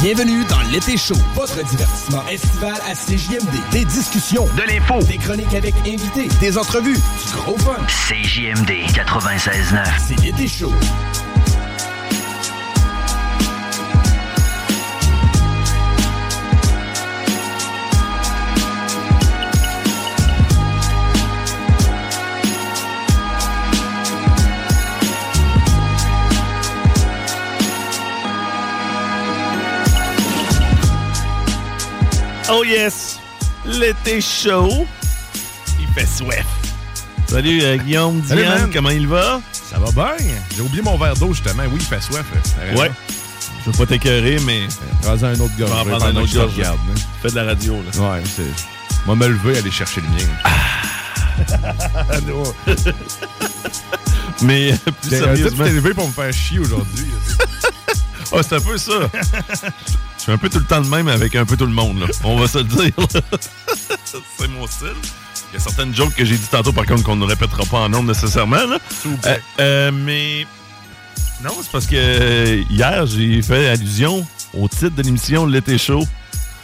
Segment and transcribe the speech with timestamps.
[0.00, 3.72] Bienvenue dans l'été chaud, votre divertissement estival à CJMD.
[3.72, 7.76] Des discussions, de l'info, des chroniques avec invités, des entrevues, du gros fun.
[7.88, 9.84] CJMD 96.9.
[9.98, 10.72] C'est l'été chaud.
[32.50, 33.18] Oh yes!
[33.66, 34.86] L'été chaud.
[35.80, 36.46] Il fait soif.
[37.26, 38.70] Salut euh, Guillaume, Salut, Diane, man.
[38.72, 39.40] comment il va?
[39.52, 40.16] Ça va bien.
[40.56, 41.64] J'ai oublié mon verre d'eau, justement.
[41.64, 42.24] Oui, il fait soif.
[42.56, 42.90] T'as Ouais.
[43.64, 44.62] Je veux pas t'écécœurer, mais
[45.02, 46.54] Prends-en un autre un autre gorge.
[46.54, 47.00] regarde, hein.
[47.20, 48.12] Fais de la radio, là.
[48.12, 49.04] Ouais, c'est...
[49.04, 50.24] Moi, me lever, aller chercher le mien.
[54.42, 55.64] Mais euh, plus sérieusement...
[55.64, 57.06] t'es levé pour me faire chier aujourd'hui.
[58.30, 58.92] Ah, c'est un peu ça.
[60.18, 62.00] Je suis un peu tout le temps le même avec un peu tout le monde,
[62.00, 62.06] là.
[62.24, 62.92] On va se le dire.
[64.04, 64.88] C'est mon style.
[65.52, 67.78] Il y a certaines jokes que j'ai dit tantôt, par contre, qu'on ne répétera pas
[67.78, 68.78] en nombre nécessairement, là.
[69.26, 70.46] Euh, euh, mais...
[71.42, 76.06] Non, c'est parce que euh, hier, j'ai fait allusion au titre de l'émission L'été chaud.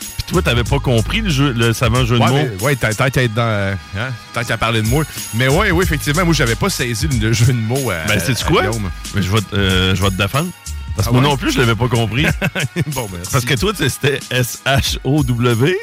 [0.01, 2.33] Puis toi, t'avais pas compris le, jeu, le savant jeu de mots.
[2.33, 3.43] mais, ouais, tant qu'à être dans...
[3.43, 4.09] euh, Hein?
[4.33, 5.05] Tant qu'à parler de moi.
[5.35, 8.35] Mais ouais, oui, effectivement, moi, j'avais pas saisi le jeu de mots à Ben, à
[8.45, 8.63] quoi?
[8.63, 8.91] Guillaume.
[9.15, 10.51] Mais je vais, euh, je vais te défendre.
[10.97, 11.29] Parce que Ah moi ouais?
[11.29, 12.25] non plus, je l'avais pas compris.
[12.89, 13.09] bon.
[13.33, 15.77] Parce que toi, c'était S-H-O-W.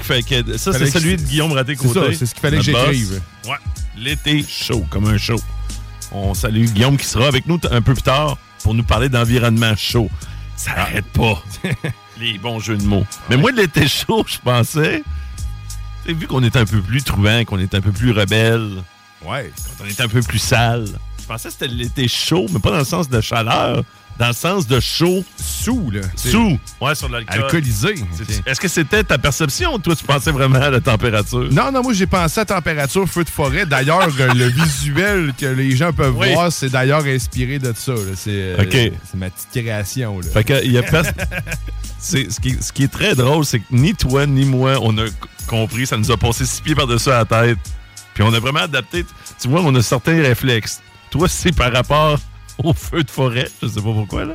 [0.00, 2.14] Fait que ça, c'est que celui de Guillaume Raté-Côté.
[2.14, 3.20] c'est ce qu'il fallait que j'écrive.
[3.46, 3.56] Ouais.
[3.96, 5.40] L'été chaud, comme un show.
[6.12, 9.74] On salue Guillaume qui sera avec nous un peu plus tard pour nous parler d'environnement
[9.76, 10.10] chaud.
[10.56, 11.42] Ça arrête pas.
[12.20, 13.06] Les bons jeux de mots.
[13.30, 15.02] Mais moi, de l'été chaud, je pensais.
[16.06, 18.82] Vu qu'on était un peu plus trouvant, qu'on était un peu plus rebelle,
[19.24, 19.52] Ouais.
[19.78, 20.86] quand on était un peu plus sale,
[21.20, 23.82] je pensais que c'était l'été chaud, mais pas dans le sens de chaleur,
[24.18, 26.00] dans le sens de chaud Sous, là.
[26.16, 26.58] Sous.
[26.80, 27.44] Ouais, sur l'alcool.
[27.44, 27.94] Alcoolisé.
[28.46, 31.48] Est-ce que c'était ta perception ou toi, tu pensais vraiment à la température?
[31.52, 33.64] Non, non, moi j'ai pensé à température feu de forêt.
[33.66, 36.32] D'ailleurs, le visuel que les gens peuvent Oui.
[36.32, 37.92] voir, c'est d'ailleurs inspiré de ça.
[38.16, 38.64] C'est euh,
[39.04, 40.18] c'est ma petite création.
[40.20, 40.26] Là.
[40.32, 40.82] Fait que il y a
[41.98, 44.96] c'est ce qui, ce qui est très drôle, c'est que ni toi ni moi on
[44.98, 45.04] a
[45.46, 47.58] compris, ça nous a passé six pieds par-dessus la tête.
[48.14, 49.04] Puis on a vraiment adapté.
[49.40, 50.80] Tu vois, on a certains réflexes.
[51.10, 52.18] Toi, c'est par rapport
[52.64, 54.34] au feu de forêt, je sais pas pourquoi là.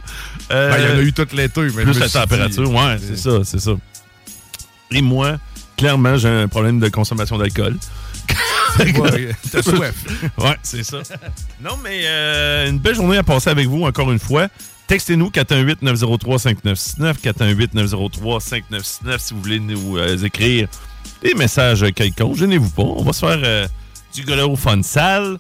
[0.52, 1.62] Euh, Ben, il y en a eu tout l'été.
[1.76, 3.72] mais plus la dit, température, ouais, c'est ça, c'est ça.
[4.92, 5.38] Et moi,
[5.78, 7.78] clairement, j'ai un problème de consommation d'alcool.
[8.80, 9.94] Ouais, T'as soif.
[10.40, 10.98] Ouais, c'est ça.
[11.62, 14.48] Non, mais euh, une belle journée à passer avec vous, encore une fois.
[14.88, 20.68] Textez-nous 418-903-5969, 418-903-5969 si vous voulez nous euh, écrire
[21.22, 22.38] des messages quelconques.
[22.38, 22.82] Gênez-vous pas.
[22.82, 23.68] On va se faire euh,
[24.14, 25.38] du golo fun sale.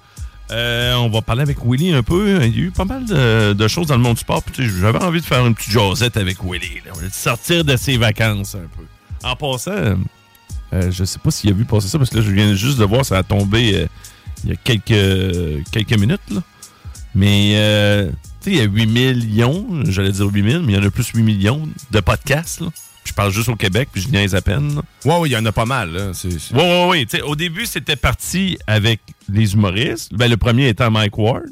[0.51, 2.43] Euh, on va parler avec Willy un peu.
[2.43, 4.43] Il y a eu pas mal de, choses dans le monde du sport.
[4.57, 6.81] J'avais envie de faire une petite jasette avec Willy.
[6.85, 6.91] là.
[7.11, 8.83] Sortir de ses vacances un peu.
[9.23, 9.95] En passant, euh,
[10.73, 12.77] euh, je sais pas s'il a vu passer ça parce que là, je viens juste
[12.77, 13.87] de voir, ça a tombé euh,
[14.43, 16.19] il y a quelques, quelques minutes.
[17.15, 17.51] Mais
[18.45, 21.07] il y a 8 millions, j'allais dire 8 000, mais il y en a plus
[21.07, 22.63] 8 millions de podcasts.
[23.05, 24.75] Je parle juste au Québec, puis je niaise à peine.
[24.75, 24.81] là.
[25.05, 26.11] Ouais, ouais, il y en a pas mal.
[26.23, 27.21] Oui, oui, oui.
[27.21, 30.13] Au début, c'était parti avec les humoristes.
[30.13, 31.43] Ben, le premier étant Mike Ward.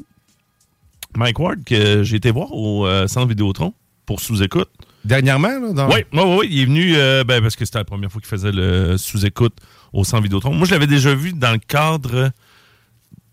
[1.14, 3.74] Mike Ward, que j'ai été voir au euh, Centre Vidéotron
[4.06, 4.70] pour sous-écoute.
[5.04, 5.88] Dernièrement, là, dans...
[5.88, 6.48] Oui, oui, oui.
[6.50, 9.56] Il est venu euh, ben, parce que c'était la première fois qu'il faisait le sous-écoute
[9.92, 10.54] au Centre Vidéotron.
[10.54, 12.30] Moi, je l'avais déjà vu dans le cadre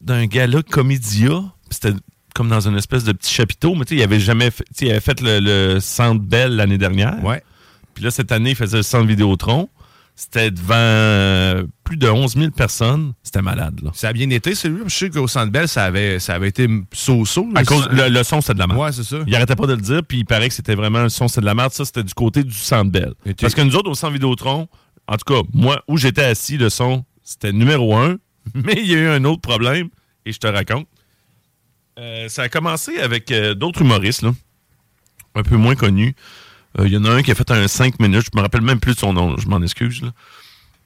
[0.01, 1.41] d'un gala comédia.
[1.69, 1.93] C'était
[2.35, 4.89] comme dans une espèce de petit chapiteau, mais tu sais, il avait jamais fait, il
[4.91, 7.23] avait fait le, le Centre Bell l'année dernière.
[7.23, 7.41] Ouais.
[7.99, 9.67] Puis là, cette année, il faisait le Centre Vidéotron.
[10.15, 13.11] C'était devant euh, plus de 11 000 personnes.
[13.23, 13.91] C'était malade, là.
[13.93, 14.85] Ça a bien été, celui-là.
[14.87, 17.45] Je sais qu'au Centre Bell, ça avait, ça avait été so-so.
[17.55, 18.79] À cause, le, le son, c'était de la merde.
[18.79, 19.17] Ouais, c'est ça.
[19.27, 21.41] Il arrêtait pas de le dire, puis il paraît que c'était vraiment le son, c'est
[21.41, 21.73] de la merde.
[21.73, 23.15] Ça, c'était du côté du Centre Bell.
[23.41, 24.69] Parce que nous autres, au Centre Vidéotron,
[25.05, 28.15] en tout cas, moi, où j'étais assis, le son, c'était numéro un.
[28.53, 29.89] Mais il y a eu un autre problème,
[30.25, 30.87] et je te raconte.
[31.97, 34.31] Euh, ça a commencé avec euh, d'autres humoristes, là,
[35.35, 36.15] un peu moins connus.
[36.77, 38.61] Euh, Il y en a un qui a fait un 5 minutes, je me rappelle
[38.61, 40.03] même plus de son nom, je m'en excuse.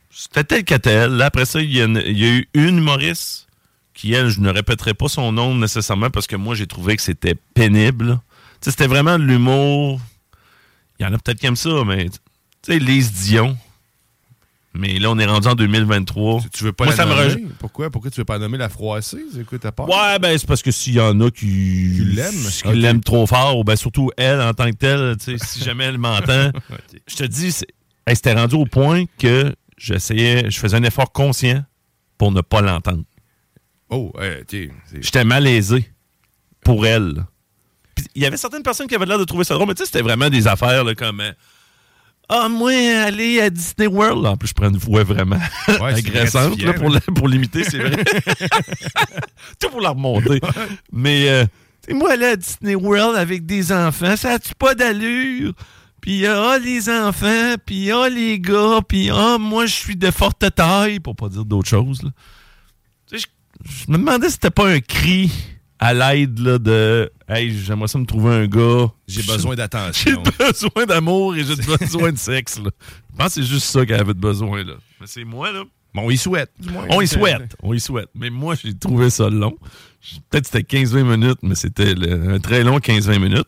[0.10, 1.22] C'était tel qu'à tel.
[1.22, 3.48] Après ça, il y, a eu une humoriste
[3.94, 7.02] qui, elle, je ne répéterai pas son nom nécessairement parce que moi, j'ai trouvé que
[7.02, 8.20] c'était pénible.
[8.62, 10.00] C'était vraiment de l'humour.
[11.00, 12.20] Il y en a peut-être qui aiment ça, mais tu
[12.62, 13.58] sais, Lise Dion.
[14.76, 16.42] Mais là, on est rendu en 2023.
[16.42, 17.24] Tu, tu veux pas Moi, la ça me nommer?
[17.26, 17.48] rejoint.
[17.60, 17.90] Pourquoi?
[17.92, 19.24] Pourquoi tu veux pas nommer la froissée?
[19.32, 19.88] C'est quoi ta part?
[19.88, 22.34] Ouais, ben c'est parce que s'il y en a qui, Qui l'aiment?
[22.34, 22.74] qui Ok.
[22.76, 26.00] l'aiment trop fort, ben surtout elle en tant que telle, tu sais, si jamais elle
[26.00, 26.52] m'entend,
[27.08, 27.68] je te dis, c'est-
[28.08, 31.64] hey, c'était rendu au point que j'essayais, je faisais un effort conscient
[32.18, 33.04] pour ne pas l'entendre.
[33.90, 34.12] Oh.
[34.50, 34.72] C'est-
[35.02, 35.88] J'étais malaisé
[36.64, 37.26] pour elle.
[38.16, 39.86] Il y avait certaines personnes qui avaient l'air de trouver ça drôle, mais tu sais,
[39.86, 41.22] c'était vraiment des affaires là, comme.
[42.30, 44.26] Ah, moi, aller à Disney World.
[44.26, 45.38] En plus, je prends une voix vraiment
[45.82, 48.04] agressante là, pour, la- pour l'imiter, c'est vrai.
[49.60, 50.40] Tout pour la remonter.
[50.92, 51.44] Mais, euh,
[51.86, 55.54] tu sais, moi, aller à Disney World avec des enfants, ça a-tu pas d'allure?
[56.02, 60.44] Puis, ah, les enfants, puis, ah, les gars, puis, ah, moi, je suis de forte
[60.56, 62.02] taille, pour pas dire d'autres choses.
[62.04, 62.10] là.
[63.66, 65.32] Je me demandais si c'était pas un cri
[65.84, 68.92] à l'aide là, de Hey, j'aimerais ça me trouver un gars.
[69.08, 70.24] J'ai besoin J'ai d'attention.
[70.40, 72.60] besoin d'amour et j'ai besoin de sexe.
[72.60, 72.70] Là.
[73.12, 74.64] Je pense que c'est juste ça qu'elle avait besoin.
[74.64, 74.74] Là.
[75.02, 75.64] Mais c'est moi, là.
[75.96, 76.52] Bon, il souhaite.
[76.60, 76.86] du moins.
[76.90, 77.56] On y souhaite.
[77.62, 78.10] On y souhaite.
[78.16, 79.56] Mais moi, j'ai trouvé ça long.
[80.32, 83.48] Peut-être que c'était 15-20 minutes, mais c'était le- un très long 15-20 minutes.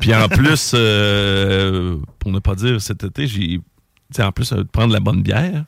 [0.00, 3.40] Puis en plus, euh, pour ne pas dire cet été, j'ai.
[3.48, 3.60] tu
[4.12, 5.64] sais, En plus, euh, de prendre la bonne bière,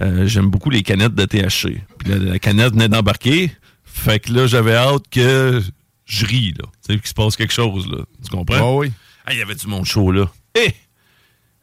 [0.00, 1.80] euh, j'aime beaucoup les canettes de THC.
[1.98, 3.52] Puis la, la canette venait d'embarquer.
[3.92, 5.62] Fait que là, j'avais hâte que
[6.06, 6.64] je ris, là.
[6.86, 7.98] Tu sais, qu'il se passe quelque chose, là.
[8.24, 8.78] Tu comprends?
[8.78, 8.90] Oui.
[9.26, 10.30] Ah, il y avait du monde chaud, là.
[10.56, 10.72] Eh!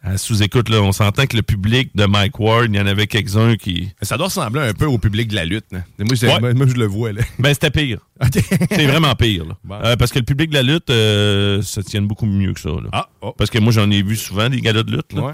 [0.01, 3.05] À sous-écoute, là, on s'entend que le public de Mike Ward, il y en avait
[3.07, 3.89] quelques-uns qui.
[4.01, 5.65] Ça doit ressembler un peu au public de la lutte.
[5.73, 5.83] hein.
[5.99, 6.53] Moi, Ouais.
[6.53, 7.11] moi, je le vois.
[7.11, 7.21] Là.
[7.37, 7.99] Ben, c'était pire.
[8.31, 9.57] C'est vraiment pire, là.
[9.65, 9.75] Bon.
[9.83, 12.69] Euh, parce que le public de la lutte, euh, ça tienne beaucoup mieux que ça,
[12.69, 12.87] là.
[12.93, 13.33] Ah, oh.
[13.37, 15.21] Parce que moi, j'en ai vu souvent des galas de lutte, là.
[15.21, 15.33] Ouais.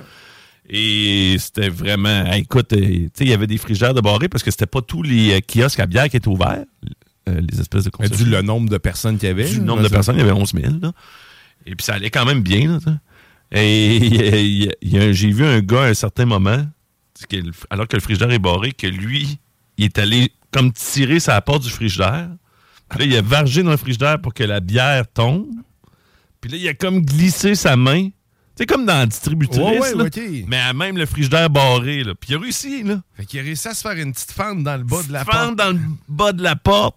[0.69, 2.31] Et c'était vraiment.
[2.33, 4.81] Écoute, euh, tu sais, il y avait des frigères de barrés parce que c'était pas
[4.81, 6.65] tous les euh, kiosques à bière qui étaient ouverts.
[7.29, 8.09] euh, les espèces de Mais.
[8.09, 9.47] Dû le nombre de personnes qu'il y avait.
[9.49, 10.73] Du nombre de personnes, il y avait 11 000.
[10.81, 10.91] Là.
[11.67, 12.79] Et puis ça allait quand même bien.
[12.85, 12.97] Là,
[13.51, 16.65] et j'ai vu un gars à un certain moment,
[17.69, 19.39] alors que le frigidaire est barré, que lui,
[19.77, 22.29] il est allé comme tirer sa porte du frigidaire.
[22.89, 25.47] Puis Là, il a vargé dans le frigidaire pour que la bière tombe.
[26.41, 28.09] Puis là, il a comme glissé sa main.
[28.57, 29.59] C'est comme dans la distributrice.
[29.59, 30.05] Ouais, ouais, là.
[30.05, 30.19] ok.
[30.47, 32.03] Mais à même le frigidaire barré.
[32.03, 32.13] Là.
[32.15, 32.83] Puis il a réussi.
[32.83, 35.11] Là Fait qu'il a réussi à se faire une petite fente dans le bas de
[35.11, 35.55] la fente porte.
[35.55, 36.95] dans le bas de la porte.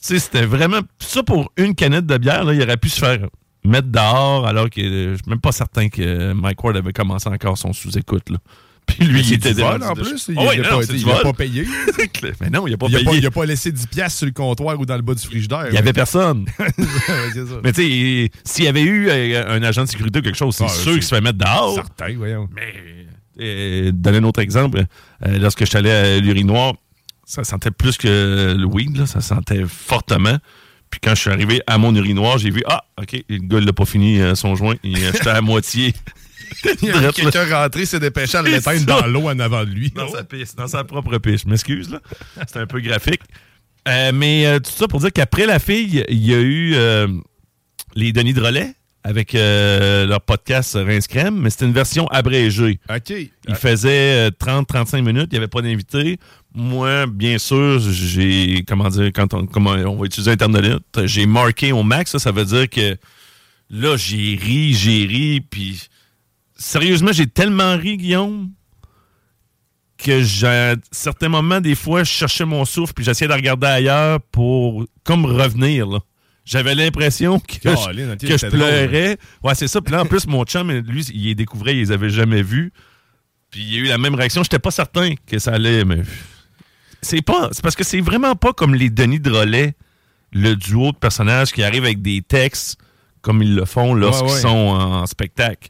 [0.00, 0.80] Tu sais, c'était vraiment.
[0.98, 3.28] Ça, pour une canette de bière, là, il aurait pu se faire
[3.64, 7.28] mettre dehors, alors que euh, je suis même pas certain que Mike Ward avait commencé
[7.28, 8.28] encore son sous-écoute.
[8.98, 10.26] Puis lui, il était vol, rendu en plus.
[10.28, 11.66] Il Ah ouais, a non, pas- payé.
[12.40, 13.04] Mais non, il a pas Il payé.
[13.04, 15.26] pas, il a pas laissé 10 piastres sur le comptoir ou dans le bas du
[15.26, 15.66] frigidaire.
[15.68, 16.46] Il y avait personne.
[17.64, 20.54] Mais tu sais, s'il y avait eu euh, un agent de sécurité ou quelque chose,
[20.56, 21.74] c'est Ah, sûr qu'il se fait mettre dehors.
[21.74, 22.48] Certain, voyons.
[22.54, 22.74] Mais,
[23.40, 24.84] euh, donner un autre exemple,
[25.26, 26.74] euh, lorsque je suis allé à l'urinoir,
[27.24, 30.36] ça sentait plus que le weed, là, ça sentait fortement.
[30.90, 33.64] Puis quand je suis arrivé à mon urinoir, j'ai vu, ah, OK, le gars, il
[33.66, 35.94] n'a pas fini son joint, il j'étais à moitié.
[37.14, 39.90] Quelqu'un rentré, s'est dépêché à l'éteindre dans l'eau en avant de lui.
[39.90, 41.44] dans sa piste, dans sa propre piste.
[41.44, 42.00] Je m'excuse, là.
[42.46, 43.22] C'est un peu graphique.
[43.88, 47.08] Euh, mais euh, tout ça pour dire qu'après la fille, il y a eu euh,
[47.94, 52.78] les Denis de relais avec leur podcast Rince Crème, mais c'était une version abrégée.
[52.94, 53.14] OK.
[53.48, 56.18] Il faisait euh, 30-35 minutes, il n'y avait pas d'invité.
[56.54, 61.72] Moi, bien sûr, j'ai, comment dire, quand on, comment on va utiliser Internet, j'ai marqué
[61.72, 62.96] au max, ça, ça veut dire que
[63.70, 65.88] là, j'ai ri, j'ai ri, puis
[66.60, 68.50] sérieusement, j'ai tellement ri, Guillaume,
[69.98, 73.66] que j'ai, à certains moments, des fois, je cherchais mon souffle, puis j'essayais de regarder
[73.66, 75.98] ailleurs pour, comme revenir, là.
[76.44, 79.18] J'avais l'impression que, je, que pleurais.
[79.44, 79.80] Ouais, c'est ça.
[79.80, 82.72] Puis là, en plus, mon chum, lui, il les découvrait, il les avait jamais vus.
[83.50, 84.42] Puis il y a eu la même réaction.
[84.42, 86.00] J'étais pas certain que ça allait, mais
[87.02, 87.50] c'est pas.
[87.52, 89.74] C'est parce que c'est vraiment pas comme les Denis de relais,
[90.32, 92.78] le duo de personnages qui arrivent avec des textes
[93.20, 94.40] comme ils le font lorsqu'ils Ouais, ouais.
[94.40, 95.68] sont en spectacle.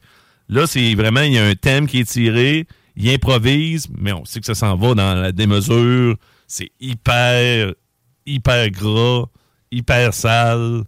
[0.51, 4.25] Là, c'est vraiment, il y a un thème qui est tiré, il improvise, mais on
[4.25, 6.15] sait que ça s'en va dans la démesure.
[6.47, 7.73] C'est hyper,
[8.25, 9.25] hyper gras,
[9.71, 10.83] hyper sale.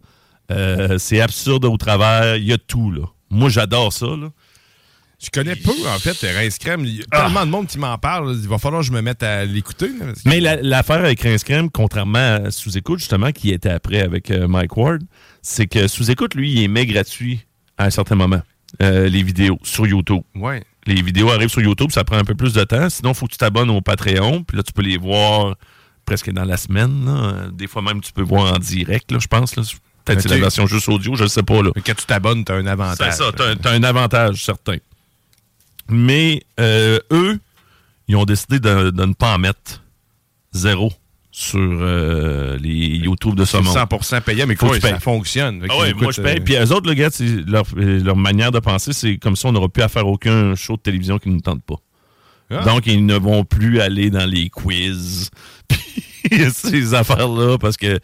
[0.51, 2.35] Euh, c'est absurde au travers.
[2.35, 3.03] Il y a tout, là.
[3.29, 4.29] Moi, j'adore ça, là.
[5.23, 6.81] Je connais peu, en fait, Rince Crème.
[6.83, 8.35] Il y a tellement de monde qui m'en parle.
[8.43, 9.89] Il va falloir que je me mette à l'écouter.
[10.25, 14.49] Mais la- l'affaire avec Rince Crème, contrairement à Sous-Écoute, justement, qui était après avec euh,
[14.49, 15.01] Mike Ward,
[15.41, 17.39] c'est que Sous-Écoute, lui, il émet gratuit
[17.77, 18.41] à un certain moment,
[18.81, 20.21] euh, les vidéos sur YouTube.
[20.35, 20.63] Ouais.
[20.85, 22.89] Les vidéos arrivent sur YouTube, ça prend un peu plus de temps.
[22.89, 25.55] Sinon, il faut que tu t'abonnes au Patreon, puis là, tu peux les voir
[26.05, 27.05] presque dans la semaine.
[27.05, 27.47] là.
[27.53, 29.55] Des fois même, tu peux voir en direct, là, je pense.
[29.55, 29.63] là.
[30.05, 31.61] Peut-être c'est la version juste audio, je ne sais pas.
[31.61, 31.69] Là.
[31.75, 33.13] Mais Quand tu t'abonnes, t'as un C'est avantage.
[33.13, 34.75] ça, t'as, t'as un avantage certain.
[35.89, 37.39] Mais euh, eux,
[38.09, 39.81] ils ont décidé de, de ne pas en mettre
[40.51, 40.91] zéro
[41.35, 43.73] sur euh, les YouTube de C'est Saumon.
[43.73, 45.65] 100% payant, mais Faut que ça fonctionne.
[45.67, 46.37] Ah ouais, écoute, moi je paye.
[46.37, 47.09] euh, Puis eux autres, le gars,
[47.47, 50.53] leur, euh, leur manière de penser, c'est comme ça, on n'aura plus à faire aucun
[50.53, 51.77] show de télévision qui ne nous tente pas.
[52.51, 52.63] Ah.
[52.65, 55.31] Donc, ils ne vont plus aller dans les quiz.
[55.67, 58.01] Puis ces affaires-là, parce que, tu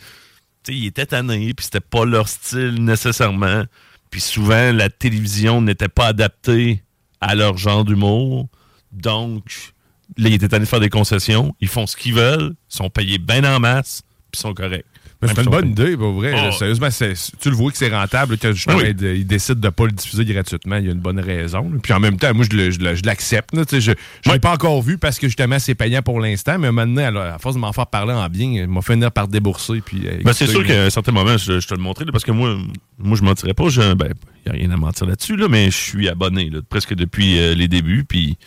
[0.63, 3.63] sais, ils étaient tannés, puis c'était pas leur style nécessairement.
[4.09, 6.81] Puis souvent, la télévision n'était pas adaptée
[7.21, 8.48] à leur genre d'humour.
[8.91, 9.74] Donc,
[10.17, 11.53] là, ils étaient de faire des concessions.
[11.61, 14.01] Ils font ce qu'ils veulent, sont payés bien en masse,
[14.31, 14.85] puis sont corrects.
[15.21, 16.31] C'est une bonne idée, pour vrai.
[16.33, 16.45] Oh.
[16.45, 16.51] là.
[16.53, 18.95] Sérieusement, tu le vois que c'est rentable, que justement, Oui.
[18.97, 20.77] ils ils décident de ne pas le diffuser gratuitement.
[20.77, 21.69] Il y a une bonne raison.
[21.69, 21.77] là.
[21.83, 23.49] Puis en même temps, moi, je l'accepte.
[23.53, 26.57] Je ne l'ai pas encore vu parce que justement, c'est payant pour l'instant.
[26.57, 29.27] Mais maintenant, alors, à force de m'en faire parler en bien, il m'a finir par
[29.27, 29.81] débourser.
[29.85, 32.23] Puis, euh, Ben, c'est sûr qu'à un certain moment, je, je te le montrais, parce
[32.23, 32.55] que moi,
[32.97, 33.65] moi je mentirais pas.
[33.67, 34.13] Il ben,
[34.45, 37.67] n'y a rien à mentir là-dessus, là, mais je suis abonné presque depuis euh, les
[37.67, 38.05] débuts.
[38.07, 38.37] Puis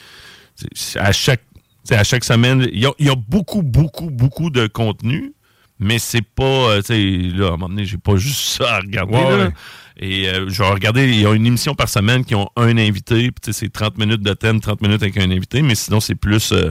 [0.96, 1.42] à chaque,
[1.84, 5.32] c'est à chaque semaine, il y a, il y a beaucoup, beaucoup, beaucoup de contenu,
[5.78, 6.44] mais c'est pas.
[6.44, 9.14] euh, tu sais, là, à un moment donné, j'ai pas juste ça à regarder.
[9.14, 9.44] Ouais, là.
[9.46, 9.52] ouais.
[9.98, 12.76] Et euh, je vais regarder, il y a une émission par semaine qui ont un
[12.78, 15.74] invité, puis tu sais, c'est 30 minutes de thème, 30 minutes avec un invité, mais
[15.74, 16.52] sinon, c'est plus.
[16.52, 16.70] euh,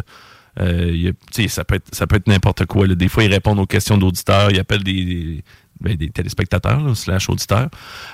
[0.59, 2.87] euh, a- tu sais, ça peut être, ça peut être n'importe quoi.
[2.87, 2.95] là.
[2.95, 5.43] Des fois, ils répondent aux questions d'auditeurs, ils appellent des, des,
[5.79, 7.69] ben, des téléspectateurs, là, slash auditeurs,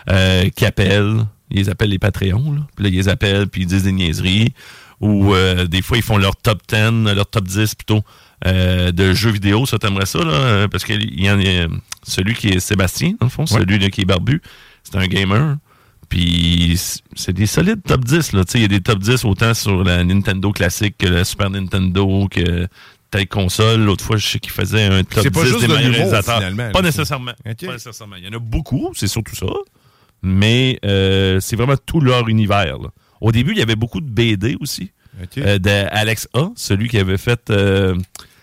[0.09, 2.67] euh, qui appellent, ils appellent les Patreons, là.
[2.75, 4.53] puis là, ils les appellent, puis ils disent des niaiseries,
[4.99, 8.01] ou euh, des fois, ils font leur top 10, leur top 10 plutôt,
[8.45, 11.67] euh, de jeux vidéo, ça t'aimerais ça, là, euh, parce qu'il y en a
[12.03, 14.41] celui qui est Sébastien, dans le fond, celui là, qui est barbu,
[14.83, 15.57] c'est un gamer,
[16.09, 16.79] puis
[17.15, 18.31] c'est des solides top 10.
[18.33, 18.45] Là.
[18.45, 21.25] Tu sais, Il y a des top 10 autant sur la Nintendo classique que la
[21.25, 22.67] Super Nintendo, que
[23.11, 23.81] telle console.
[23.81, 25.91] L'autre fois, je sais qu'il faisait un top C'est pas 10 juste des de meilleurs
[25.91, 26.41] réalisateurs.
[26.71, 27.33] Pas nécessairement.
[27.43, 28.15] Pas nécessairement.
[28.17, 29.47] Il y en a beaucoup, c'est surtout ça.
[30.23, 32.77] Mais euh, c'est vraiment tout leur univers.
[32.79, 32.89] là.
[33.21, 34.91] Au début, il y avait beaucoup de BD aussi.
[35.21, 35.37] OK.
[35.39, 37.95] Euh, d'Alex A, celui qui avait fait euh,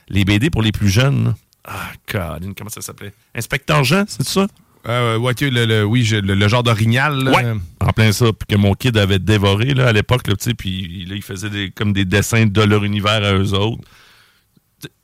[0.08, 1.34] les BD pour les plus jeunes.
[1.64, 3.12] Ah, God, comment ça s'appelait?
[3.34, 4.46] Inspecteur Jean, c'est ça?
[4.86, 7.28] Euh, ouais, ok, le, le- oui, je- le, le genre d'orignal.
[7.30, 7.54] Ouais.
[7.80, 8.26] En plein ça.
[8.32, 11.70] Puis que mon kid avait dévoré là, à l'époque, là, puis là, il faisait des,
[11.70, 13.82] comme des dessins de leur univers à eux autres.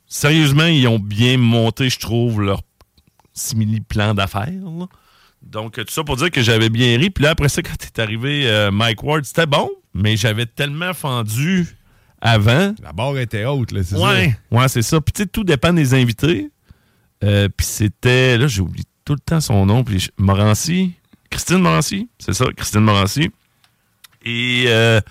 [0.07, 2.61] Sérieusement, ils ont bien monté, je trouve, leur
[3.33, 4.51] simili-plan d'affaires.
[5.41, 7.09] Donc, tout ça pour dire que j'avais bien ri.
[7.09, 10.93] Puis là, après ça, quand est arrivé euh, Mike Ward, c'était bon, mais j'avais tellement
[10.93, 11.67] fendu
[12.21, 12.73] avant.
[12.81, 15.01] La barre était haute, là, c'est Ouais, ouais, c'est ça.
[15.01, 16.49] Puis tu sais, tout dépend des invités.
[17.23, 19.83] Euh, puis c'était, là, j'ai oublié tout le temps son nom.
[19.83, 20.93] Puis Morancy,
[21.29, 23.31] Christine Morancy, c'est ça, Christine Morancy.
[24.23, 25.01] Et euh,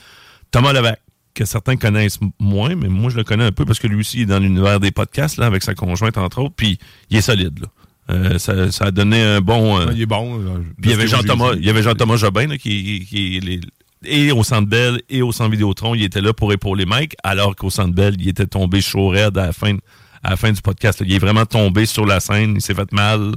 [0.50, 1.00] Thomas Levac,
[1.34, 4.18] que certains connaissent moins, mais moi, je le connais un peu parce que lui aussi,
[4.18, 6.54] il est dans l'univers des podcasts, là, avec sa conjointe, entre autres.
[6.56, 7.68] Puis il est solide, là.
[8.10, 9.78] Euh, ça, ça a donné un bon...
[9.78, 9.92] euh, ça.
[9.94, 10.36] Il est bon.
[10.38, 10.50] là,
[10.80, 13.60] puis il y avait Jean-Thomas, il y avait Jean-Thomas Jobin là, qui, qui est les-
[14.04, 17.54] et au Centre Bell et au Centre Vidéotron, il était là pour épauler Mike, alors
[17.54, 19.76] qu'au Centre Bell, il était tombé chaud raide à la fin,
[20.22, 21.00] à la fin du podcast.
[21.00, 21.06] là.
[21.08, 23.32] Il est vraiment tombé sur la scène, il s'est fait mal.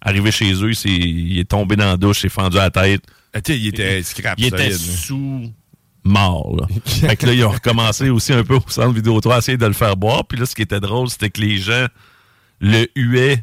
[0.00, 2.64] Arrivé chez eux, il, s'est- il est tombé dans la douche, il s'est fendu à
[2.64, 3.02] la tête.
[3.34, 4.34] Ah, il était scrap.
[4.38, 5.52] Il était sous
[6.04, 6.56] mort.
[6.60, 6.66] Là.
[6.84, 9.66] fait que là, ils ont recommencé aussi un peu au Centre Vidéotron à essayer de
[9.66, 10.24] le faire boire.
[10.26, 11.86] Puis là, ce qui était drôle, c'était que les gens
[12.60, 13.42] le huaient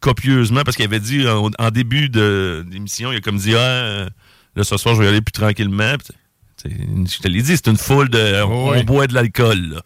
[0.00, 4.08] copieusement parce qu'il avait dit en, en début d'émission, il a comme dit Ah, euh,
[4.54, 5.94] là ce soir je vais y aller plus tranquillement.
[5.98, 6.14] Puis,
[6.62, 8.42] tu je te l'ai dit, c'est une foule de.
[8.42, 9.58] on boit de l'alcool.
[9.58, 9.82] là.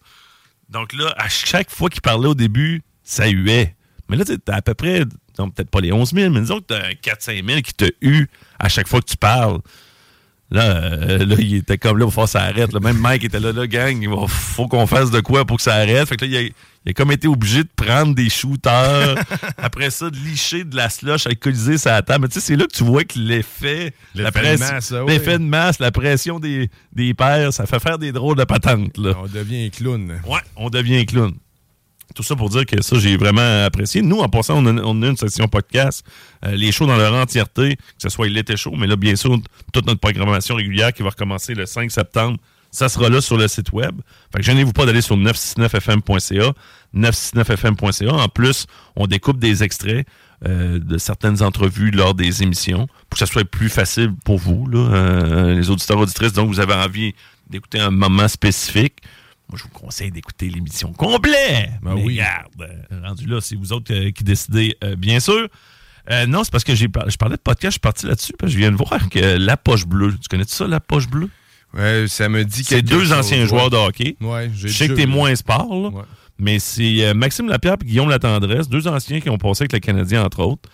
[0.68, 3.74] Donc là, à chaque fois qu'il parlait au début, ça huait.
[4.08, 5.04] Mais là, tu sais, t'as à peu près,
[5.38, 7.90] non, peut-être pas les 11 000, mais disons que t'as un 4-5 000 qui te
[8.00, 9.60] hue à chaque fois que tu parles.
[10.50, 12.72] Là, euh, là, il était comme là, il faut que ça arrête.
[12.72, 12.80] là.
[12.80, 15.74] Même Mike était là, là, gang, il faut qu'on fasse de quoi pour que ça
[15.74, 16.08] arrête.
[16.08, 16.50] Fait que là, il a,
[16.86, 19.16] il a comme été obligé de prendre des shooters.
[19.58, 22.22] Après ça, de licher de la slush alcoolisée sur la table.
[22.22, 25.12] Mais tu sais, c'est là que tu vois que l'effet, la de masse, oui.
[25.12, 28.96] l'effet de masse, la pression des, des pères, ça fait faire des drôles de patentes,
[28.96, 29.14] là.
[29.22, 30.20] On devient un clown.
[30.26, 31.34] Ouais, on devient clown.
[32.14, 34.02] Tout ça pour dire que ça, j'ai vraiment apprécié.
[34.02, 36.04] Nous, en passant, on a, on a une section podcast,
[36.44, 39.38] euh, les shows dans leur entièreté, que ce soit l'été chaud, mais là, bien sûr,
[39.72, 42.38] toute notre programmation régulière qui va recommencer le 5 septembre,
[42.70, 44.00] ça sera là sur le site web.
[44.32, 46.52] Fait que gênez-vous pas d'aller sur 969fm.ca,
[46.94, 48.12] 969fm.ca.
[48.12, 50.06] En plus, on découpe des extraits
[50.46, 54.66] euh, de certaines entrevues lors des émissions pour que ça soit plus facile pour vous,
[54.66, 56.32] là, euh, les auditeurs auditrices.
[56.32, 57.14] Donc, vous avez envie
[57.48, 58.98] d'écouter un moment spécifique.
[59.48, 61.70] Moi, je vous conseille d'écouter l'émission complète.
[61.82, 62.14] Ben Mais oui.
[62.14, 62.52] regarde,
[62.92, 65.48] euh, rendu là, c'est vous autres euh, qui décidez, bien sûr.
[66.10, 68.32] Euh, non, c'est parce que j'ai par- je parlais de podcast, je suis parti là-dessus,
[68.38, 71.08] parce que je viens de voir que La Poche Bleue, tu connais ça, La Poche
[71.08, 71.28] Bleue?
[71.74, 73.46] Ouais, ça me dit C'est deux chose, anciens ouais.
[73.46, 74.16] joueurs de hockey.
[74.20, 76.02] Ouais, Je sais que t'es moins sport, là, Ouais.
[76.38, 79.78] mais c'est euh, Maxime Lapierre et Guillaume Latendresse, deux anciens qui ont passé avec le
[79.78, 80.68] Canadien, entre autres.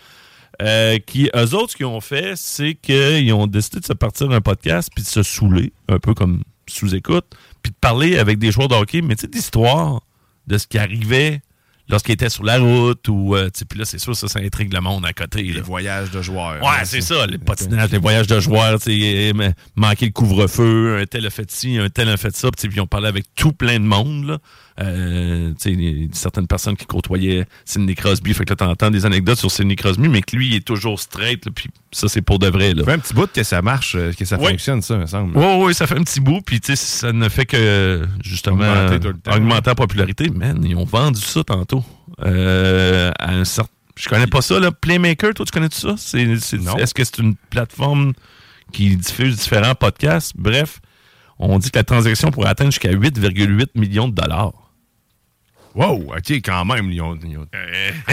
[0.62, 4.30] Euh, qui, eux autres, ce qu'ils ont fait, c'est qu'ils ont décidé de se partir
[4.30, 7.26] un podcast puis de se saouler, un peu comme sous-écoute,
[7.62, 10.00] puis de parler avec des joueurs de hockey, mais tu sais, d'histoire
[10.46, 11.42] de ce qui arrivait
[11.88, 14.80] lorsqu'il était sur la route ou euh, puis là c'est sûr ça ça intrigue le
[14.80, 15.60] monde à côté Les là.
[15.62, 16.62] voyages de joueurs.
[16.62, 19.32] Ouais, c'est ça, les patinages, les voyages de joueurs, tu
[19.76, 22.86] manquer le couvre-feu, un tel a fait ci, un tel a fait ça, puis on
[22.86, 24.38] parlait avec tout plein de monde, là.
[24.78, 25.54] Euh,
[26.12, 30.08] certaines personnes qui côtoyaient Sidney Crosby, fait que là, t'entends des anecdotes sur Sidney Crosby,
[30.08, 32.80] mais que lui, il est toujours straight, là, puis ça, c'est pour de vrai, là.
[32.80, 35.36] Ça fait un petit bout que ça marche, euh, que ça fonctionne, ça, me semble.
[35.36, 38.70] Oui, oui, ça fait un petit bout, puis tu sais, ça ne fait que, justement,
[38.70, 39.00] Augmenter
[39.62, 40.28] tout la popularité.
[40.28, 41.82] Man, ils ont vendu ça tantôt.
[42.24, 43.70] Euh, à un certain...
[43.98, 44.70] Je connais pas ça, là.
[44.72, 45.94] Playmaker, toi, tu connais ça?
[45.96, 46.76] C'est, c'est- Non.
[46.76, 48.12] Est-ce que c'est une plateforme
[48.72, 50.34] qui diffuse différents podcasts?
[50.36, 50.80] Bref,
[51.38, 54.52] on dit que la transaction pourrait atteindre jusqu'à 8,8 millions de dollars.
[55.76, 57.36] Wow, OK, quand même, ils ont, ils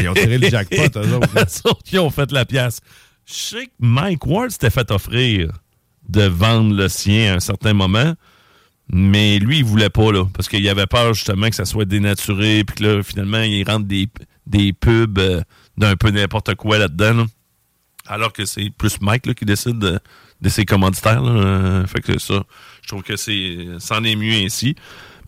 [0.10, 1.80] ont- tiré le jackpot, eux autres.
[1.94, 2.82] ils ont fait la pièce.
[3.26, 5.50] Je sais que Mike Ward s'était fait offrir
[6.10, 8.16] de vendre le sien à un certain moment,
[8.90, 12.66] mais lui, il voulait pas, là, parce qu'il avait peur justement que ça soit dénaturé,
[12.66, 15.42] puis que là, finalement, il rentre des, pubs euh,
[15.78, 17.14] d'un peu n'importe quoi là-dedans.
[17.14, 17.26] là.
[18.08, 20.00] Alors que c'est plus Mike là, qui décide de,
[20.42, 21.24] de ses commanditaires.
[21.24, 22.44] Euh, fait que ça,
[22.82, 24.76] je trouve que c'est c'en est mieux ainsi.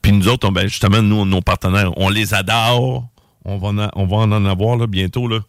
[0.05, 3.07] Puis nous autres, on- ben, justement, nous, nos partenaires, on les adore.
[3.43, 5.27] On va en, on va en avoir là, bientôt.
[5.27, 5.39] Là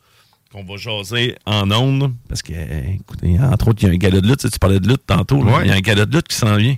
[0.51, 2.15] qu'on va jaser en ondes.
[2.27, 2.53] Parce que,
[2.95, 4.39] écoutez, entre autres, il y a un gala de lutte.
[4.39, 5.43] Tu sais, tu parlais de lutte tantôt.
[5.43, 5.65] Ouais.
[5.65, 6.77] Il y a un gala de lutte qui s'en vient.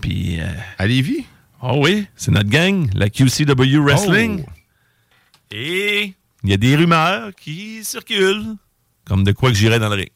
[0.00, 0.46] Puis, euh,
[0.78, 1.26] À Lévis?
[1.60, 4.44] ah oui, c'est notre gang, la QCW Wrestling.
[4.48, 4.50] Oh.
[5.50, 8.54] Et il y a des rumeurs qui circulent.
[9.04, 10.08] Comme de quoi que j'irais dans le ring.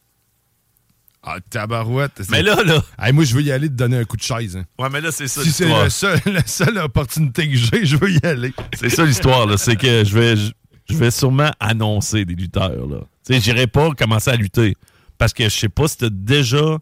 [1.26, 2.20] Ah, tabarouette.
[2.30, 2.82] Mais là, là.
[2.98, 4.56] Hey, moi, je veux y aller te donner un coup de chaise.
[4.56, 4.64] hein.
[4.78, 8.10] Ouais, mais là, c'est ça Si c'est seul- la seule opportunité que j'ai, je veux
[8.12, 8.52] y aller.
[8.74, 9.56] C'est ça l'histoire, là.
[9.56, 12.98] C'est que je vais, je, vais sûrement annoncer des lutteurs, là.
[13.26, 14.76] Tu sais, j'irai pas commencer à lutter.
[15.16, 16.76] Parce que je sais pas si t'as déjà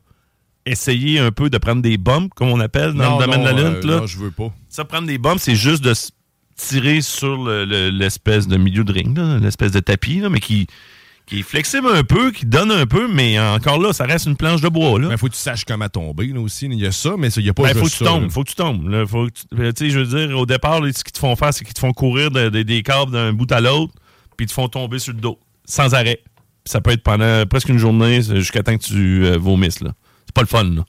[0.66, 3.52] essayé un peu de prendre des bumps, comme on appelle dans Non, le domaine non,
[3.52, 3.96] de la euh, lutte, là.
[4.00, 4.52] non, je veux pas.
[4.68, 5.92] Ça, prendre des bumps, c'est juste de
[6.56, 10.66] tirer sur le- le- l'espèce de milieu de ring, l'espèce de tapis, là, mais qui,
[11.26, 14.36] qui est flexible un peu, qui donne un peu, mais encore là, ça reste une
[14.36, 15.08] planche de bois, là.
[15.08, 16.66] Mais faut que tu saches comment tomber, là, aussi.
[16.66, 18.30] Il y a ça, mais il n'y a pas Ben, juste faut que tu tombes,
[18.30, 18.88] faut que tu tombes.
[18.88, 19.06] là.
[19.06, 21.34] Faut que tu- tu sais, je veux dire, au départ, là, ce qu'ils te font
[21.36, 23.92] faire, c'est qu'ils te font courir de- de- des câbles d'un bout à l'autre,
[24.36, 26.20] puis ils te font tomber sur le dos, sans arrêt.
[26.64, 29.78] Ça peut être pendant presque une journée, jusqu'à temps que tu euh, vomisses.
[29.80, 30.84] C'est pas le fun, là.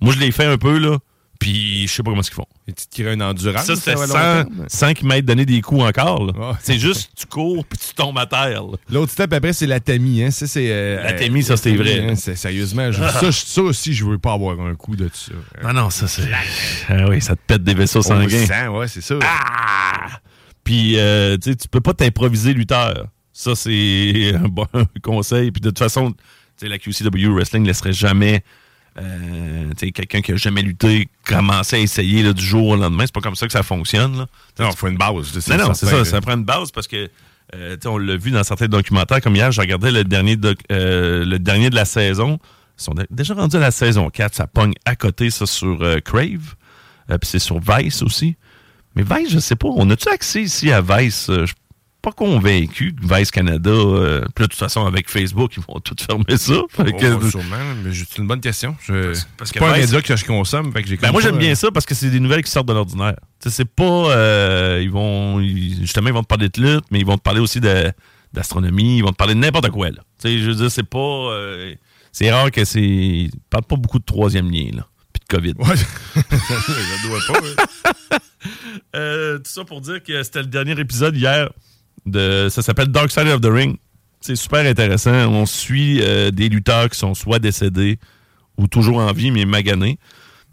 [0.00, 0.98] Moi, je l'ai fait un peu, là,
[1.44, 2.46] puis je sais pas comment ils font.
[2.66, 3.66] Et tu te crées un endurance.
[3.66, 4.64] Ça, c'était va sans, longtemps.
[4.68, 6.32] sans qu'ils m'aient donné des coups encore.
[6.62, 8.78] C'est juste, tu cours, puis tu tombes à terre, là.
[8.88, 10.22] L'autre step après, c'est la Tamie.
[10.22, 10.30] Hein.
[10.30, 12.00] Ça, c'est, euh, La Tamie, ça, c'est vrai.
[12.08, 15.10] hein, c'est- sérieusement, je- ça, je- ça aussi, je veux pas avoir un coup de
[15.12, 15.32] ça.
[15.62, 16.22] Non, non, ça, c'est...
[16.88, 18.46] Ah oui, ça te pète des vaisseaux Au sanguins.
[18.46, 19.16] sang, ouais, c'est ça.
[19.22, 20.08] Ah!
[20.64, 23.08] Puis, euh, tu sais, tu peux pas t'improviser lutteur.
[23.34, 24.66] Ça, c'est un bon
[25.02, 25.50] conseil.
[25.50, 26.16] Puis, de toute façon, tu
[26.56, 28.42] sais, la QCW Wrestling laisserait jamais
[28.98, 33.04] euh, quelqu'un qui a jamais lutté commencer à essayer là, du jour au lendemain.
[33.06, 34.16] C'est pas comme ça que ça fonctionne.
[34.18, 34.26] Là.
[34.58, 35.32] Non, il faut une base.
[35.48, 36.04] Non, non, c'est ça.
[36.04, 37.10] Ça prend une base parce que,
[37.54, 39.20] euh, on l'a vu dans certains documentaires.
[39.20, 42.38] Comme hier, j'ai regardé le dernier, doc- euh, le dernier de la saison.
[42.78, 44.34] Ils sont dé- déjà rendus à la saison 4.
[44.34, 46.54] Ça pogne à côté, ça, sur euh, Crave.
[47.08, 48.36] Puis c'est sur Vice aussi.
[48.96, 49.68] Mais Vice, je sais pas.
[49.74, 51.26] On a-tu accès ici à Vice?
[51.28, 51.52] Je
[52.04, 53.70] pas convaincu que Vice Canada...
[53.70, 56.54] euh, puis là, de toute façon, avec Facebook, ils vont tout fermer ça.
[56.70, 58.76] Fait que- Oh, sûrement, mais c'est une bonne question.
[58.86, 59.18] Je...
[59.38, 61.52] parce que pas un média que je consomme, fait que j'ai Ben, moi, j'aime bien
[61.52, 63.16] euh, ça parce que c'est des nouvelles qui sortent de l'ordinaire.
[63.46, 63.84] C'est pas.
[63.84, 65.40] euh, ils vont.
[65.40, 67.90] ils- justement, ils vont te parler de lutte, mais ils vont te parler aussi de-
[68.32, 68.98] d'astronomie.
[68.98, 70.02] Ils vont te parler de n'importe quoi, là.
[70.24, 70.98] Je veux dire, c'est pas.
[70.98, 71.74] euh,
[72.12, 72.80] c'est rare que c'est.
[72.82, 74.86] Ils parlent pas beaucoup de troisième lien, là.
[75.12, 75.54] Puis de COVID.
[75.58, 75.76] Ouais,
[76.16, 77.40] je dois pas.
[77.40, 79.38] ouais.
[79.38, 81.50] Tout ça pour dire que c'était le dernier épisode hier.
[82.06, 83.76] De, ça s'appelle Dark Side of the Ring.
[84.20, 85.12] C'est super intéressant.
[85.12, 87.98] On suit euh, des lutteurs qui sont soit décédés
[88.56, 89.98] ou toujours en vie, mais maganés.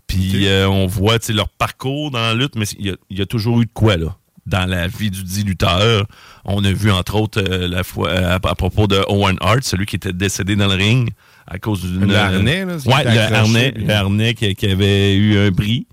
[0.07, 3.21] Puis euh, on voit leur parcours dans la lutte, mais il y a, il y
[3.21, 6.05] a toujours eu de quoi là dans la vie du dit lutteur.
[6.45, 9.85] On a vu entre autres euh, la fois à, à propos de Owen Hart, celui
[9.85, 11.11] qui était décédé dans le ring
[11.47, 15.37] à cause d'une Le harnais, là, ouais, le harnais, le harnais qui, qui avait eu
[15.37, 15.87] un bris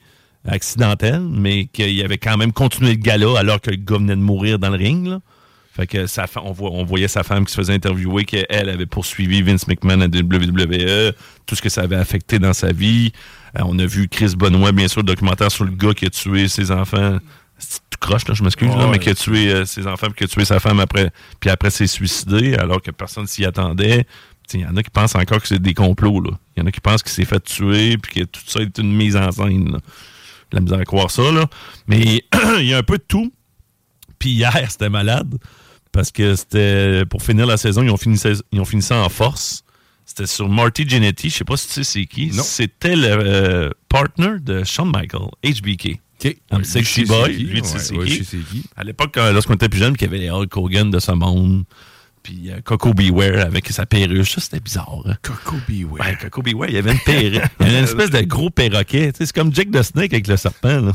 [0.47, 4.21] accidentel, mais qu'il avait quand même continué le gala alors que le gars venait de
[4.21, 5.07] mourir dans le ring.
[5.07, 5.21] Là.
[5.79, 8.87] Fait que sa on, voit- on voyait sa femme qui se faisait interviewer qu'elle avait
[8.87, 11.13] poursuivi Vince McMahon à WWE,
[11.47, 13.13] tout ce que ça avait affecté dans sa vie.
[13.57, 16.11] Euh, on a vu Chris Benoit, bien sûr, le documentaire sur le gars qui a
[16.11, 17.19] tué ses enfants.
[17.59, 20.25] C'est tout croche, là, je m'excuse, mais qui a tué euh, ses enfants, puis qui
[20.25, 24.05] a tué sa femme après, puis après s'est suicidé, alors que personne s'y attendait.
[24.55, 26.21] Il y en a qui pensent encore que c'est des complots.
[26.21, 26.31] là.
[26.57, 28.79] Il y en a qui pensent qu'il s'est fait tuer, puis que tout ça est
[28.79, 29.73] une mise en scène.
[29.73, 29.79] là.
[30.53, 31.47] La misère à croire ça, là.
[31.87, 32.25] Mais
[32.59, 33.33] il y a un peu de tout.
[34.19, 35.37] Puis hier, c'était malade.
[35.93, 38.99] Parce que c'était pour finir la saison, ils ont fini, ça- ils ont fini ça
[39.03, 39.65] en force.
[40.05, 42.33] C'était sur Marty Jannetty, je sais pas si tu sais c'est qui.
[42.43, 45.99] C'était le euh, partner de Shawn Michael, HBK.
[46.25, 46.37] OK.
[46.51, 47.37] I'm Sexy Boy.
[47.37, 47.95] Lui, tu sais c'est
[48.39, 48.65] qui?
[48.77, 51.13] À l'époque, quand- lorsqu'on était plus jeune, qu'il y avait les Hulk Hogan de ce
[51.13, 51.65] monde,
[52.23, 55.03] puis euh, Coco Beware avec sa perruche, ça c'était bizarre.
[55.07, 55.15] Hein?
[55.23, 56.07] Coco Beware.
[56.07, 57.43] Ouais, Coco Beware, il y avait une perruque.
[57.61, 59.13] Il y avait une espèce de gros perroquet.
[59.17, 60.81] C'est comme Jake the Snake avec le serpent.
[60.81, 60.93] Là.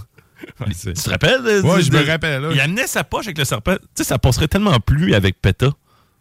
[0.60, 1.42] Ouais, Tu te rappelles?
[1.44, 2.50] du- je me rappelle, là.
[2.54, 3.74] Il amenait sa poche avec le serpent.
[3.76, 5.72] Tu sais, ça passerait tellement plus avec PETA.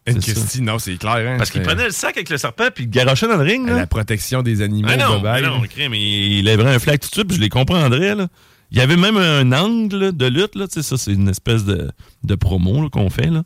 [0.06, 0.32] Une ça.
[0.32, 1.14] question, non, c'est clair.
[1.18, 3.68] Hein, Parce qu'il prenait le sac avec le serpent puis il garochait dans le ring.
[3.68, 3.76] Là.
[3.76, 7.14] La protection des animaux, Mais non, mais non, il, il lèverait un flag tout de
[7.14, 8.16] suite, puis je les comprendrais.
[8.16, 8.26] Là.
[8.72, 11.64] Il y avait même un angle de lutte, là, tu sais, ça c'est une espèce
[11.64, 11.90] de,
[12.24, 13.42] de promo qu'on fait, là,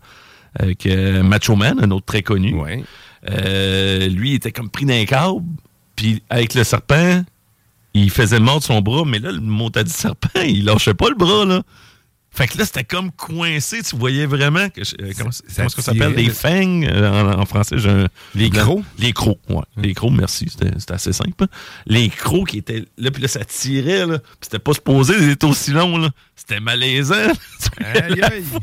[0.58, 2.54] avec euh, Macho Man, un autre très connu.
[2.54, 2.82] Ouais.
[3.28, 5.42] Euh, lui, il était comme pris d'un câble,
[5.96, 7.22] puis avec le serpent,
[8.02, 11.14] il faisait mordre son bras, mais là, le monta du serpent, il lâchait pas le
[11.16, 11.62] bras, là.
[12.30, 14.82] Fait que là, c'était comme coincé, tu voyais vraiment que.
[15.00, 16.12] euh, comment Ça comment s'appelle?
[16.12, 17.76] Les fangs, euh, en, en français.
[18.34, 18.82] Les crocs?
[18.98, 19.62] Les crocs, ouais.
[19.78, 21.44] Les crocs, merci, c'était assez simple.
[21.44, 21.46] hein.
[21.86, 24.18] Les crocs qui étaient là, puis là, ça tirait, là.
[24.18, 26.10] Puis c'était pas supposé, étaient aussi longs, là.
[26.34, 27.14] C'était malaisant.
[27.82, 28.44] Aïe, aïe.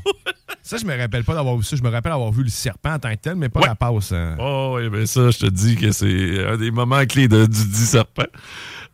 [0.65, 1.75] Ça, je me rappelle pas d'avoir vu ça.
[1.75, 3.67] Je me rappelle avoir vu le serpent en tant que tel, mais pas Ouais.
[3.67, 4.13] la passe.
[4.13, 4.37] hein.
[4.39, 7.65] Oh, oui, ben ça, je te dis que c'est un des moments clés de- du
[7.65, 8.23] dit serpent.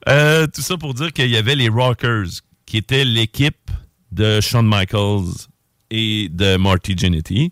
[0.08, 2.28] Euh, tout ça pour dire qu'il y avait les Rockers,
[2.66, 3.72] qui étaient l'équipe
[4.12, 5.48] de Shawn Michaels
[5.92, 7.52] et de Marty Jannetty,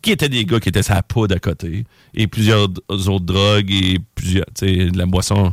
[0.00, 3.98] qui étaient des gars qui étaient sa poudre à côté, et plusieurs autres drogues, et
[4.14, 5.52] plusieurs, tu sais, de la boisson.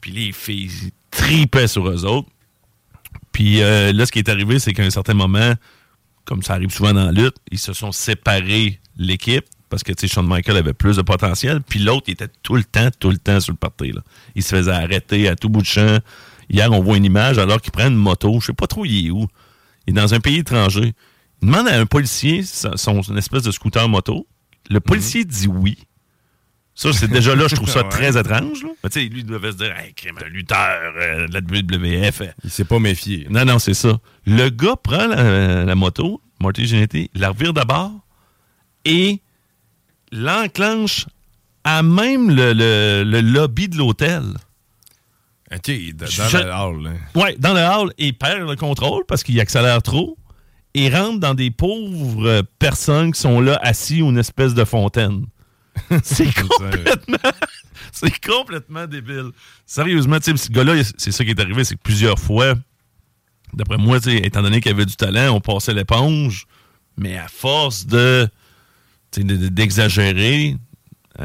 [0.00, 2.28] Puis les filles tripaient sur eux autres.
[3.32, 5.54] Puis euh, là, ce qui est arrivé, c'est qu'à un certain moment,
[6.24, 10.06] comme ça arrive souvent dans la lutte, ils se sont séparés l'équipe parce que tu
[10.06, 13.10] sais, Shawn Michael avait plus de potentiel, puis l'autre, il était tout le temps, tout
[13.10, 13.92] le temps sur le party.
[13.92, 14.00] Là.
[14.34, 15.98] Il se faisait arrêter à tout bout de champ.
[16.48, 19.06] Hier, on voit une image alors qu'il prend une moto, je sais pas trop il
[19.06, 19.26] est où.
[19.86, 20.94] Il est dans un pays étranger.
[21.42, 24.26] Il demande à un policier son, son espèce de scooter moto.
[24.70, 25.78] Le policier dit oui.
[26.74, 27.88] Ça, c'est déjà là, je trouve ça Ouais.
[27.88, 28.62] très étrange.
[28.62, 28.68] Là.
[28.84, 31.40] Mais tu sais, lui, il devait se dire, hey, crème, un lutteur euh, de la
[31.40, 32.22] WWF.
[32.44, 33.26] Il s'est pas méfié.
[33.30, 33.98] non, non, c'est ça.
[34.26, 37.92] Le gars prend la, la moto, Marty Jannetty, la revire d'abord
[38.84, 39.20] et
[40.12, 41.06] l'enclenche
[41.64, 44.22] à même le, le- le lobby de l'hôtel.
[45.54, 46.86] OK, dans Je- le hall.
[46.88, 47.20] hein.
[47.20, 50.16] Ouais, dans le hall, il perd le contrôle parce qu'il accélère trop
[50.74, 55.26] et rentre dans des pauvres personnes qui sont là assis ou une espèce de fontaine.
[56.02, 57.18] C'est complètement,
[57.92, 59.30] c'est complètement débile.
[59.66, 62.54] Sérieusement, ce gars-là, c'est ça qui est arrivé, c'est que plusieurs fois,
[63.52, 66.46] d'après moi, étant donné qu'il avait du talent, on passait l'éponge,
[66.96, 70.56] mais à force de, tu sais, de- de- d'exagérer.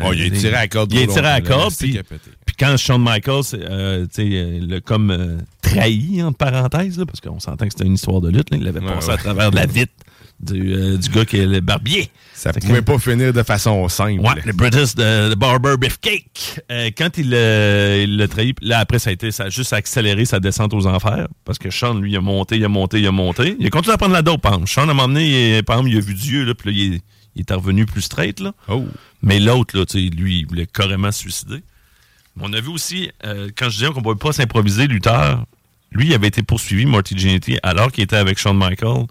[0.06, 3.02] Oh, il a tiré à la corde Il a tiré à corde, puis quand Shawn
[3.04, 7.66] Michaels, euh, tu sais, euh, l'a comme euh, trahi, entre parenthèses, là, parce qu'on s'entend
[7.66, 9.14] que c'était une histoire de lutte, là, il l'avait Ouais, passé ouais.
[9.16, 9.92] à travers de la vitre
[10.40, 12.10] du, euh, du gars qui est le barbier.
[12.34, 14.22] Ça Fait que- pouvait pas finir de façon simple.
[14.22, 16.62] Ouais, le British de, de Barber Beefcake.
[16.98, 20.74] Quand il l'a trahi, là, après, ça a été ça a juste accéléré sa descente
[20.74, 21.28] aux enfers.
[21.46, 23.56] Parce que Sean, lui, il a monté, il a monté, il a monté.
[23.60, 24.70] Il a continué à prendre la dope, par exemple.
[24.72, 26.78] Sean, à un moment donné, il, par exemple, il a vu Dieu, là, puis là,
[26.80, 27.02] il, est-
[27.36, 28.54] il est revenu plus straight, là.
[28.68, 28.86] Oh.
[29.22, 31.64] Mais l'autre, là, tu sais, lui, il voulait carrément se suicider.
[32.40, 35.46] On a vu aussi, euh, quand je disais qu'on ne pouvait pas s'improviser lutteur,
[35.92, 39.06] lui, il avait été poursuivi, Marty Jannetty, alors qu'il était avec Shawn Michaels.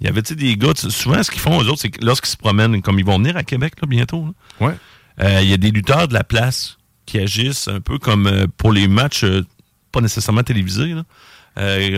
[0.00, 2.36] Il y avait, des gars, souvent, ce qu'ils font, eux autres, c'est que lorsqu'ils se
[2.36, 4.26] promènent, comme ils vont venir à Québec, là, bientôt,
[4.60, 4.74] Ouais.
[5.22, 8.46] euh, il y a des lutteurs de la place qui agissent un peu comme euh,
[8.56, 9.44] pour les matchs, euh,
[9.92, 10.94] pas nécessairement télévisés.
[10.94, 11.04] Là.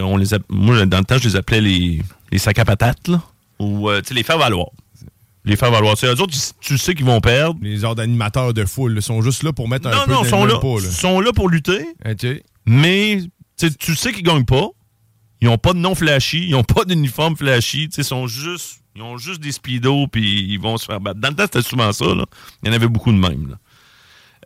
[0.03, 3.07] On les app- moi, dans le temps, je les appelais les, les sacs à patates,
[3.09, 3.23] là,
[3.61, 4.67] ou tu sais, les faire valoir.
[5.47, 5.97] Les faire valoir.
[5.99, 7.59] C'est eux autres, tu- sais qu'ils vont perdre.
[7.63, 10.21] Les genres d'animateurs de foule là, sont juste là pour mettre un Non, peu non,
[10.23, 10.91] de ils sont là, pas, là.
[10.91, 11.87] sont là pour lutter,
[12.67, 13.21] mais
[13.59, 14.69] tu sais, qu'ils gagnent pas.
[15.41, 19.03] Ils ont pas de nom flashy, ils ont pas d'uniforme flashy, ils sont juste, ils
[19.03, 21.21] ont juste des speedos puis ils vont se faire battre.
[21.21, 22.25] Dans le temps, c'était souvent ça, là.
[22.63, 23.57] Il y en avait beaucoup de même, là.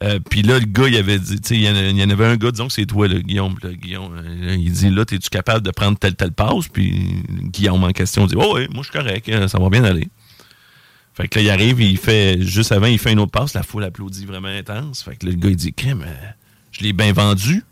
[0.03, 2.37] Euh, puis là, le gars, il avait dit, tu sais, il y en avait un
[2.37, 3.57] gars, disons que c'est toi, là, Guillaume.
[3.63, 6.69] Là, Guillaume, euh, il dit, là, es-tu capable de prendre telle, telle passe?
[6.73, 9.85] Puis Guillaume en question dit, oh, oui, moi, je suis correct, euh, ça va bien
[9.85, 10.09] aller.
[11.19, 13.65] Fait que là, il arrive, il fait, juste avant, il fait une autre passe, la
[13.65, 15.03] foule applaudit vraiment intense.
[15.03, 16.29] Fait que là, le gars, il dit, crème, euh,
[16.71, 17.57] je l'ai bien vendu.
[17.57, 17.65] Tu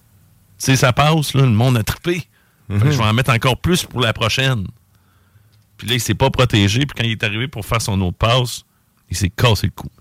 [0.59, 2.27] sais, ça passe, là, le monde a trippé.
[2.69, 4.67] Fait que je vais en mettre encore plus pour la prochaine.
[5.77, 6.87] Puis là, il s'est pas protégé.
[6.87, 8.65] Puis quand il est arrivé pour faire son autre passe,
[9.11, 9.93] il s'est cassé le cou.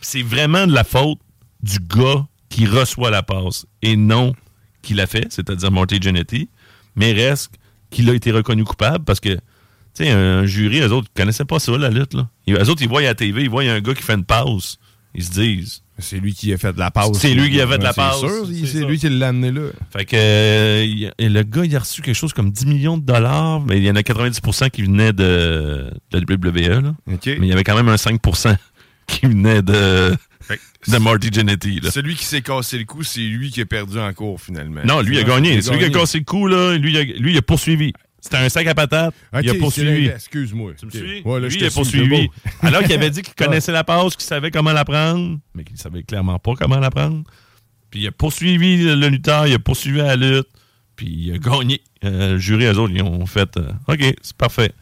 [0.00, 1.20] C'est vraiment de la faute
[1.62, 4.34] du gars qui reçoit la passe et non
[4.82, 6.48] qui l'a fait, c'est-à-dire Marty Jannetty,
[6.96, 7.52] mais reste
[7.90, 9.38] qu'il a été reconnu coupable parce que,
[10.04, 12.28] sais, un jury, eux autres, ils connaissaient pas ça, la lutte, là.
[12.46, 14.24] Ils- Eux autres, ils voient à la TV, ils voient un gars qui fait une
[14.24, 14.78] passe.
[15.14, 17.10] Ils se disent, C'est lui qui a fait de la passe.
[17.14, 18.70] C'est lui qui a fait de la Ouais, c'est passe.
[18.70, 19.62] C'est lui qui l'a amené là.
[19.90, 23.04] Fait que euh, et le gars, il a reçu quelque chose comme 10 millions de
[23.04, 26.94] dollars, mais il y en a 90% qui venaient de, de la WWE, là.
[27.06, 28.56] Mais il y avait quand même un 5%
[29.06, 30.14] qui venait de,
[30.88, 31.80] de Marty Jannetty.
[31.90, 34.82] Celui qui s'est cassé le cou, c'est lui qui a perdu en cours, finalement.
[34.84, 35.62] Non, lui, il a gagné.
[35.62, 37.94] Celui qui a cassé le cou, là, lui, il a, lui, il a poursuivi.
[38.26, 39.14] C'était un sac à patates.
[39.42, 40.08] Il a poursuivi.
[40.08, 40.72] Excuse-moi.
[40.78, 40.96] Tu me Ok.
[40.96, 41.22] suis?
[41.22, 42.28] Ouais, là, lui, je il a poursuivi.
[42.62, 45.78] Alors qu'il avait dit qu'il connaissait la passe, qu'il savait comment la prendre, mais qu'il
[45.78, 47.22] savait clairement pas comment la prendre.
[47.90, 50.48] Puis il a poursuivi le lutteur, il a poursuivi la lutte,
[50.96, 51.80] puis il a gagné.
[52.04, 54.72] Euh, le jury, eux autres, ils ont fait euh, OK, c'est parfait.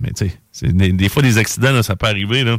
[0.00, 2.44] Mais tu sais, des, des fois, des accidents, là, ça peut arriver.
[2.44, 2.58] Là.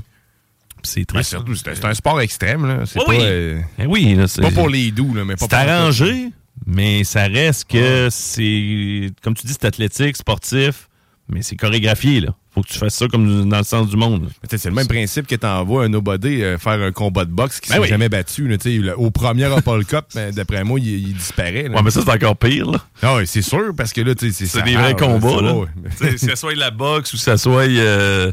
[0.83, 1.29] C'est triste.
[1.29, 2.65] surtout, c'est un sport extrême.
[2.67, 2.85] là.
[2.85, 3.19] C'est Oui, pas, oui.
[3.21, 6.29] euh, Eh oui, là, c'est pas pour les doux, là, mais pas c'est pour arrangé,
[6.65, 10.87] mais ça reste que c'est, comme tu dis, c'est athlétique, sportif,
[11.29, 12.19] mais c'est chorégraphié.
[12.21, 12.35] là.
[12.53, 14.29] Faut que tu fasses ça comme dans le sens du monde.
[14.47, 17.69] C'est le même principe que t'envoies un nobody euh, faire un combat de boxe qui
[17.69, 17.87] Ben s'est oui.
[17.87, 18.47] jamais battu.
[18.47, 21.63] là, tu sais, le- au premier Apple Cup, ben, d'après moi, il, il disparaît.
[21.67, 21.77] là.
[21.77, 22.69] Ouais, mais ça, c'est encore pire.
[22.69, 22.77] là.
[23.01, 25.41] Ah ouais, c'est sûr, parce que là, c'est des vrais combats.
[25.41, 25.55] Là.
[25.55, 25.67] ouais.
[25.99, 28.31] Que ça soit la boxe ou que ça soit euh,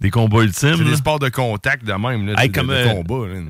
[0.00, 0.76] des combats ultimes.
[0.76, 3.02] C'est des sports de contact de même, là, Hey, comme, euh.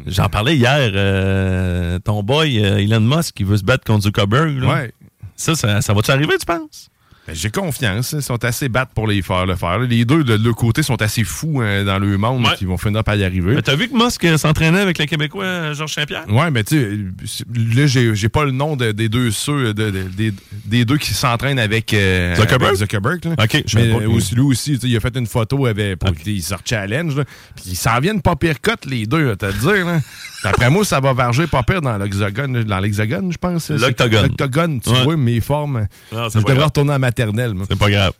[0.07, 0.91] J'en parlais hier.
[0.95, 4.59] euh, ton boy, euh, Elon Musk, qui veut se battre contre Zuckerberg.
[4.59, 4.69] là.
[4.75, 4.93] Ouais.
[5.37, 6.91] Ça, ça, ça va-tu arriver, tu penses?
[7.31, 8.12] Ben, J'ai confiance.
[8.12, 9.79] Ils sont assez battes pour les faire le faire.
[9.79, 12.55] Les deux, de leur côté, sont assez fous hein, dans le monde Ouais.
[12.57, 13.55] qui vont finir par y arriver.
[13.55, 16.25] Mais t'as vu que Musk euh, s'entraînait avec le Québécois euh, Georges Saint-Pierre?
[16.29, 17.45] Ouais, mais tu sais,
[17.77, 20.33] là, j'ai j'ai pas le nom de- des deux ceux, de, de- des,
[20.64, 22.64] des deux qui s'entraînent avec euh, Zuckerberg?
[22.64, 23.25] avec Zuckerberg?
[23.25, 23.35] Là.
[23.45, 26.43] Ok, je mais pas aussi, lui aussi, il a fait une photo avec pour il
[26.43, 27.14] sort challenge.
[27.16, 27.25] Là.
[27.55, 29.87] Puis ils s'en viennent pas pire cote, les deux, t'as te dire.
[29.87, 30.01] Là.
[30.43, 33.71] D'après moi, ça va varger pas pire dans l'hexagone, dans l'hexagone, je pense.
[33.71, 34.23] L'octogone.
[34.29, 35.05] L'octogone, tu Ouais.
[35.05, 35.87] vois, mes formes.
[36.12, 37.19] Non, je c'est pas devrais retourner en maternelle.
[37.68, 38.12] C'est pas grave.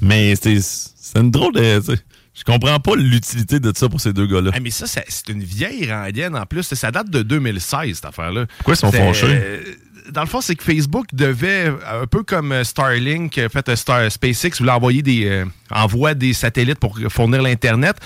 [0.00, 1.80] Mais c'est c'est une drôle de.
[2.36, 4.50] Je comprends pas l'utilité de ça pour ces deux gars-là.
[4.52, 6.62] Ah, mais ça, ça- c'est une vieille rendienne en plus.
[6.74, 8.46] Ça date de 2016, cette affaire-là.
[8.58, 9.26] Pourquoi ils sont fâchés?
[9.30, 9.62] euh,
[10.12, 13.74] Dans le fond, c'est que Facebook devait, un peu comme euh, Starlink, euh, fait euh,
[13.76, 17.96] Star, SpaceX voulait envoyer des, euh, envoie des satellites pour fournir l'Internet.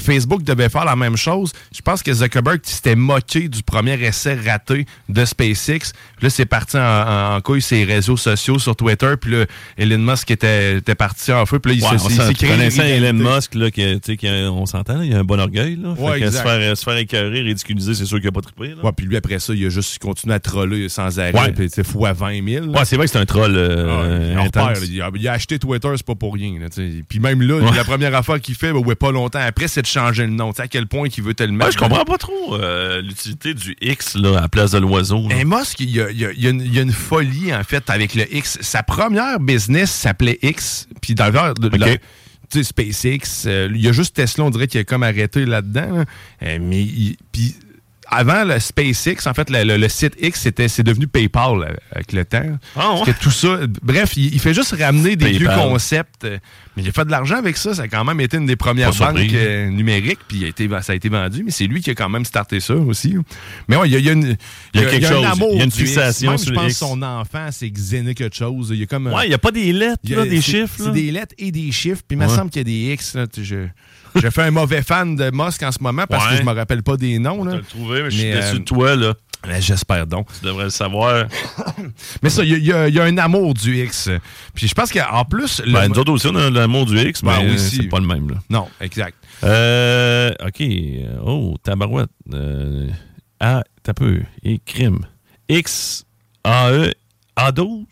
[0.00, 1.52] Facebook devait faire la même chose.
[1.74, 5.92] Je pense que Zuckerberg s'était moqué du premier essai raté de SpaceX.
[6.16, 9.14] Puis là, c'est parti en, en, en couille ses réseaux sociaux sur Twitter.
[9.20, 9.46] Puis là,
[9.78, 11.58] Elon Musk était, était parti en feu.
[11.60, 13.14] Puis là, il Ouais, s'est tu créé Elon.
[13.36, 15.76] Musk, là, qui, tu sais, qui a- on s'entend, il a un bon orgueil.
[15.76, 15.94] Là.
[15.96, 18.68] Fait Ouais, que se, faire, se faire écœurer, ridiculiser, c'est sûr qu'il a pas trippé.
[18.74, 18.84] Là.
[18.84, 21.37] Ouais, puis lui, après ça, il a juste continué à troller sans arrêt.
[21.42, 21.52] Ouais.
[21.52, 22.66] Puis, sais, fois 20 000.
[22.66, 22.78] là.
[22.80, 24.64] Ouais, c'est vrai que c'est un troll euh, Ah, il, en intense.
[24.76, 25.10] repère, là.
[25.16, 26.54] il, a, acheté Twitter, c'est pas pour rien.
[27.08, 27.76] Puis même là, Ouais.
[27.76, 30.52] la première affaire qu'il fait, ben, ouais, pas longtemps après, c'est de changer le nom.
[30.52, 31.66] Tu sais, à quel point il veut te le mettre.
[31.66, 35.28] Ouais, je comprends pas trop euh, l'utilité du X là, à la place de l'oiseau.
[35.28, 35.36] là.
[35.38, 37.54] Et Musk, il y a, y a- y a une, il y a une folie,
[37.54, 38.58] en fait, avec le X.
[38.60, 40.88] Sa première business s'appelait X.
[41.00, 41.78] Puis d'ailleurs, de- Ok.
[41.78, 41.96] la-
[42.50, 45.44] tu sais, SpaceX, euh, il y a juste Tesla, on dirait qu'il a comme arrêté
[45.44, 45.92] là-dedans.
[45.98, 46.04] là.
[46.58, 46.86] Mais
[47.30, 47.54] puis
[48.10, 51.74] avant le SpaceX, en fait, le, le- le site X, c'était, c'est devenu PayPal euh,
[51.92, 52.42] avec le temps.
[52.74, 53.00] Ah, ouais?
[53.04, 56.24] Parce que tout ça, bref, il, il fait juste ramener des vieux concepts.
[56.24, 56.38] euh,
[56.76, 57.74] Mais il a fait de l'argent avec ça.
[57.74, 60.20] Ça a quand même été une des premières Pas banques euh, numériques.
[60.26, 61.42] Puis il a été, ça a été vendu.
[61.44, 63.14] Mais c'est lui qui a quand même starté ça aussi.
[63.68, 64.36] Mais ouais, il y a, il y a une,
[64.74, 65.24] Il y a quelque un chose.
[65.26, 66.78] amour Il y a une fixation Même, sur je le pense X.
[66.78, 68.70] son enfant, c'est Xené quelque chose.
[68.72, 69.08] Il y a comme.
[69.08, 70.74] Ouais, il n'y a pas des lettres, il y a- là, des c'est- chiffres.
[70.78, 70.84] là.
[70.86, 72.02] C'est des lettres et des chiffres.
[72.08, 73.14] Puis il me semble qu'il y a des X.
[73.14, 73.66] Là, Tu je,
[74.22, 76.32] je fais un mauvais fan de Musk en ce moment parce Ouais.
[76.32, 77.42] que je me rappelle pas des noms.
[77.44, 77.56] Tu Là.
[77.56, 79.14] l'as trouvé, mais je suis déçu euh, de toi, là.
[79.60, 80.26] J'espère donc.
[80.38, 81.26] Tu devrais le savoir.
[82.22, 84.10] Mais ça, il y, a- y a- y a un amour du X.
[84.52, 85.62] Puis je pense qu'en plus.
[85.64, 87.76] le- Ben, nous autres aussi, on a l'amour du X, Ben, mais aussi.
[87.76, 88.36] c'est pas le même, là.
[88.50, 89.14] Non, exact.
[89.44, 90.62] Euh, OK.
[91.24, 92.10] Oh, tabarouette.
[92.34, 92.88] Euh,
[93.38, 94.22] ah, t'as peu.
[94.42, 95.06] Et crime.
[95.48, 96.04] X,
[96.42, 96.92] A-E,
[97.36, 97.84] A12.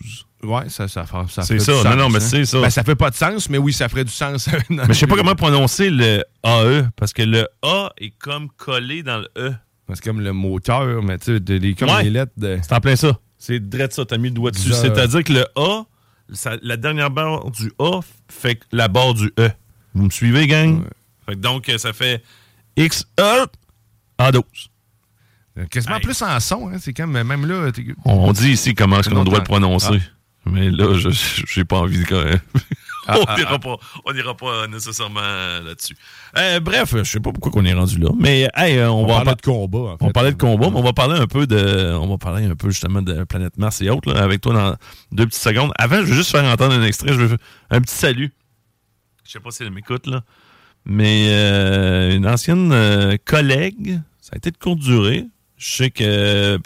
[0.47, 1.73] Ouais, ça, ça, fait- ça C'est ça.
[1.73, 2.21] du Non, sens, non, mais hein.
[2.21, 2.61] c'est ça.
[2.61, 4.49] Ben, ça fait pas de sens, mais oui, ça ferait du sens.
[4.71, 9.03] Mais je sais pas comment prononcer le AE, parce que le A est comme collé
[9.03, 9.55] dans le E.
[9.93, 12.03] C'est comme le moteur, mais tu sais, de- les, comme Ouais.
[12.05, 12.59] les lettres de.
[12.63, 13.19] C'est en plein ça.
[13.39, 14.71] C'est direct ça, t'as mis le doigt dessus.
[14.71, 15.85] Ça- C'est-à-dire que le A,
[16.33, 19.49] ça- la dernière barre du A fait la barre du E.
[19.95, 20.83] Vous me suivez, gang?
[21.27, 22.23] Fait que donc, ça fait
[22.77, 23.47] X, E,
[24.19, 24.43] A12.
[25.71, 26.77] Quasiment plus en son, hein.
[26.79, 27.73] C'est comme, même là.
[27.73, 30.01] t'es- On dit ici comment est-ce qu'on doit le prononcer.
[30.47, 32.41] Mais là, je j'ai pas envie de quand même.
[33.09, 35.97] Ah, on ah, n'ira pas, on ira pas nécessairement là-dessus.
[36.37, 39.25] Euh, bref, je sais pas pourquoi on est rendu là, mais hey, euh, on, On
[39.25, 40.05] va de combat, en fait.
[40.05, 42.55] on parlait de combat, mais on va parler un peu de, on va parler un
[42.55, 44.77] peu justement de planète Mars et autres là, avec toi dans
[45.13, 45.73] deux petites secondes.
[45.79, 47.13] Avant, je veux juste faire entendre un extrait.
[47.13, 47.39] Je veux faire
[47.71, 48.33] un petit salut.
[49.25, 50.23] Je sais pas si elle m'écoute là,
[50.85, 55.27] mais euh, une ancienne euh, collègue, ça a été de courte durée.
[55.57, 56.61] Je sais que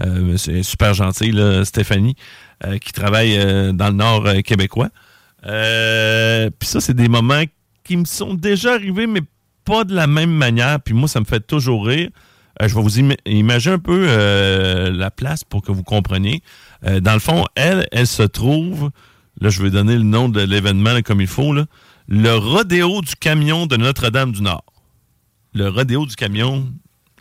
[0.00, 4.88] euh, c'est super gentil, là, Stéphanie, euh, qui travaille euh, dans le nord euh, québécois.
[5.46, 7.42] Euh, Puis ça, c'est des moments
[7.84, 9.20] qui me sont déjà arrivés, mais
[9.64, 10.80] pas de la même manière.
[10.80, 12.10] Puis moi, ça me fait toujours rire.
[12.60, 16.42] Euh, je vais vous ima- imaginer un peu euh, la place pour que vous compreniez.
[16.84, 18.90] Euh, dans le fond, elle, elle se trouve,
[19.40, 21.54] là, je vais donner le nom de l'événement comme il faut,
[22.08, 24.64] le rodéo du camion de Notre-Dame-du-Nord.
[25.54, 26.66] Le rodéo du camion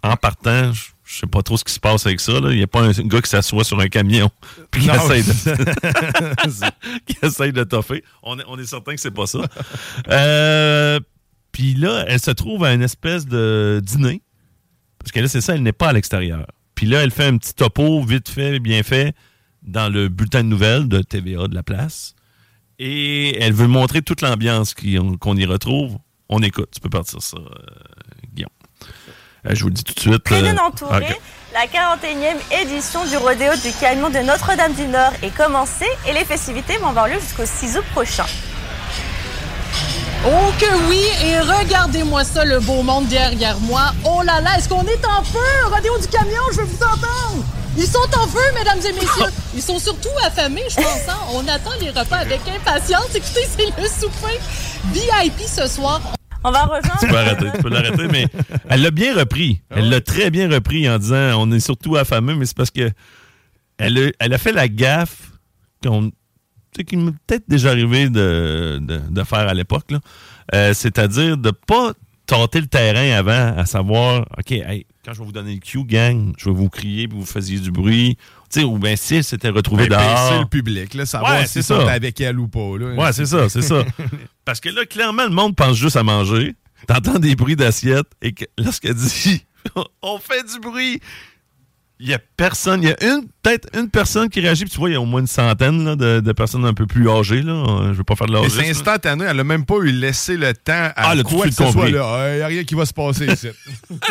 [0.04, 2.34] en partant, je je sais pas trop ce qui se passe avec ça.
[2.44, 4.30] Il n'y a pas un gars qui s'assoit sur un camion
[4.72, 5.32] puis qui essaye de,
[7.06, 8.04] qui essaye de toffer.
[8.24, 9.40] On est, on est certain que c'est pas ça.
[10.08, 11.00] Euh,
[11.52, 14.22] puis là, elle se trouve à une espèce de dîner.
[15.00, 16.48] Parce que là, c'est ça, elle n'est pas à l'extérieur.
[16.76, 19.14] Puis là, elle fait un petit topo vite fait, bien fait,
[19.64, 22.16] dans le bulletin de nouvelles de TVA de la place.
[22.80, 25.98] Et elle veut montrer toute l'ambiance qu'on y retrouve.
[26.30, 26.70] On écoute.
[26.74, 27.38] Tu peux partir ça.
[27.38, 27.91] Euh,
[29.50, 30.24] je vous le dis tout de suite.
[30.30, 31.18] Bien euh, entouré,
[31.54, 36.24] la 41e édition du rodéo du camion de Notre-Dame du Nord est commencée et les
[36.26, 38.26] festivités vont avoir lieu jusqu'au 6 août prochain.
[40.24, 43.92] Oh que oui, et regardez-moi ça, le beau monde derrière moi.
[44.06, 45.40] Oh là là, est-ce qu'on est en feu?
[45.74, 47.44] Rodéo du camion, je veux vous entendre.
[47.76, 49.32] Ils sont en feu, mesdames et messieurs.
[49.56, 51.08] Ils sont surtout affamés, je pense.
[51.10, 51.18] hein.
[51.34, 53.08] On attend les repas avec impatience.
[53.16, 54.40] Écoutez, c'est le souper
[54.94, 56.02] VIP ce soir.
[56.44, 57.00] On va rejoindre.
[57.00, 58.26] Tu peux arrêter, tu peux l'arrêter, mais
[58.70, 59.62] elle l'a bien repris.
[59.70, 62.90] Elle l'a très bien repris en disant on est surtout affamés, mais c'est parce que
[63.78, 65.32] elle a, elle a fait la gaffe
[65.84, 66.16] qu'on, tu
[66.78, 70.00] sais, qui m'est peut-être déjà arrivé de, de- de faire à l'époque, là.
[70.54, 71.94] Euh, c'est-à-dire de pas
[72.28, 75.84] tenter le terrain avant, à savoir, OK, hey, quand je vais vous donner le cue,
[75.84, 78.18] gang, je vais vous crier puis vous faisiez du bruit.
[78.52, 80.14] Sais, ou bien si elle s'était retrouvée Ben, dehors.
[80.30, 81.90] pincer le public, là, savoir Ouais, si ça.
[81.92, 82.78] avec elle ou pas.
[82.78, 82.94] Là.
[82.96, 83.84] Ouais, c'est ça, c'est ça.
[84.46, 86.56] Parce que là, clairement, le monde pense juste à manger.
[86.88, 89.46] T'entends des bruits d'assiette et que lorsqu'elle dit
[90.02, 91.00] on fait du bruit,
[92.04, 94.80] il y a personne, il y a une peut-être une personne qui réagit, puis tu
[94.80, 97.08] vois, il y a au moins une centaine là, de, de personnes un peu plus
[97.08, 97.44] âgées.
[97.44, 97.64] Là.
[97.90, 98.50] Je veux pas faire de Mais l'âge.
[98.52, 101.54] c'est instantané, elle a même pas eu laissé le temps à Ah, le quoi que
[101.54, 101.88] ce soit.
[101.90, 103.50] Il n'y a rien qui va se passer ici.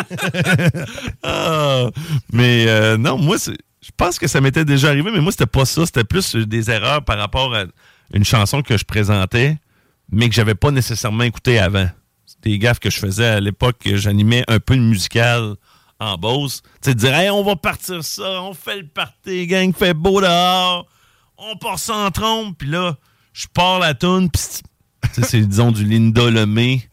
[1.23, 1.89] Ah,
[2.31, 5.45] mais euh, non, moi, c'est- je pense que ça m'était déjà arrivé, mais moi, c'était
[5.45, 5.85] pas ça.
[5.85, 7.63] C'était plus euh, des erreurs par rapport à
[8.13, 9.57] une chanson que je présentais,
[10.11, 11.89] mais que j'avais pas nécessairement écouté avant.
[12.43, 13.77] Des gaffes que je faisais à l'époque.
[13.79, 15.55] que J'animais un peu le musical
[15.99, 16.61] en Beauce.
[16.81, 19.93] Tu sais, de dire, hey, on va partir ça, on fait le party, gang, fait
[19.93, 20.87] beau dehors,
[21.37, 22.97] on part ça en trompe, puis là,
[23.33, 24.41] je pars la toune, puis
[25.23, 26.89] c'est, disons, du Linda Lemay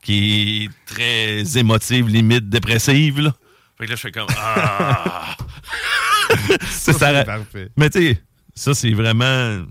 [0.00, 3.34] qui est très émotive, limite dépressive, là.
[3.78, 5.36] Fait que là, je fais comme Ah!
[6.70, 6.92] Ça.
[6.92, 7.68] c'est parfait.
[7.76, 8.18] Mais tu sais,
[8.54, 9.62] ça, c'est vraiment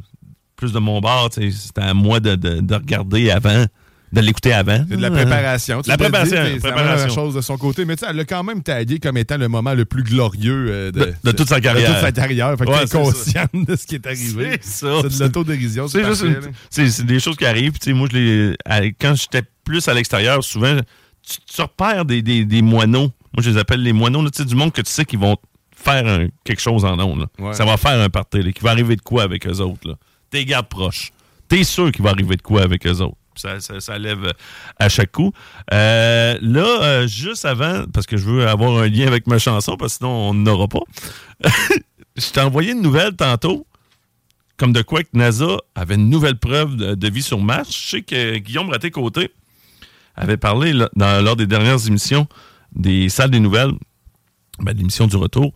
[0.56, 1.30] plus de mon bord.
[1.34, 3.66] C'était à moi de, de- de regarder avant,
[4.14, 4.84] de l'écouter avant.
[4.90, 5.82] C'est de la préparation.
[5.82, 7.86] Tu La préparation, c'est- la chose de son côté.
[7.86, 10.68] Mais tu sais, elle l'a quand même tagué comme étant le moment le plus glorieux
[10.70, 11.90] euh, de, De- de toute sa carrière.
[11.90, 12.56] De toute sa carrière.
[12.58, 14.58] Fait que Ouais, t'es c'est consciente de ce qui est arrivé.
[14.62, 15.02] C'est ça.
[15.10, 15.88] C'est de l'autodérision.
[15.88, 17.74] C'est juste des choses qui arrivent.
[17.80, 20.76] Tu sais, moi, je les, quand j'étais plus à l'extérieur, souvent,
[21.28, 23.12] tu, tu repères des, des, des moineaux.
[23.34, 24.22] Moi, je les appelle les moineaux.
[24.24, 25.38] là, Tu sais, du monde que tu sais qu'ils vont
[25.84, 27.28] faire un- quelque chose en ondes.
[27.40, 27.54] Ouais.
[27.54, 28.42] Ça va faire un party.
[28.44, 29.88] là, Qu'il va arriver de quoi avec eux autres.
[29.88, 29.96] Là?
[30.30, 31.12] T'es gardes proches.
[31.48, 33.18] T'es sûr qu'il va arriver de quoi avec eux autres?
[33.36, 34.32] Ça, ça, ça lève euh,
[34.78, 35.32] à chaque coup.
[35.74, 39.78] Euh, là, euh, juste avant, parce que je veux avoir un lien avec ma chanson,
[39.78, 40.82] parce que sinon on n'aura pas.
[42.18, 43.66] je t'ai envoyé une nouvelle tantôt
[44.58, 47.72] comme de quoi que NASA avait une nouvelle preuve de, de vie sur Mars.
[47.74, 49.32] Je sais que Guillaume Raté-Côté
[50.16, 52.28] avait parlé là, dans- lors des dernières émissions
[52.76, 53.72] des salles des nouvelles,
[54.62, 55.54] ben, l'émission du retour,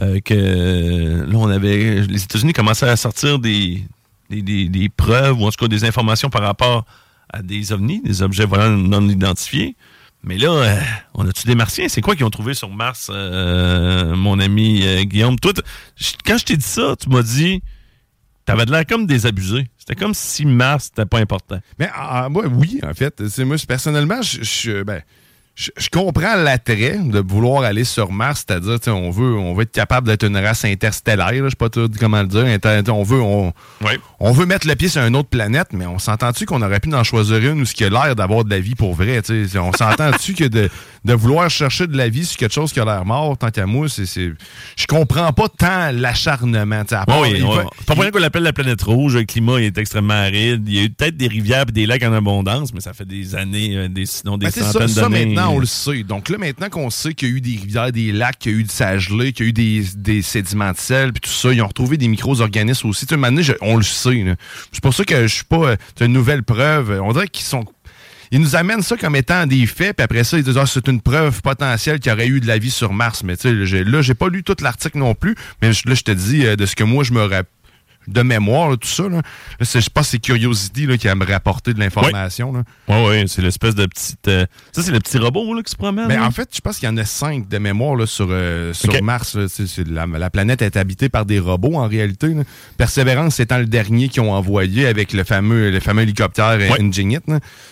[0.00, 2.00] euh, que là, on avait.
[2.02, 3.82] Les États-Unis commençaient à sortir des,
[4.30, 6.84] des, des- preuves, ou en tout cas des informations par rapport
[7.32, 9.76] à des ovnis, des objets volants non identifiés.
[10.22, 10.80] Mais là, euh,
[11.14, 11.88] on a-tu des martiens?
[11.88, 15.38] C'est quoi qu'ils ont trouvé sur Mars, euh, mon ami euh, Guillaume?
[15.38, 15.52] Toi,
[16.24, 17.62] quand je t'ai dit ça, tu m'as dit
[18.44, 19.66] T'avais de l'air comme désabusé.
[19.76, 21.58] C'était comme si Mars, c'était pas important.
[21.80, 23.20] Mais ah, moi, oui, en fait.
[23.40, 25.02] Moi, personnellement, je, je- ben,
[25.56, 29.72] je, je comprends l'attrait de vouloir aller sur Mars, c'est-à-dire, on veut, on veut être
[29.72, 32.44] capable d'être une race interstellaire, je sais pas comment le dire.
[32.44, 36.44] Inter- On veut, on, veut mettre le pied sur une autre planète, mais on s'entend-tu
[36.44, 38.74] qu'on aurait pu en choisir une où ce qui a l'air d'avoir de la vie
[38.74, 39.22] pour vrai?
[39.56, 40.68] On s'entend-tu que de,
[41.04, 43.64] de vouloir chercher de la vie sur quelque chose qui a l'air mort, tant qu'à
[43.64, 44.32] moi, c'est, c'est,
[44.76, 46.74] je comprends pas tant l'acharnement,
[47.22, 47.42] oui, il
[47.86, 49.14] pas pour rien qu'on l'appelle la planète rouge.
[49.16, 50.64] Le climat est extrêmement aride.
[50.66, 53.04] Il y a eu peut-être des rivières et des lacs en abondance, mais ça fait
[53.06, 55.24] des années, euh, des, sinon des Ben, centaines d'années.
[55.50, 56.02] On le sait.
[56.02, 58.54] Donc là, maintenant qu'on sait qu'il y a eu des rivières, des lacs, qu'il y
[58.54, 61.20] a eu du sage gelé, qu'il y a eu des, des sédiments de sel, puis
[61.20, 63.06] tout ça, ils ont retrouvé des micro-organismes aussi.
[63.06, 64.36] Tu sais, maintenant, on le sait.
[64.72, 65.56] C'est pour ça que je suis pas...
[65.70, 67.00] euh, C'est une nouvelle preuve.
[67.02, 67.64] On dirait qu'ils sont...
[68.32, 70.88] Ils nous amènent ça comme étant des faits, puis après ça, ils disent ah, c'est
[70.88, 73.22] une preuve potentielle qu'il y aurait eu de la vie sur Mars.
[73.22, 76.10] Mais tu sais, là, j'ai pas lu tout l'article non plus, mais là, je te
[76.10, 77.44] dis, euh, de ce que moi, je me rappelle,
[78.08, 79.04] de mémoire, là, tout ça.
[79.04, 79.16] Là.
[79.16, 79.22] Là,
[79.62, 82.52] c'est- je pense que c'est Curiosity là, qui a me rapporté de l'information.
[82.52, 82.62] là.
[82.88, 84.28] Ouais, ouais, c'est l'espèce de petite.
[84.28, 86.06] euh, ça, c'est le petit robot là, qui se promène.
[86.08, 88.72] Mais en fait, je pense qu'il y en a cinq de mémoire là, sur, euh,
[88.72, 88.92] sur.
[89.02, 89.36] Mars.
[89.88, 92.28] la, la planète est habitée par des robots en réalité.
[92.28, 92.42] là.
[92.76, 96.78] Persévérance étant le dernier qu'ils ont envoyé avec le fameux, le fameux hélicoptère euh, Ouais.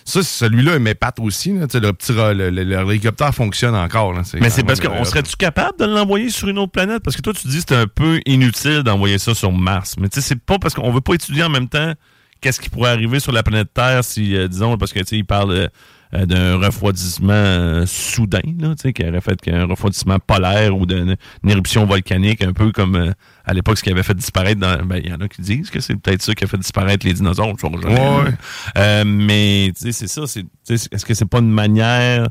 [0.05, 1.53] Ça, celui-là m'épate aussi.
[1.53, 4.15] Le petit ro- le, le- le hélicoptère fonctionne encore.
[4.41, 7.03] Mais c'est parce qu'on serait-tu capable de l'envoyer sur une autre planète?
[7.03, 9.95] Parce que toi, tu dis que c'est un peu inutile d'envoyer ça sur Mars.
[9.99, 11.93] Mais tu sais, c'est pas parce qu'on veut pas étudier en même temps
[12.41, 15.17] qu'est-ce qui pourrait arriver sur la planète Terre si, euh, disons, parce que tu sais,
[15.17, 15.69] il parle euh,
[16.13, 20.85] euh, d'un refroidissement euh, soudain, là, tu sais, qui aurait fait qu'un refroidissement polaire ou
[20.85, 23.15] d'une une éruption volcanique, un peu comme
[23.47, 24.85] à l'époque ce qui avait fait disparaître dans.
[24.85, 27.07] Ben, il y en a qui disent que c'est peut-être ça qui a fait disparaître
[27.07, 27.55] les dinosaures.
[27.63, 29.05] Ouais.
[29.07, 30.27] mais tu sais, c'est ça.
[30.27, 32.29] c'est- Est-ce que c'est pas une manière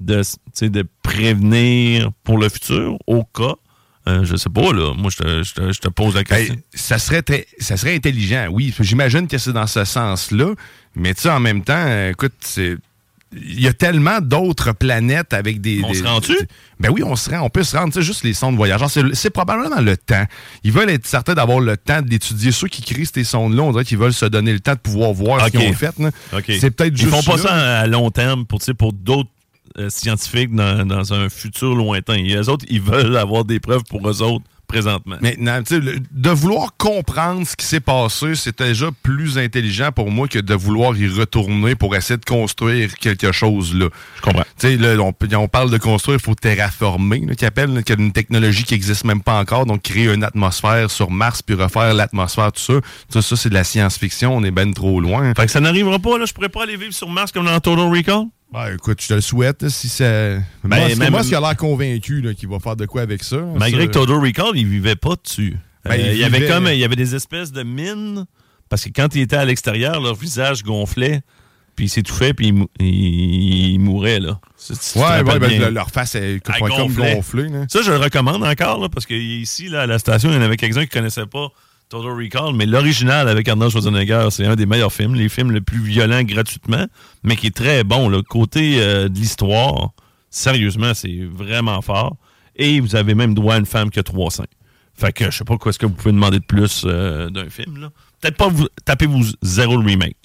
[0.00, 0.22] de,
[0.62, 3.54] de prévenir pour le futur au cas?
[4.08, 4.94] Euh, je sais pas, là.
[4.96, 5.42] Moi, je te,
[5.72, 6.54] je te- pose la question.
[6.54, 8.74] Ben, ça serait très- ça serait intelligent, oui.
[8.80, 10.54] J'imagine que c'est dans ce sens-là.
[10.96, 12.76] Mais tu sais, en même temps, euh, écoute, c'est.
[13.32, 15.82] Il y a tellement d'autres planètes avec des.
[15.84, 16.36] On des- se rend-tu?
[16.80, 17.42] Ben oui, on se rend.
[17.42, 17.92] On peut se rendre.
[17.92, 18.90] Tu sais, juste les sondes voyageurs.
[18.90, 20.24] C'est c'est probablement le temps.
[20.64, 22.50] Ils veulent être certains d'avoir le temps d'étudier.
[22.50, 25.12] Ceux qui créent ces sondes-là, on dirait qu'ils veulent se donner le temps de pouvoir
[25.12, 25.94] voir ce qu'ils ont fait.
[26.58, 27.10] C'est peut-être Ils juste.
[27.10, 27.42] font pas là.
[27.42, 29.30] ça à long terme pour, tu sais, pour d'autres
[29.78, 32.14] euh, scientifiques dans, dans un futur lointain.
[32.14, 35.16] Et eux autres, ils veulent avoir des preuves pour eux autres présentement.
[35.20, 40.28] Maintenant, le- de vouloir comprendre ce qui s'est passé, c'est déjà plus intelligent pour moi
[40.28, 43.88] que de vouloir y retourner pour essayer de construire quelque chose là.
[44.18, 44.44] Je comprends.
[44.60, 48.12] Tu sais, là, on, on parle de construire, il faut terraformer, qui appelle, a une
[48.12, 52.52] technologie qui n'existe même pas encore, donc créer une atmosphère sur Mars puis refaire l'atmosphère,
[52.52, 52.74] tout ça.
[53.12, 55.34] Tout ça, c'est de la science-fiction, on est ben trop loin.
[55.34, 56.26] Fait que ça n'arrivera pas, là.
[56.26, 58.26] Je pourrais pas aller vivre sur Mars comme dans Total Recall?
[58.52, 60.04] Ben, écoute, je te le souhaite, si ça...
[60.04, 63.36] Ben, moi, moi, qui a l'air convaincu qu'il va faire de quoi avec ça.
[63.56, 65.56] Malgré ça, que Total Recall, il vivait pas dessus.
[65.84, 68.26] Ben, Euh, il il y avait comme il y avait des espèces de mines
[68.68, 71.22] parce que quand ils étaient à l'extérieur, leur visage gonflait,
[71.76, 74.40] puis ils s'étouffaient, puis ils, ils- ils mouraient là.
[74.56, 76.54] Si Ouais, ouais, ben, leur face est comme
[76.88, 77.14] gonflée.
[77.68, 80.38] Ça, je le recommande encore, là, parce que ici, là, à la station, il y
[80.38, 81.48] en avait quelqu'un qui connaissait pas
[81.90, 85.60] Total Recall, mais l'original avec Arnold Schwarzenegger, c'est un des meilleurs films, les films le
[85.60, 86.86] plus violents gratuitement,
[87.24, 88.08] mais qui est très bon.
[88.08, 89.90] Le côté euh, de l'histoire,
[90.30, 92.16] sérieusement, c'est vraiment fort.
[92.54, 94.44] Et vous avez même droit à une femme qui a trois seins.
[94.94, 97.50] Fait que je sais pas quoi est-ce que vous pouvez demander de plus euh, d'un
[97.50, 97.90] film.
[98.20, 100.16] Peut-être pas vous tapez-vous zéro le remake.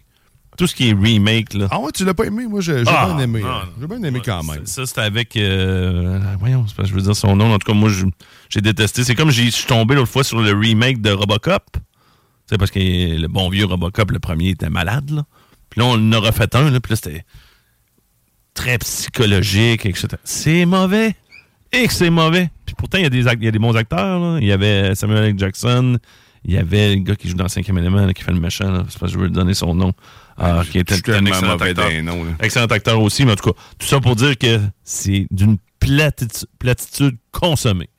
[0.57, 1.67] Tout ce qui est remake, là.
[1.69, 2.47] Ah ouais, tu l'as pas aimé?
[2.47, 3.41] Moi, j'ai Ah, bien aimé.
[3.45, 3.63] hein.
[3.79, 4.65] J'ai bien aimé quand même.
[4.65, 5.35] Ça, c'était avec.
[5.35, 7.53] euh, voyons, c'est parce que je veux dire son nom.
[7.53, 7.89] En tout cas, moi,
[8.49, 9.03] j'ai détesté.
[9.03, 11.63] C'est comme j'ai- je suis tombé l'autre fois sur le remake de Robocop.
[12.49, 15.09] C'est parce que le bon vieux Robocop, le premier, était malade.
[15.09, 15.23] Là.
[15.69, 16.69] Puis là, on en a refait un.
[16.69, 17.25] Là, puis là, c'était
[18.53, 20.07] très psychologique, etc.
[20.23, 21.15] C'est mauvais.
[21.73, 22.49] Et que c'est mauvais.
[22.65, 24.19] Puis pourtant, il y a des, y a des bons acteurs.
[24.19, 24.37] là.
[24.39, 25.33] Il y avait Samuel L.
[25.37, 25.97] Jackson.
[26.45, 28.39] Il y avait le gars qui joue dans le cinquième élément, là, qui fait le
[28.39, 28.71] méchant.
[28.71, 28.85] là.
[28.87, 29.91] C'est parce que je veux lui donner son nom.
[30.37, 31.89] Ah, qui était un excellent acteur.
[32.41, 37.17] Excellent aussi, mais en tout cas, tout ça pour dire que c'est d'une platitude, platitude
[37.31, 37.89] consommée.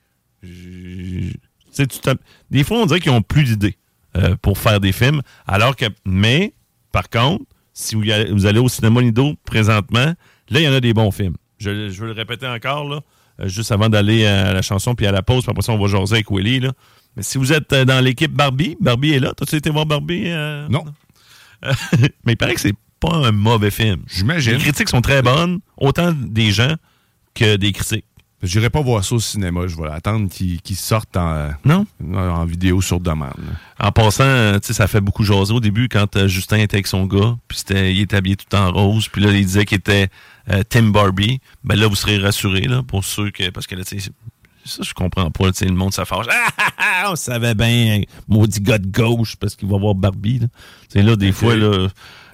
[2.51, 3.77] Des fois, on dirait qu'ils ont plus d'idées
[4.15, 6.53] euh, pour faire des films, alors que, mais,
[6.91, 10.13] par contre, si vous, allez, vous allez au cinéma Lido présentement,
[10.49, 11.35] là, il y en a des bons films.
[11.59, 13.01] Je, je veux le répéter encore, là,
[13.39, 15.79] euh, juste avant d'aller à la chanson puis à la pause, puis après ça, on
[15.79, 16.71] va jaser avec Willy, là.
[17.15, 19.33] Mais si vous êtes euh, dans l'équipe Barbie, Barbie est là.
[19.35, 20.25] T'as-tu été voir Barbie?
[20.27, 20.67] euh?
[20.69, 20.85] Non.
[22.25, 24.01] mais il paraît que c'est pas un mauvais film.
[24.07, 24.53] J'imagine.
[24.53, 26.75] Les critiques sont très bonnes, autant des gens
[27.33, 28.05] que des critiques.
[28.43, 29.61] J'irai pas voir ça au cinéma.
[29.65, 31.87] Je vais attendre qu'ils qu'ils sortent en, Non?
[32.13, 33.33] en vidéo sur demande.
[33.79, 36.85] En passant, tu sais, ça fait beaucoup jaser au début quand euh, Justin était avec
[36.85, 40.09] son gars, puis il était habillé tout en rose, puis là, il disait qu'il était
[40.51, 41.39] euh, Tim Barbie.
[41.63, 44.11] Ben là, vous serez rassurés, là, pour ceux que, parce que là, tu sais,
[44.67, 46.25] ça, je comprends pas, le monde, ça fâche.
[46.29, 50.39] Ah, ah, ah, on savait bien, maudit gars de gauche, parce qu'il va voir Barbie,
[50.39, 50.47] là.
[50.89, 51.87] Tu sais, là, des fois, là,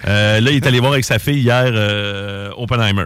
[0.07, 3.05] euh, là, il est allé voir avec sa fille hier, euh, Oppenheimer.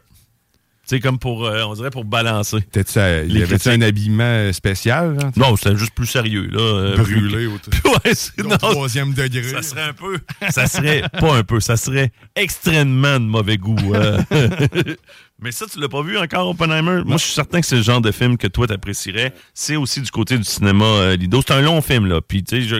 [0.88, 2.62] Tu sais, comme pour, euh, on dirait pour balancer.
[2.72, 5.18] Peut-être ça, il y avait un habillement spécial?
[5.18, 5.32] là?
[5.36, 6.62] Non, c'était juste plus sérieux, là.
[6.62, 7.52] euh, Brûlé au
[7.90, 9.44] ouais, c'est, non, troisième degré.
[9.50, 10.18] ça serait un peu.
[10.50, 13.76] Ça serait pas un peu, ça serait extrêmement de mauvais goût.
[13.96, 14.18] euh.
[15.40, 17.04] Mais ça, tu l'as pas vu encore, Oppenheimer?
[17.06, 19.34] Moi, je suis certain que c'est le genre de film que toi, t'apprécierais.
[19.54, 21.42] C'est aussi du côté du cinéma euh, Lido.
[21.46, 22.22] C'est un long film, là.
[22.22, 22.78] Puis, tu sais, je,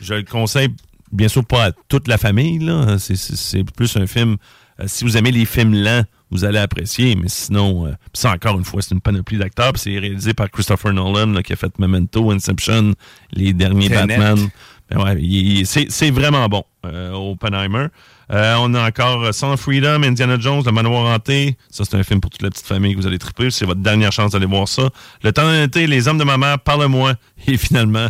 [0.00, 0.68] je le conseille,
[1.10, 2.96] bien sûr, pas à toute la famille, là.
[2.98, 4.36] C'est- plus un film.
[4.80, 8.56] euh, si vous aimez les films lents, vous allez apprécier, mais sinon, euh, ça encore
[8.58, 9.72] une fois, c'est une panoplie d'acteurs.
[9.72, 12.92] puis C'est réalisé par Christopher Nolan, là, qui a fait Memento, Inception,
[13.32, 14.16] les derniers Tenet.
[14.18, 14.48] Batman.
[14.90, 17.86] Ben ouais, c'est vraiment bon, euh, Oppenheimer.
[18.32, 21.56] Euh, on a encore euh, Son of Freedom, Indiana Jones, Le Manoir Hanté.
[21.70, 23.50] Ça, c'est un film pour toute la petite famille que vous allez triper.
[23.50, 24.90] C'est votre dernière chance d'aller voir ça.
[25.22, 27.14] Le temps d'un été, Les Hommes de ma mère, Parle-moi.
[27.46, 28.08] Et finalement,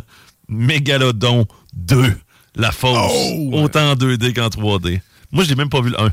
[0.48, 2.14] Mégalodon 2.
[2.56, 2.96] La fausse.
[3.12, 3.50] Oh!
[3.52, 5.00] Autant en 2D qu'en 3D.
[5.32, 6.10] Moi, je n'ai même pas vu le 1.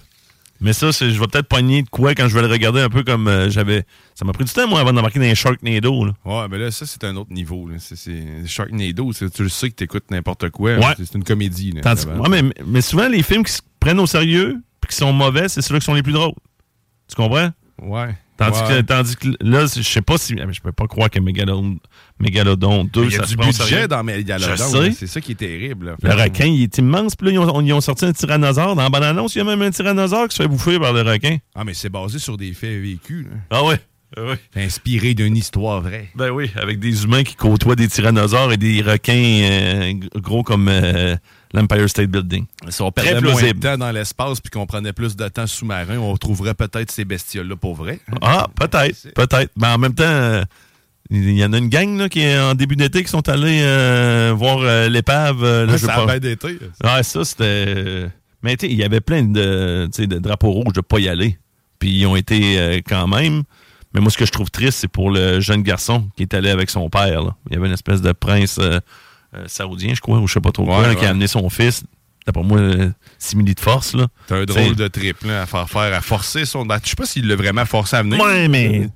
[0.60, 3.04] Mais ça, je vais peut-être pogner de quoi quand je vais le regarder un peu
[3.04, 3.84] comme euh, j'avais.
[4.16, 6.06] Ça m'a pris du temps, moi, avant d'embarquer dans les Sharknado.
[6.06, 6.14] Là.
[6.26, 7.68] Ouais, mais là, ça, c'est un autre niveau.
[7.68, 7.76] là.
[7.80, 10.76] C'est- C'est Sharknado, c'est- tu le sais que t'écoutes n'importe quoi.
[10.76, 10.93] Ouais.
[10.97, 11.72] C'est une comédie.
[11.72, 14.95] Là, Tandis- ouais, mais, mais souvent, les films qui se prennent au sérieux puis qui
[14.97, 16.34] sont mauvais, c'est ceux-là qui sont les plus drôles.
[17.07, 17.49] Tu comprends?
[17.81, 18.15] Ouais.
[18.36, 18.67] Tandis, Ouais.
[18.77, 20.36] que, tandis que là, je sais pas si.
[20.41, 21.77] ah, Je peux pas croire que Megalodon,
[22.19, 24.91] Megalodon 2, Mais Il y a ça du budget dans Megalodon.
[24.97, 25.86] C'est ça qui est terrible.
[25.88, 25.95] là.
[26.01, 27.15] Le requin, il est immense.
[27.15, 28.75] Puis là, ils ont, ils ont sorti un tyrannosaure.
[28.75, 31.38] Dans la il y a même un tyrannosaure qui se fait bouffer par le requin.
[31.55, 33.25] Ah, mais c'est basé sur des faits vécus.
[33.25, 33.38] là.
[33.51, 33.79] Ah ouais?
[34.17, 34.39] Ah ouais.
[34.55, 36.09] Inspiré d'une histoire vraie.
[36.15, 40.67] Ben oui, avec des humains qui côtoient des tyrannosaures et des requins euh, gros comme
[40.69, 41.15] euh,
[41.54, 42.45] l'Empire State Building.
[42.70, 45.97] Si on perdait moins de temps dans l'espace puis qu'on prenait plus de temps sous-marin,
[45.99, 47.99] on trouverait peut-être ces bestioles-là pour vrai.
[48.22, 49.51] Ah, peut-être, peut-être.
[49.56, 50.43] Mais en même temps, euh,
[51.10, 53.62] il y en a une gang là, qui est en début d'été qui sont allés
[53.62, 55.43] euh, voir euh, l'épave.
[55.43, 56.58] euh, Ouais, ça a pas- bien été.
[56.84, 58.08] Ah, ça, c'était.
[58.41, 59.88] Mais tu sais, il y avait plein de,
[60.20, 61.38] drapeaux rouges de pas y aller.
[61.80, 63.43] Puis ils ont été quand même.
[63.93, 66.49] Mais moi, ce que je trouve triste, c'est pour le jeune garçon qui est allé
[66.49, 67.22] avec son père.
[67.24, 67.36] là.
[67.49, 68.60] Il y avait une espèce de prince
[69.36, 71.49] euh, saoudien, je crois, ou je sais pas trop quoi, Ouais, qui a amené son
[71.49, 71.84] fils.
[72.25, 73.93] D'après moi, euh, simili de force.
[73.93, 74.07] Là.
[74.27, 76.65] C'est un drôle de trip là, à faire faire, à forcer son.
[76.65, 78.19] Je sais pas s'il l'a vraiment forcé à venir.
[78.19, 78.88] Ouais, mais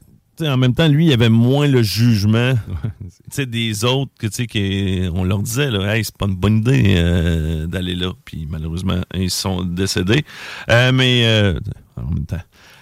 [0.46, 2.54] en même temps, lui, il avait moins le jugement
[3.38, 7.96] des autres que on leur disait là, hey, c'est pas une bonne idée euh, d'aller
[7.96, 8.12] là.
[8.26, 10.24] Puis malheureusement, ils sont décédés.
[10.70, 11.60] Euh, mais euh,
[11.96, 12.42] en même temps.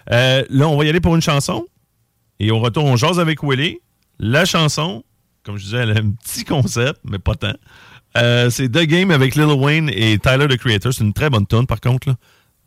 [0.10, 1.66] Là, on va y aller pour une chanson.
[2.40, 3.80] Et au retour, on jase avec Willy.
[4.20, 5.04] La chanson,
[5.46, 7.54] comme je disais, elle a un petit concept, mais pas tant.
[8.18, 10.94] Euh, c'est The Game avec Lil Wayne et Tyler the Creator.
[10.94, 12.10] C'est une très bonne tune par contre.
[12.10, 12.16] Là.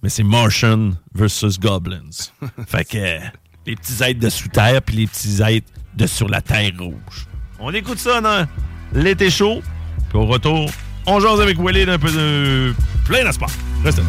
[0.02, 2.10] Mais c'est Martian versus Goblins.
[2.66, 3.18] fait que euh,
[3.66, 5.66] les petits êtres de sous terre puis les petits êtres
[5.96, 7.26] de sur la terre rouge.
[7.58, 8.46] On écoute ça dans
[8.92, 9.62] l'été chaud.
[10.10, 10.70] Puis au retour,
[11.06, 12.74] on jase avec Willy d'un peu de
[13.04, 13.50] plein d'espoir.
[13.82, 14.08] Restez là.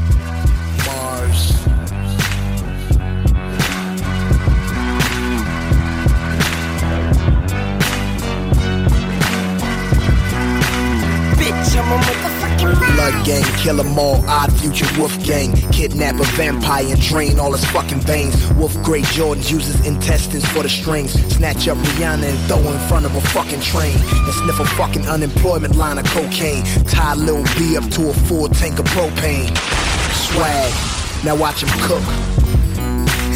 [11.72, 15.54] Blood gang, kill 'em all, odd future wolf gang.
[15.72, 18.36] Kidnap a vampire and drain all his fucking veins.
[18.54, 21.12] Wolf Grey Jordans uses intestines for the strings.
[21.36, 23.96] Snatch up Rihanna and throw in front of a fucking train.
[23.96, 26.64] And sniff a fucking unemployment line of cocaine.
[26.86, 29.56] Tie Lil B up to a full tank of propane.
[30.14, 30.74] Swag,
[31.24, 32.39] now watch him cook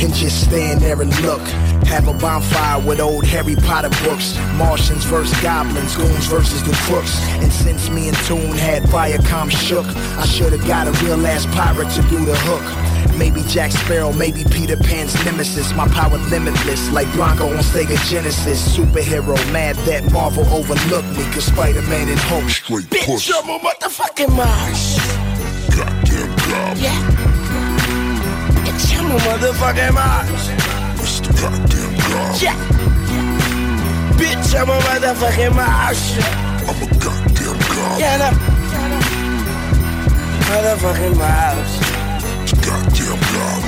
[0.01, 1.41] and just stand there and look.
[1.87, 4.37] Have a bonfire with old Harry Potter books.
[4.55, 7.19] Martians versus goblins, goons versus the crooks.
[7.41, 9.85] And since me and Toon had Viacom shook,
[10.17, 12.93] I should've got a real ass pirate to do the hook.
[13.17, 15.73] Maybe Jack Sparrow, maybe Peter Pan's nemesis.
[15.73, 18.75] My power limitless, like Bronco on Sega Genesis.
[18.75, 21.23] Superhero, mad that Marvel overlooked me.
[21.31, 24.97] Cause Spider-Man and Hulk straight Bitch, I'm a motherfucking Mars.
[25.75, 26.77] Goddamn God.
[26.77, 27.32] Yeah.
[29.03, 30.47] A motherfucking Mars.
[30.97, 31.31] Mr.
[31.39, 32.41] Goddamn God.
[32.41, 32.57] Yeah.
[34.17, 36.01] Bitch, I'm a motherfucking Mars.
[36.67, 37.99] I'm a goddamn God.
[37.99, 38.29] Yeah, no.
[40.49, 41.71] Motherfucking Mars.
[42.65, 43.63] Goddamn God.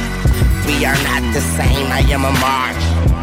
[0.65, 1.87] We are not the same.
[1.91, 3.14] I am a Mars.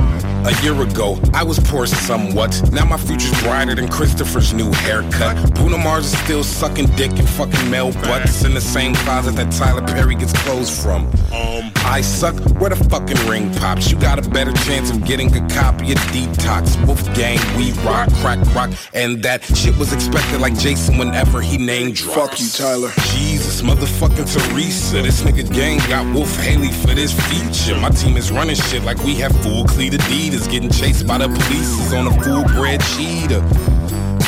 [0.45, 2.73] A year ago, I was poor somewhat.
[2.73, 5.55] Now my future's brighter than Christopher's new haircut.
[5.55, 9.53] Bruno Mars is still sucking dick and fucking male butts in the same closet that
[9.53, 11.07] Tyler Perry gets clothes from.
[11.33, 12.35] Um, I suck.
[12.61, 13.91] Where the fucking ring pops?
[13.93, 16.85] You got a better chance of getting a copy of Detox.
[16.87, 21.95] Wolfgang, we rock, crack rock, and that shit was expected like Jason whenever he named
[21.95, 22.17] drops.
[22.17, 22.91] Fuck you, Tyler.
[23.15, 25.03] Jesus, motherfucking Teresa.
[25.03, 27.79] This nigga gang got Wolf Haley for this feature.
[27.79, 29.95] My team is running shit like we have full cleat
[30.33, 30.51] Adidas.
[30.51, 33.43] Getting chased by the police is on a full bred cheetah.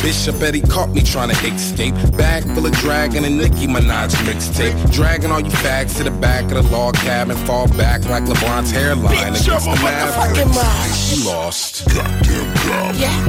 [0.02, 1.94] Bishop Eddie caught me trying to escape.
[2.16, 4.92] Bag full of dragon and Nicki Minaj mixtape.
[4.92, 7.36] Dragging all you fags to the back of the log cabin.
[7.46, 10.54] Fall back like LeBron's hairline Bitch, against the a motherfucking Mavericks.
[10.54, 11.18] Mars.
[11.18, 11.84] You lost.
[11.86, 12.96] Goddamn God.
[12.96, 13.24] Yeah.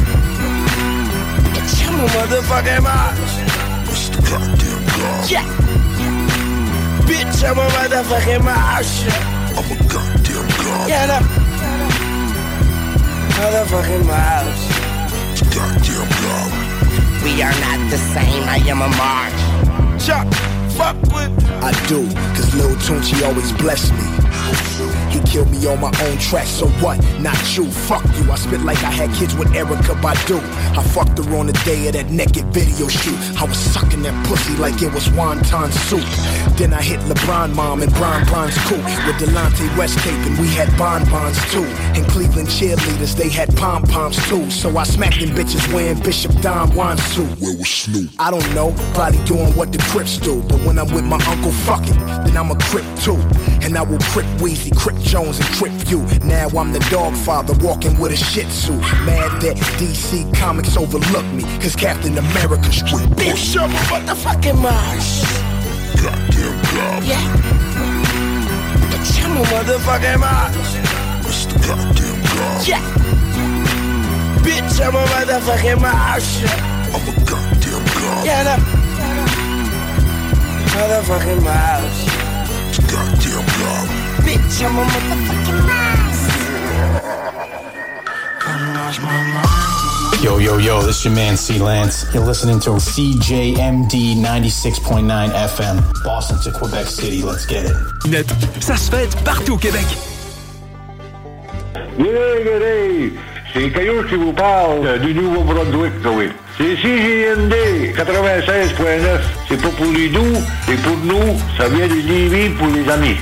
[1.53, 3.19] Bitch, I'm a motherfucking Mars.
[3.87, 4.29] Mr.
[4.29, 5.31] Goddamn God.
[5.31, 5.45] Yeah.
[7.05, 9.05] Bitch, I'm a motherfucking Mars.
[9.57, 10.89] I'm a goddamn God.
[10.89, 11.44] Yeah, no.
[13.35, 14.59] Motherfucking Mars.
[15.53, 16.51] Goddamn God.
[17.23, 18.43] We are not the same.
[18.47, 20.05] I am a Mars.
[20.05, 20.54] Chuck.
[20.75, 21.31] Fuck with?
[21.63, 22.05] I do,
[22.35, 24.25] cause Lil Tunchi always bless me.
[25.09, 26.99] He killed me on my own track, so what?
[27.21, 28.29] Not you, fuck you.
[28.29, 30.39] I spit like I had kids with Erica Badu.
[30.77, 33.17] I fucked her on the day of that naked video shoot.
[33.39, 36.03] I was sucking that pussy like it was wonton soup.
[36.57, 40.47] Then I hit LeBron mom and Bron Bron's cool with Delonte West tape, and we
[40.47, 41.63] had bonbons too.
[41.95, 44.49] And Cleveland cheerleaders, they had pom poms too.
[44.51, 47.29] So I smacked them bitches wearing Bishop Don Juan suit.
[47.39, 48.11] Where was Snoop?
[48.19, 50.41] I don't know, probably doing what the Crips do.
[50.43, 53.17] But when I'm with my uncle fucking, then I'm a Crip too.
[53.61, 56.01] And I will Crip Weezy, Crip Jones, and Crip you.
[56.25, 58.73] Now I'm the dog father walking with a shih tzu.
[59.05, 63.55] Mad that DC Comics overlooked me, cause Captain America straight bitch.
[63.55, 65.55] My motherfucking mouth.
[66.01, 67.03] Goddamn God.
[67.03, 67.25] Yeah.
[69.05, 70.55] Shut my motherfucking mouth.
[71.23, 71.57] Mr.
[71.67, 72.67] Goddamn God.
[72.67, 72.81] Yeah.
[74.41, 76.25] Bitch, I'm a motherfucking mouth.
[76.93, 78.25] I'm a goddamn God.
[78.25, 78.84] Yeah, no.
[80.75, 81.99] Motherfucking mouse.
[82.91, 83.87] Goddamn God.
[84.25, 86.25] Bitch, I'm a motherfucking mouse.
[90.21, 92.05] Yo, yo, yo, this is your man C Lance.
[92.13, 97.21] You're listening to CJMD 96.9 FM, Boston to Quebec City.
[97.21, 97.75] Let's get it.
[98.09, 98.25] Net,
[98.59, 99.85] ça se fait partout au Québec.
[101.97, 103.09] Yeah, yeah,
[103.55, 106.29] c'est Caillou qui vous parle euh, du Nouveau-Brunswick, oui.
[106.57, 107.53] C'est CJMD
[107.95, 109.19] 96.9.
[109.47, 111.39] C'est pas pour les doux, c'est pour nous.
[111.57, 113.15] Ça vient de Lévis pour les amis.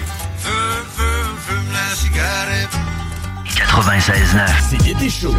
[3.46, 4.50] 96.9.
[4.70, 5.36] C'est l'été chaud.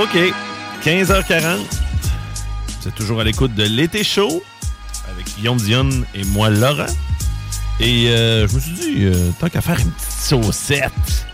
[0.00, 0.32] OK.
[0.84, 1.58] 15h40.
[2.80, 4.42] C'est toujours à l'écoute de l'été chaud
[5.12, 6.86] avec Guillaume Dionne et moi, Laurent.
[7.78, 11.26] Et euh, je me suis dit, euh, tant qu'à faire une petite saucette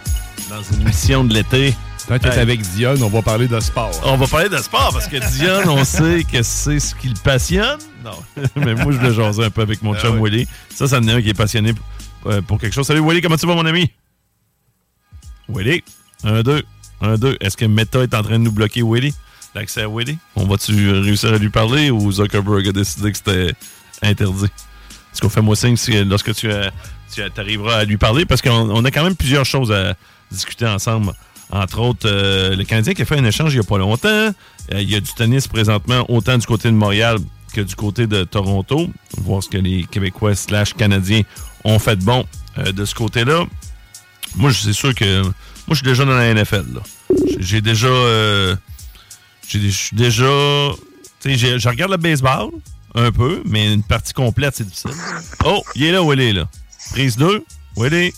[0.51, 1.75] dans une émission de l'été.
[2.07, 2.41] Tant qu'être Hey.
[2.41, 3.91] avec Dionne, on va parler de sport.
[4.05, 7.21] On va parler de sport parce que Dionne, on sait que c'est ce qui le
[7.23, 7.79] passionne.
[8.05, 8.19] Non,
[8.57, 10.31] mais moi, je vais jaser un peu avec mon Ah chum oui.
[10.31, 10.49] Willy.
[10.75, 11.75] Ça, ça en est un qui est passionné
[12.27, 12.87] euh, pour quelque chose.
[12.87, 13.91] Salut Willy, comment tu vas, mon ami?
[15.49, 15.83] Willy,
[16.25, 16.63] un, deux,
[17.01, 17.37] un, deux.
[17.41, 19.15] Est-ce que Meta est en train de nous bloquer Willy?
[19.55, 20.19] L'accès à Willy?
[20.37, 23.53] On va-tu réussir à lui parler ou Zuckerberg a décidé que c'était
[24.03, 24.45] interdit?
[25.13, 26.69] Est-ce qu'on fait moi signe si- lorsque tu, euh,
[27.37, 28.25] arriveras à lui parler?
[28.27, 29.95] Parce qu'on on a quand même plusieurs choses à
[30.31, 31.13] discuter ensemble.
[31.51, 34.09] Entre autres, euh, le Canadien qui a fait un échange il n'y a pas longtemps.
[34.09, 34.33] Euh,
[34.73, 37.17] il y a du tennis présentement, autant du côté de Montréal
[37.55, 38.91] que du côté de Toronto.
[39.17, 41.23] Voir ce que les Québécois slash Canadiens
[41.65, 42.27] ont fait de bon
[42.59, 43.47] de ce côté-là.
[44.37, 45.23] Moi, c'est sûr que...
[45.69, 46.65] Moi, je suis déjà dans la NFL.
[47.39, 47.89] J'ai- déjà...
[47.89, 48.57] euh,
[49.49, 50.25] j'ai- je suis déjà...
[51.21, 52.49] Tu sais, j'ai- je regarde le baseball
[52.95, 54.91] un peu, mais une partie complète, c'est difficile.
[55.45, 56.49] Oh, il est là, Willy, là.
[56.93, 57.45] Prise 2.
[57.77, 58.13] Willy.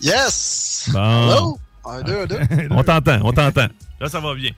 [0.00, 0.90] Yes!
[0.92, 0.98] Bon.
[1.30, 1.58] Hello?
[1.84, 2.38] Un, deux, un, deux.
[2.70, 3.68] on t'entend, on t'entend.
[4.00, 4.50] Là, ça va bien.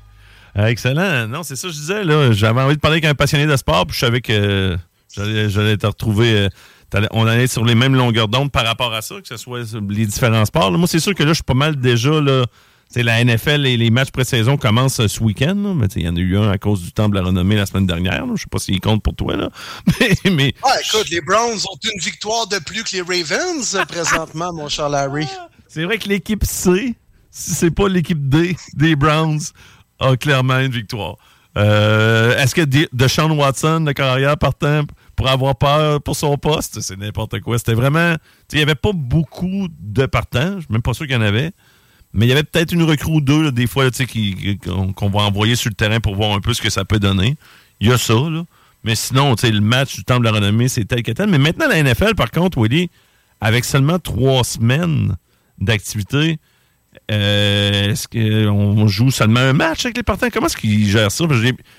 [0.57, 1.27] Euh, excellent.
[1.29, 2.05] Non, c'est ça que je disais.
[2.05, 2.33] là.
[2.33, 4.79] J'avais envie de parler avec un passionné de sport, puis je savais que
[5.15, 6.49] j'allais, j'allais te retrouver.
[7.13, 10.07] On allait sur les mêmes longueurs d'onde par rapport à ça, que ce soit les
[10.07, 10.71] différents sports.
[10.71, 12.21] Là, moi, c'est sûr que là, je suis pas mal déjà.
[12.21, 12.45] Là,
[12.97, 15.57] la NFL et les matchs pré-saison commencent euh, ce week-end.
[15.77, 17.67] mais il y en a eu un à cause du temps de la renommée la
[17.67, 18.25] semaine dernière.
[18.37, 19.35] Je sais pas s'il compte pour toi.
[19.37, 19.49] Là.
[20.01, 23.85] Mais, mais Ah, écoute, les Browns ont une victoire de plus que les Ravens euh,
[23.85, 25.27] présentement, mon cher Larry.
[25.69, 26.95] C'est vrai que l'équipe C,
[27.33, 29.41] si c'est pas l'équipe D des Browns,
[29.99, 31.17] a clairement une victoire.
[31.59, 34.83] Euh, Est-ce que De- Deshaun Watson, le carrière partant,
[35.17, 37.59] pour avoir peur pour son poste, c'est n'importe quoi.
[37.59, 38.17] C'était vraiment.
[38.53, 40.57] Il n'y avait pas beaucoup de partants.
[40.57, 41.53] Je suis même pas sûr qu'il y en avait.
[42.13, 43.89] Mais il y avait peut-être une recrue ou deux, des fois,
[44.65, 47.37] qu'on va envoyer sur le terrain pour voir un peu ce que ça peut donner.
[47.81, 48.45] Il y a ça, là.
[48.85, 51.29] Mais sinon, le match du Temple de la Renommée, c'est tel que tel.
[51.29, 52.91] Mais maintenant, la NFL, par contre, Willy,
[53.41, 55.17] avec seulement trois semaines
[55.59, 56.39] d'activité,
[57.11, 60.29] euh, est-ce qu'on joue seulement un match avec les partants?
[60.33, 61.25] Comment est-ce qu'ils gèrent ça?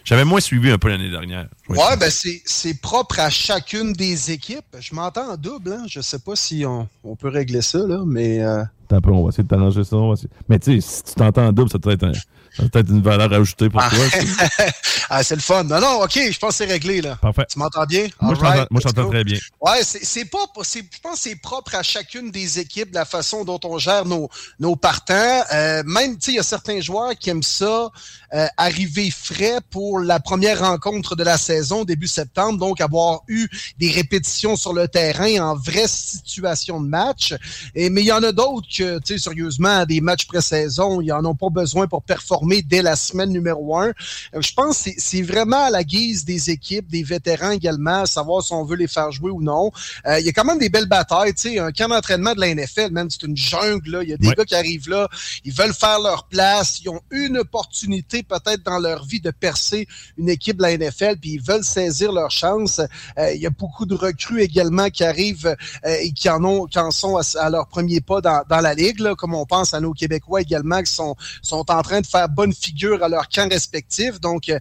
[0.04, 1.48] J'avais moins suivi un peu l'année dernière.
[1.70, 4.66] Ouais, ben c'est c'est propre à chacune des équipes.
[4.80, 5.84] Je m'entends en double, hein.
[5.88, 8.42] Je sais pas si on, on peut régler ça, là, mais.
[8.44, 9.96] euh, Attends un peu, on va essayer de t'arranger ça.
[9.96, 12.12] on va essayer- Mais tu sais, si tu t'entends en double, ça doit être, un-
[12.56, 13.90] ça doit être une valeur ajoutée pour Ah.
[13.90, 14.06] toi.
[15.10, 15.64] ah, c'est le fun.
[15.64, 17.18] Non, non, ok, je pense que c'est réglé, là.
[17.22, 17.46] Parfait.
[17.50, 18.08] Tu m'entends bien?
[18.22, 19.40] Moi, je All t'entends- right, très bien.
[19.62, 23.06] Ouais, c'est c'est pas, c'est- je pense que c'est propre à chacune des équipes, la
[23.06, 24.30] façon dont on gère nos,
[24.60, 25.42] nos partants.
[25.54, 27.90] Euh, même, tu sais, il y a certains joueurs qui aiment ça,
[28.34, 33.48] euh, arriver frais pour la première rencontre de la saison, début septembre, donc avoir eu
[33.78, 37.34] des répétitions sur le terrain en vraie situation de match.
[37.76, 41.12] Et, mais il y en a d'autres que tu sais, sérieusement, des matchs pré-saison, ils
[41.12, 43.88] en ont pas besoin pour performer dès la semaine numéro un.
[43.88, 48.44] Euh, je pense que c'est vraiment à la guise des équipes, des vétérans également, savoir
[48.44, 49.72] si on veut les faire jouer ou non.
[50.06, 52.40] Euh, il y a quand même des belles batailles, tu sais, un camp d'entraînement de
[52.40, 54.04] la NFL, même, c'est une jungle, là.
[54.04, 55.08] Il y a des gars qui arrivent là,
[55.44, 59.88] ils veulent faire leur place, ils ont une opportunité peut-être dans leur vie de percer
[60.18, 62.80] une équipe de la NFL, puis ils veulent saisir leur chance.
[63.18, 66.66] Euh, il y a beaucoup de recrues également qui arrivent euh, et qui en ont,
[66.66, 69.74] qui en sont à, leur premier pas dans, dans la ligue, là, comme on pense
[69.74, 73.28] à nos Québécois également qui sont, sont en train de faire bonne figure à leur
[73.30, 74.20] camp respectif.
[74.20, 74.60] Donc, euh,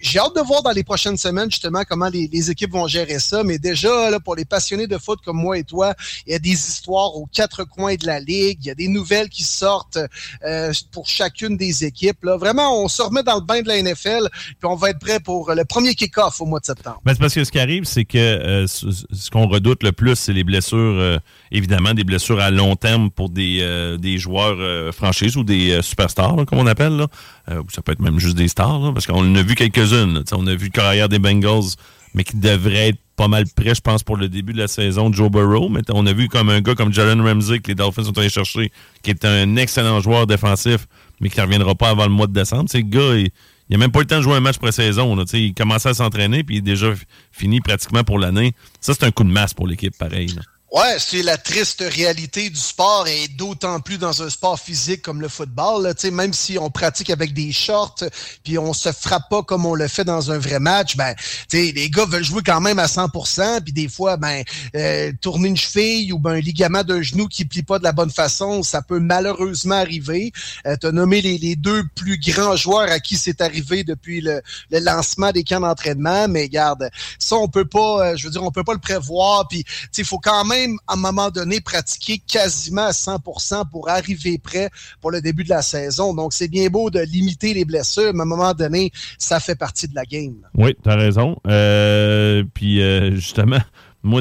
[0.00, 3.42] j'ai hâte de voir dans les prochaines semaines justement comment les, équipes vont gérer ça.
[3.44, 5.94] Mais déjà, pour les passionnés de foot comme moi et toi,
[6.26, 8.58] il y a des histoires aux quatre coins de la ligue.
[8.62, 9.98] Il y a des nouvelles qui sortent
[10.44, 12.24] euh, pour chacune des équipes.
[12.24, 12.36] Là.
[12.36, 15.20] Vraiment, on se remet dans le bain de la NFL, puis on va être prêt
[15.20, 17.00] pour le premier kick-off au mois de septembre.
[17.04, 20.16] Ben, c'est parce que ce qui arrive, c'est que euh, ce, qu'on redoute le plus,
[20.16, 21.20] c'est les blessures,
[21.52, 26.58] évidemment, des blessures à long terme pour des, des joueurs franchises ou des superstars, comme
[26.58, 27.01] on appelle.
[27.46, 30.24] Ça peut être même juste des stars, parce qu'on en a vu quelques-unes.
[30.32, 31.76] On a vu le carrière des Bengals,
[32.14, 35.12] mais qui devrait être pas mal prêt, je pense, pour le début de la saison
[35.12, 35.68] Joe Burrow.
[35.68, 38.28] Mais on a vu comme un gars comme Jalen Ramsey que les Dolphins sont allés
[38.30, 38.72] chercher,
[39.02, 40.86] qui est un excellent joueur défensif,
[41.20, 42.64] mais qui ne reviendra pas avant le mois de décembre.
[42.68, 43.30] C'est le gars, il,
[43.68, 45.16] il a même pas eu le temps de jouer un match pré-saison.
[45.32, 46.92] Il commençait à s'entraîner, puis il est déjà
[47.30, 48.52] fini pratiquement pour l'année.
[48.80, 50.34] Ça, c'est un coup de masse pour l'équipe, pareil.
[50.72, 55.20] Ouais, c'est la triste réalité du sport et d'autant plus dans un sport physique comme
[55.20, 55.82] le football.
[55.82, 58.04] Là, même si on pratique avec des shorts,
[58.42, 61.14] puis on se frappe pas comme on le fait dans un vrai match, ben,
[61.52, 64.44] les gars veulent jouer quand même à 100%, puis des fois, ben,
[64.74, 67.92] euh, tourner une cheville ou ben, un ligament d'un genou qui plie pas de la
[67.92, 70.32] bonne façon, ça peut malheureusement arriver.
[70.66, 74.40] Euh, tu as nommé les, deux plus grands joueurs à qui c'est arrivé depuis le,
[74.70, 78.42] le, lancement des camps d'entraînement, mais garde, ça on peut pas, euh, je veux dire,
[78.42, 79.66] on peut pas le prévoir, puis
[79.98, 84.70] il faut quand même à un moment donné, pratiquer quasiment à 100% pour arriver prêt
[85.00, 86.14] pour le début de la saison.
[86.14, 89.56] Donc, c'est bien beau de limiter les blessures, mais à un moment donné, ça fait
[89.56, 90.36] partie de la game.
[90.54, 91.36] Oui, tu as raison.
[91.46, 93.60] Euh, puis, euh, justement,
[94.02, 94.20] moi,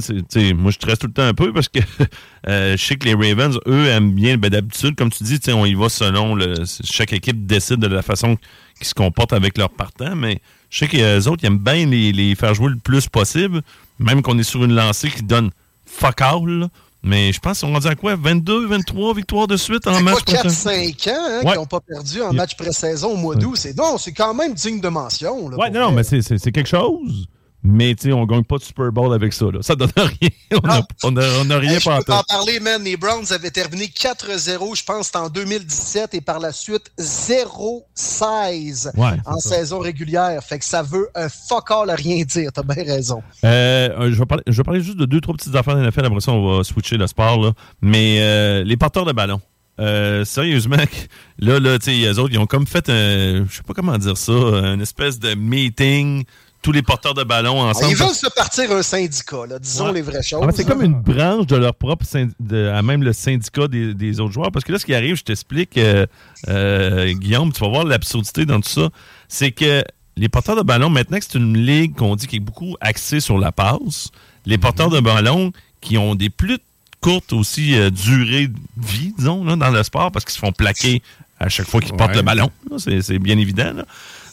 [0.55, 1.79] moi, je stresse tout le temps un peu parce que
[2.47, 5.65] euh, je sais que les Ravens, eux, aiment bien, ben, d'habitude, comme tu dis, on
[5.65, 6.37] y va selon
[6.83, 8.37] chaque équipe décide de la façon
[8.77, 10.39] qu'ils se comportent avec leurs partants, mais
[10.69, 13.61] je sais que les autres, ils aiment bien les, les, faire jouer le plus possible,
[13.99, 15.51] même qu'on est sur une lancée qui donne
[15.91, 16.69] fuck all.
[17.03, 18.15] Mais je pense qu'on dit à quoi?
[18.15, 22.21] 22, 23 victoires de suite en match pré 4-5 ans hein, qui n'ont pas perdu
[22.21, 23.55] en match pré-saison au mois d'août.
[23.55, 25.49] C'est c'est quand même digne de mention.
[25.49, 26.21] Là, ouais, non, mais c'est
[26.51, 27.27] quelque chose.
[27.63, 29.45] Mais tu sais, on gagne pas de Super Bowl avec ça.
[29.45, 29.59] Là.
[29.61, 30.29] Ça donne rien.
[31.03, 32.83] On n'a rien hey, pas Je peux en parler, man.
[32.83, 38.91] Les Browns avaient terminé 4-0, je pense, en 2017 et par la suite 0-16
[39.25, 40.43] en saison régulière.
[40.43, 42.51] Fait que ça veut un fuck all à rien dire.
[42.51, 43.21] T'as bien raison.
[43.45, 46.05] Euh, je, vais parler, je vais parler juste de deux, trois petites affaires NFL.
[46.05, 47.39] Après ça, on va switcher le sport.
[47.41, 47.53] Là.
[47.81, 49.39] Mais euh, les porteurs de ballon.
[49.79, 50.77] Euh, sérieusement,
[51.39, 53.97] là, là, tu sais, les autres, ils ont comme fait un, je sais pas comment
[53.97, 56.25] dire ça, une espèce de meeting
[56.61, 57.91] tous les porteurs de ballon ensemble.
[57.91, 60.45] Ils veulent se partir un syndicat, là, disons les vraies choses.
[60.53, 64.51] c'est comme une branche de leur propre syndicat, à même le syndicat des, autres joueurs.
[64.51, 66.05] Parce que là, ce qui arrive, je t'explique, euh,
[66.49, 68.89] euh, Guillaume, tu vas voir l'absurdité dans tout ça,
[69.27, 69.83] c'est que
[70.17, 73.19] les porteurs de ballon, maintenant que c'est une ligue qu'on dit qui est beaucoup axée
[73.19, 74.11] sur la passe,
[74.45, 76.59] les porteurs de ballon qui ont des plus
[76.99, 81.01] courtes aussi euh, durées de vie, disons, dans le sport, parce qu'ils se font plaquer
[81.39, 82.51] à chaque fois qu'ils portent le ballon.
[82.77, 83.73] C'est bien évident.
[83.73, 83.85] Là.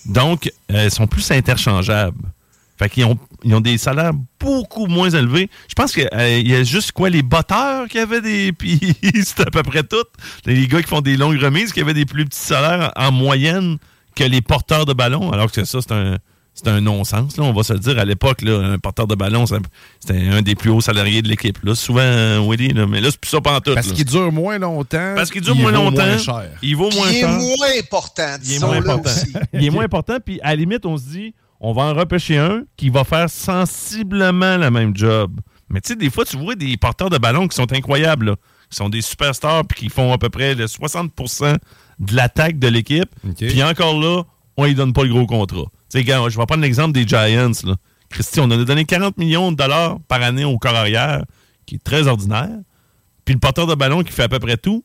[0.09, 2.29] Donc, elles euh, sont plus interchangeables.
[2.79, 5.51] Fait qu'ils ont, ils ont des salaires beaucoup moins élevés.
[5.69, 8.53] Je pense qu'il euh, y a juste quoi, les botteurs qui avaient des.
[8.59, 8.81] Puis
[9.25, 9.97] c'est à peu près tout.
[10.47, 13.79] Les gars qui font des longues remises qui avaient des plus petits salaires en moyenne
[14.15, 15.33] que les porteurs de ballon.
[15.33, 16.17] Alors que ça, c'est un.
[16.59, 18.01] C'est un non-sens, là, on va se le dire.
[18.01, 21.57] À l'époque, un porteur de ballon, c'était un des plus hauts salariés de l'équipe.
[21.63, 23.75] Là, souvent, euh, Willy, mais là, c'est plus ça pas tout.
[23.75, 25.13] Parce qu'il dure moins longtemps.
[25.15, 26.03] Parce qu'il dure moins longtemps.
[26.61, 27.39] Il vaut moins cher.
[27.39, 29.11] Il est moins important, Il est moins important.
[29.53, 32.39] il est moins important, puis à la limite, on se dit, on va en repêcher
[32.39, 35.39] un qui va faire sensiblement le même job.
[35.69, 38.37] Mais tu sais, des fois, tu vois des porteurs de ballon qui sont incroyables, là,
[38.69, 41.57] qui sont des superstars, puis qui font à peu près le 60%
[42.01, 43.09] de l'attaque de l'équipe.
[43.37, 44.23] Puis encore là,
[44.57, 45.67] on ne donne pas le gros contrat.
[45.91, 47.53] Tu sais, je vais prendre l'exemple des Giants.
[47.65, 47.75] Là.
[48.11, 51.25] Christy, on a donné 40 millions de dollars par année au corps arrière,
[51.67, 52.59] qui est très ordinaire.
[53.25, 54.85] Puis le porteur de ballon qui fait à peu près tout,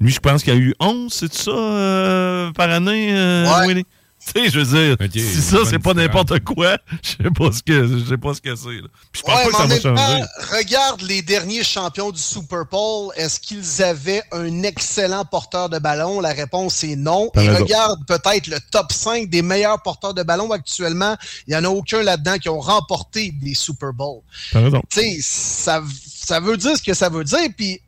[0.00, 3.84] lui, je pense qu'il y a eu 11, c'est ça, euh, par année, euh, ouais.
[4.26, 7.62] Tu sais, je veux dire, si ça, c'est pas n'importe quoi, je sais pas ce
[7.62, 8.80] que, je sais pas ce que c'est.
[9.12, 10.24] Je pense pas que ça va changer.
[10.56, 13.12] regarde les derniers champions du Super Bowl.
[13.16, 16.20] Est-ce qu'ils avaient un excellent porteur de ballon?
[16.20, 17.30] La réponse est non.
[17.34, 21.16] Et regarde peut-être le top 5 des meilleurs porteurs de ballon actuellement.
[21.46, 24.22] Il y en a aucun là-dedans qui ont remporté des Super Bowls.
[24.52, 25.82] Tu sais, ça,
[26.30, 27.48] ça veut dire ce que ça veut dire.
[27.56, 27.80] Puis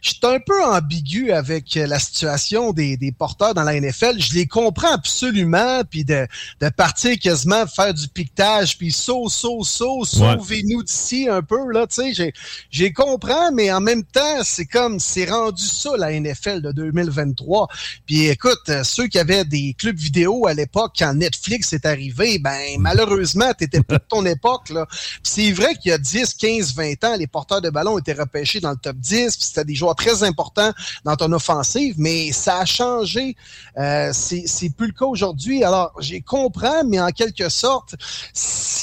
[0.00, 4.18] je suis un peu ambigu avec la situation des, des porteurs dans la NFL.
[4.18, 6.26] Je les comprends absolument, puis de,
[6.60, 11.86] de partir quasiment faire du piquetage, puis saut, saut, saut, sauvez-nous d'ici un peu, là,
[11.86, 12.32] tu sais,
[12.70, 17.68] j'ai comprends, mais en même temps, c'est comme, c'est rendu ça, la NFL de 2023.
[18.06, 22.38] Puis écoute, euh, ceux qui avaient des clubs vidéo à l'époque, quand Netflix est arrivé,
[22.38, 24.86] ben malheureusement, t'étais plus de ton époque, là.
[25.22, 28.60] c'est vrai qu'il y a 10, 15, 20 ans, les porteurs de ballon étaient repêchés
[28.60, 30.72] dans le top 10, puis c'était des joueurs très importants
[31.04, 33.36] dans ton offensive, mais ça a changé.
[33.78, 35.64] Euh, c'est plus le cas aujourd'hui.
[35.64, 37.94] Alors, j'ai comprends, mais en quelque sorte,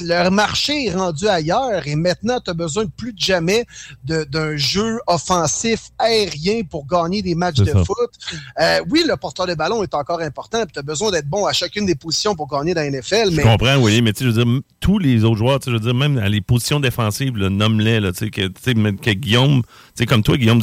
[0.04, 3.66] leur marché est rendu ailleurs et maintenant, tu as besoin plus de jamais
[4.04, 8.12] d'un jeu offensif aérien pour gagner des matchs de foot.
[8.60, 11.54] Euh, oui, le porteur de ballon est encore important, tu as besoin d'être bon à
[11.54, 13.32] chacune des positions pour gagner dans la NFL.
[13.32, 15.94] Je comprends, oui, mais tu je veux dire, tous les autres joueurs, je veux dire,
[15.94, 18.00] même les positions défensives, nomme-les,
[18.32, 19.62] que, que Guillaume,
[20.06, 20.57] comme toi, Guillaume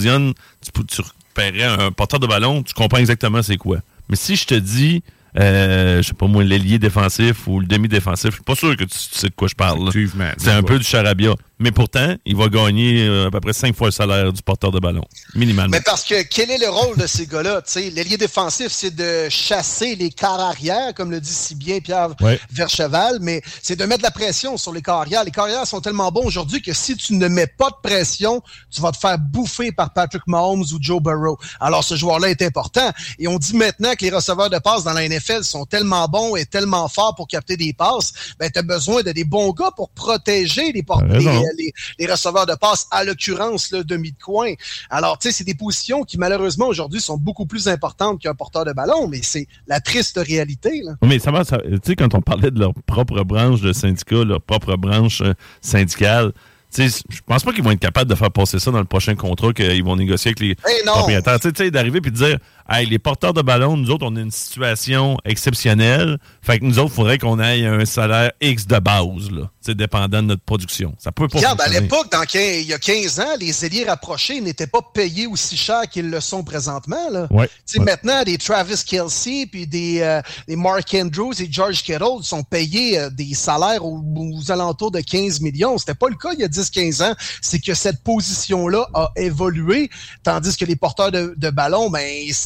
[0.63, 3.79] Tu, tu repérais un porteur de ballon, tu comprends exactement c'est quoi.
[4.09, 5.03] Mais si je te dis,
[5.39, 8.85] euh, je sais pas moi, l'ailier défensif ou le demi-défensif, je suis pas sûr que
[8.85, 9.91] tu, sais de quoi je parle.
[10.39, 11.35] C'est un peu du charabia.
[11.61, 14.73] Mais pourtant, il va gagner euh, à peu près cinq fois le salaire du porteur
[14.73, 15.05] de ballon,
[15.37, 15.71] minimalement.
[15.71, 17.63] Mais parce que quel est le rôle de ces gars-là?
[17.77, 22.09] L'ailier défensif, c'est de chasser les quarts arrière, comme le dit si bien Pierre
[22.51, 25.23] Vercheval, mais c'est de mettre de la pression sur les quarts arrière.
[25.23, 28.43] Les quarts arrière sont tellement bons aujourd'hui que si tu ne mets pas de pression,
[28.71, 31.39] tu vas te faire bouffer par Patrick Mahomes ou Joe Burrow.
[31.61, 32.91] Alors, ce joueur-là est important.
[33.21, 36.37] Et on dit maintenant que les receveurs de passes dans la NFL sont tellement bons
[36.37, 39.71] et tellement forts pour capter des passes, ben, tu as besoin de des bons gars
[39.75, 44.53] pour protéger les receveurs de passe, à l'occurrence le demi de coin.
[44.91, 48.65] Alors, tu sais, c'est des positions qui, malheureusement, aujourd'hui, sont beaucoup plus importantes qu'un porteur
[48.65, 50.83] de ballon, mais c'est la triste réalité.
[50.83, 50.93] Là.
[51.03, 54.41] Mais ça va, tu sais, quand on parlait de leur propre branche de syndicat, leur
[54.41, 56.33] propre branche euh, syndicale,
[56.77, 59.53] je pense pas qu'ils vont être capables de faire passer ça dans le prochain contrat
[59.53, 61.39] qu'ils vont négocier avec les propriétaires.
[61.39, 64.21] Tu sais, d'arriver et de dire Hey, les porteurs de ballon, nous autres, on a
[64.21, 66.19] une situation exceptionnelle.
[66.41, 69.51] Fait que nous autres, il faudrait qu'on ait un salaire X de base, là.
[69.61, 70.95] C'est dépendant de notre production.
[70.99, 74.67] Ça peut pas Regarde, à l'époque, il y a 15 ans, les ailiers rapprochés n'étaient
[74.67, 77.11] pas payés aussi cher qu'ils le sont présentement.
[77.11, 77.27] Là.
[77.31, 77.49] Ouais,
[77.79, 82.99] Maintenant, des Travis Kelsey, puis des, euh, des, Mark Andrews et George Kittle sont payés
[82.99, 84.03] euh, des salaires aux,
[84.51, 85.79] alentours de 15 millions.
[85.79, 87.15] C'était pas le cas il y a 10-15 ans.
[87.41, 89.91] C'est que cette position-là a évolué,
[90.23, 92.05] tandis que les porteurs de, de ballon, ben,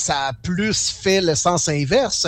[0.08, 2.26] ça a plus fait le sens inverse.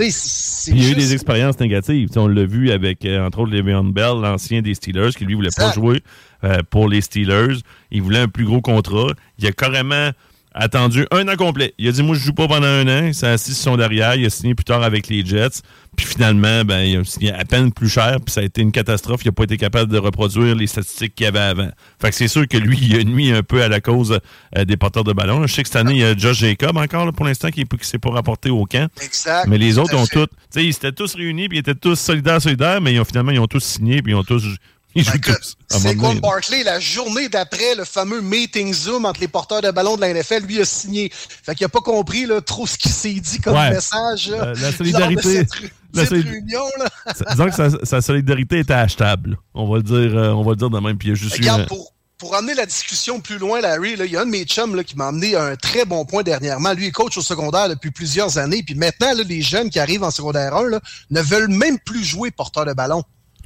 [0.00, 2.08] il y a eu des expériences négatives.
[2.16, 5.54] on l'a vu avec, euh, entre autres, Le'Veon Bell, l'ancien des Steelers, qui lui voulait
[5.56, 6.02] pas jouer
[6.42, 7.58] euh, pour les Steelers.
[7.92, 9.12] Il voulait un plus gros contrat.
[9.38, 10.10] Il a carrément
[10.54, 11.74] attendu un an complet.
[11.78, 13.06] Il a dit, moi, je joue pas pendant un an.
[13.06, 14.14] Il s'est assis sur son derrière.
[14.16, 15.62] Il a signé plus tard avec les Jets.
[15.96, 18.16] Puis finalement, ben, il a signé à peine plus cher.
[18.24, 19.22] Puis ça a été une catastrophe.
[19.24, 21.70] Il n'a pas été capable de reproduire les statistiques qu'il y avait avant.
[22.00, 24.18] Fait que c'est sûr que lui, il a nuit un peu à la cause
[24.56, 25.46] euh, des porteurs de ballon.
[25.46, 27.78] Je sais que cette année, il y a Josh Jacob encore, pour l'instant, qui ne
[27.82, 28.90] s'est pas rapporté au camp.
[29.02, 29.46] Exact.
[29.46, 30.26] Mais les autres ont tous...
[30.26, 33.04] Tu sais, ils étaient tous réunis, puis ils étaient tous solidaires, solidaires, mais ils ont,
[33.04, 34.56] finalement, ils ont tous signé, puis ils ont tous
[34.96, 39.96] c'est quoi Barkley, la journée d'après le fameux meeting Zoom entre les porteurs de ballon
[39.96, 41.10] de la NFL, lui a signé.
[41.12, 44.30] Fait qu'il a pas compris là, trop ce qu'il s'est dit comme message.
[44.30, 45.46] la solidarité.
[45.92, 46.88] Cette, réunion, là.
[47.30, 49.38] Disons que sa, solidarité était achetable.
[49.54, 50.96] On va le dire, euh, on va le dire de même.
[50.96, 54.20] Puis il juste Regarde, pour, pour amener la discussion plus loin, Larry, il y a
[54.20, 56.74] un de mes chums là, qui m'a amené un très bon point dernièrement.
[56.74, 58.62] Lui est coach au secondaire depuis plusieurs années.
[58.62, 60.80] Puis maintenant, là, les jeunes qui arrivent en secondaire 1 là,
[61.10, 63.02] ne veulent même plus jouer porteur de ballon.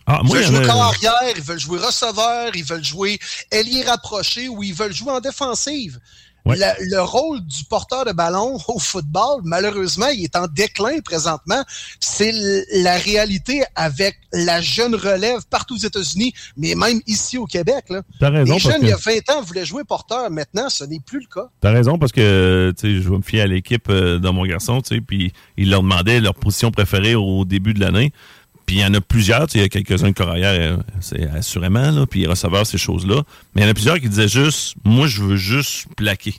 [0.06, 3.18] Ah, ils veulent jouer corps arrière, ils veulent jouer receveur, ils veulent jouer
[3.50, 5.98] ailier rapproché ou ils veulent jouer en défensive.
[6.46, 11.62] Le, rôle du porteur de ballon au football, malheureusement, il est en déclin présentement.
[12.00, 12.32] C'est
[12.74, 17.86] la réalité avec la jeune relève partout aux États-Unis, mais même ici au Québec.
[17.88, 18.02] Là.
[18.20, 20.30] raison, Les jeunes, il y a 20 ans, voulaient jouer porteur.
[20.30, 21.48] Maintenant, ce n'est plus le cas.
[21.60, 25.32] T'as raison, parce que je vais me fier à l'équipe euh, dans mon garçon, puis
[25.56, 28.12] ils leur demandaient leur position préférée au début de l'année.
[28.66, 31.90] Puis il y en a plusieurs, il y a quelques-uns de carrière, euh, c'est assurément,
[31.90, 33.22] là, puis recevoir ces choses-là.
[33.54, 36.34] Mais il y en a plusieurs qui disaient juste, moi, je veux juste plaquer.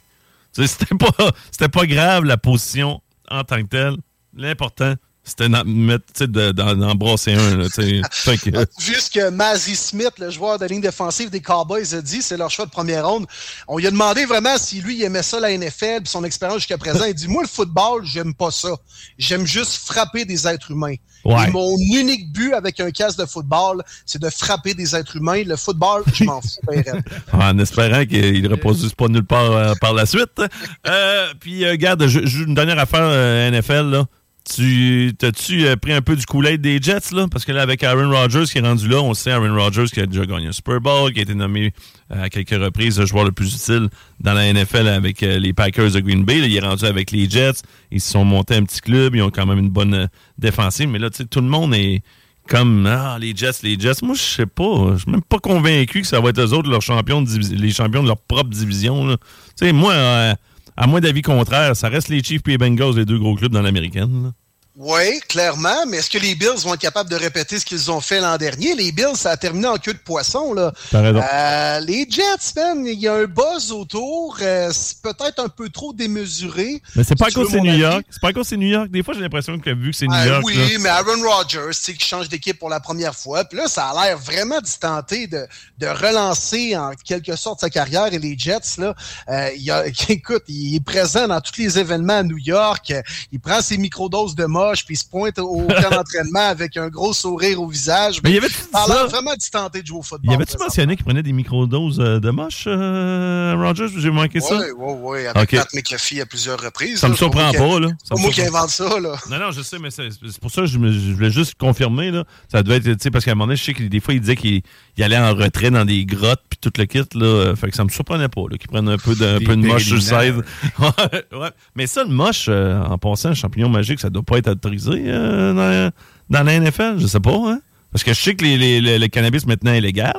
[0.53, 1.11] C'était pas,
[1.51, 3.97] c'était pas grave la position en tant que telle.
[4.35, 4.95] L'important,
[5.25, 7.57] c'était d'embrasser un.
[7.57, 12.21] Là, Vu ce que Mazzy Smith, le joueur de ligne défensive des Cowboys, a dit,
[12.21, 13.25] c'est leur choix de première ronde.
[13.67, 16.59] On lui a demandé vraiment si lui il aimait ça, la NFL, puis son expérience
[16.59, 17.05] jusqu'à présent.
[17.05, 18.69] Il dit Moi, le football, j'aime pas ça.
[19.17, 20.95] J'aime juste frapper des êtres humains.
[21.25, 25.41] Et mon unique but avec un casque de football, c'est de frapper des êtres humains.
[25.43, 26.59] Le football, je m'en fous.
[27.33, 30.39] en espérant qu'il ne reproduise pas nulle part euh, par la suite.
[30.87, 34.05] Euh, puis, euh, regarde, une dernière affaire NFL, là
[34.47, 37.27] Tu t'as-tu euh, pris un peu du Kool-Aid des Jets, là?
[37.31, 39.99] Parce que là, avec Aaron Rodgers qui est rendu là, on sait Aaron Rodgers qui
[39.99, 41.73] a déjà gagné un Super Bowl, qui a été nommé
[42.11, 43.89] euh, à quelques reprises le joueur le plus utile
[44.19, 46.41] dans la NFL avec euh, les Packers de Green Bay.
[46.41, 47.63] Là, il est rendu avec les Jets.
[47.89, 49.15] Ils se sont montés un petit club.
[49.15, 50.89] Ils ont quand même une bonne défensive.
[50.89, 52.03] Mais là, tu sais, tout le monde est
[52.47, 54.03] comme Ah, les Jets, les Jets.
[54.03, 54.91] Moi, je sais pas.
[54.93, 57.71] Je suis même pas convaincu que ça va être eux autres, leurs champions de les
[57.71, 59.07] champions de leur propre division.
[59.07, 59.17] Tu
[59.55, 60.33] sais, moi, euh,
[60.77, 63.51] à moins d'avis contraire, ça reste les Chiefs et les Bengals, les deux gros clubs
[63.51, 64.33] dans l'américaine.
[64.77, 68.01] Oui, clairement, mais est-ce que les Bills vont être capables de répéter ce qu'ils ont
[68.01, 68.75] fait l'an dernier?
[68.75, 70.53] Les Bills, ça a terminé en queue de poisson.
[70.53, 70.73] Là.
[70.93, 74.37] Euh, les Jets, man, il y a un buzz autour.
[74.41, 76.81] euh, c'est peut-être un peu trop démesuré.
[76.95, 77.79] Mais c'est pas à cause c'est New avis.
[77.79, 78.05] York.
[78.09, 78.89] C'est pas à cause c'est New York.
[78.91, 80.41] Des fois, j'ai l'impression que vu que c'est New Ah, York.
[80.45, 83.45] oui, là, mais Aaron Rodgers, sais, qui change d'équipe pour la première fois.
[83.45, 85.47] Puis là, ça a l'air vraiment distanté de,
[85.77, 88.13] de relancer en quelque sorte sa carrière.
[88.13, 88.93] Et les Jets, là,
[89.29, 92.91] euh, il, a, écoute, il est présent dans tous les événements à New York.
[92.91, 93.01] Euh,
[93.31, 96.89] Il prend ses microdoses de moche, puis il se pointe au camp d'entraînement avec un
[96.89, 98.19] gros sourire au visage.
[98.23, 99.05] Mais il y avait ça?
[99.07, 100.31] vraiment distanté de jouer au Il football.
[100.31, 103.87] y avait-tu mentionné qu'il prenait des microdoses euh, de moche, euh, Rogers?
[103.97, 104.57] J'ai manqué ça?
[104.57, 105.51] Oui, oui, oui, avec.
[105.51, 106.99] Pat McAfee à plusieurs reprises.
[106.99, 107.15] Ça me là.
[107.15, 107.87] Pas surprend pas, là.
[108.03, 109.15] C'est me moi qui invente ça, là.
[109.29, 111.55] Non, non, je sais, mais c'est c'est pour ça que je, me- je voulais juste
[111.59, 112.11] confirmer.
[112.11, 112.23] Là.
[112.51, 114.13] Ça devait être, tu sais, parce qu'à un moment donné, je sais que des fois,
[114.13, 114.61] il disait qu'il
[114.97, 116.99] il allait en retrait dans des grottes, puis tout le kit.
[117.13, 119.55] Là, Euh, fait que ça me surprenait pas qu'il prenne un peu de, un peu
[119.55, 120.43] de moche sur le side.
[120.79, 121.49] ouais, ouais.
[121.75, 125.03] Mais ça, le moche, euh, en passant, un champignon magique, ça doit pas être autorisé
[125.07, 125.91] euh, dans,
[126.29, 126.95] dans la NFL.
[126.99, 127.59] Je sais pas, hein?
[127.91, 130.13] Parce que je sais que les, les- le, le cannabis maintenant est légal.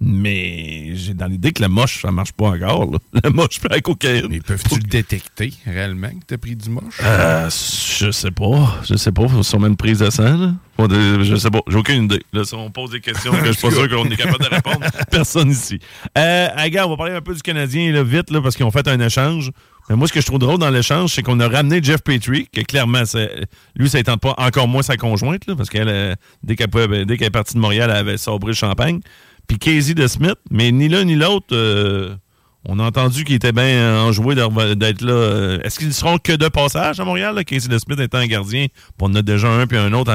[0.00, 2.90] Mais j'ai dans l'idée que le moche, ça marche pas encore.
[2.90, 2.98] là.
[3.24, 4.26] Le moche fait la cocaïne.
[4.28, 6.98] Mais peuvent-tu le détecter réellement que t'as pris du moche?
[7.02, 8.80] Euh, je sais pas.
[8.86, 9.28] Je sais pas.
[9.28, 10.52] Faut sûrement une prise de sang, là.
[11.22, 11.60] Je sais pas.
[11.68, 12.22] J'ai aucune idée.
[12.32, 14.50] Là, si on pose des questions que je suis pas sûr qu'on est capable de
[14.50, 15.78] répondre, personne ici.
[16.18, 16.48] Euh,
[16.84, 19.00] on va parler un peu du Canadien, là, vite, là, parce qu'ils ont fait un
[19.00, 19.52] échange.
[19.88, 22.48] Mais moi, ce que je trouve drôle dans l'échange, c'est qu'on a ramené Jeff Petrie,
[22.52, 23.02] que clairement,
[23.76, 26.68] lui, ça ne tente pas encore moins sa conjointe, là, parce qu'elle, euh, dès qu'elle
[27.22, 29.00] est partie de Montréal, elle avait sabré le champagne.
[29.46, 32.14] Puis Casey de Smith, mais ni l'un ni l'autre, euh,
[32.66, 35.58] on a entendu qu'il était bien enjoué d'être là.
[35.62, 38.68] Est-ce qu'ils seront que de passage à Montréal, Casey de Smith étant un gardien?
[38.68, 40.14] Puis on a déjà un puis un autre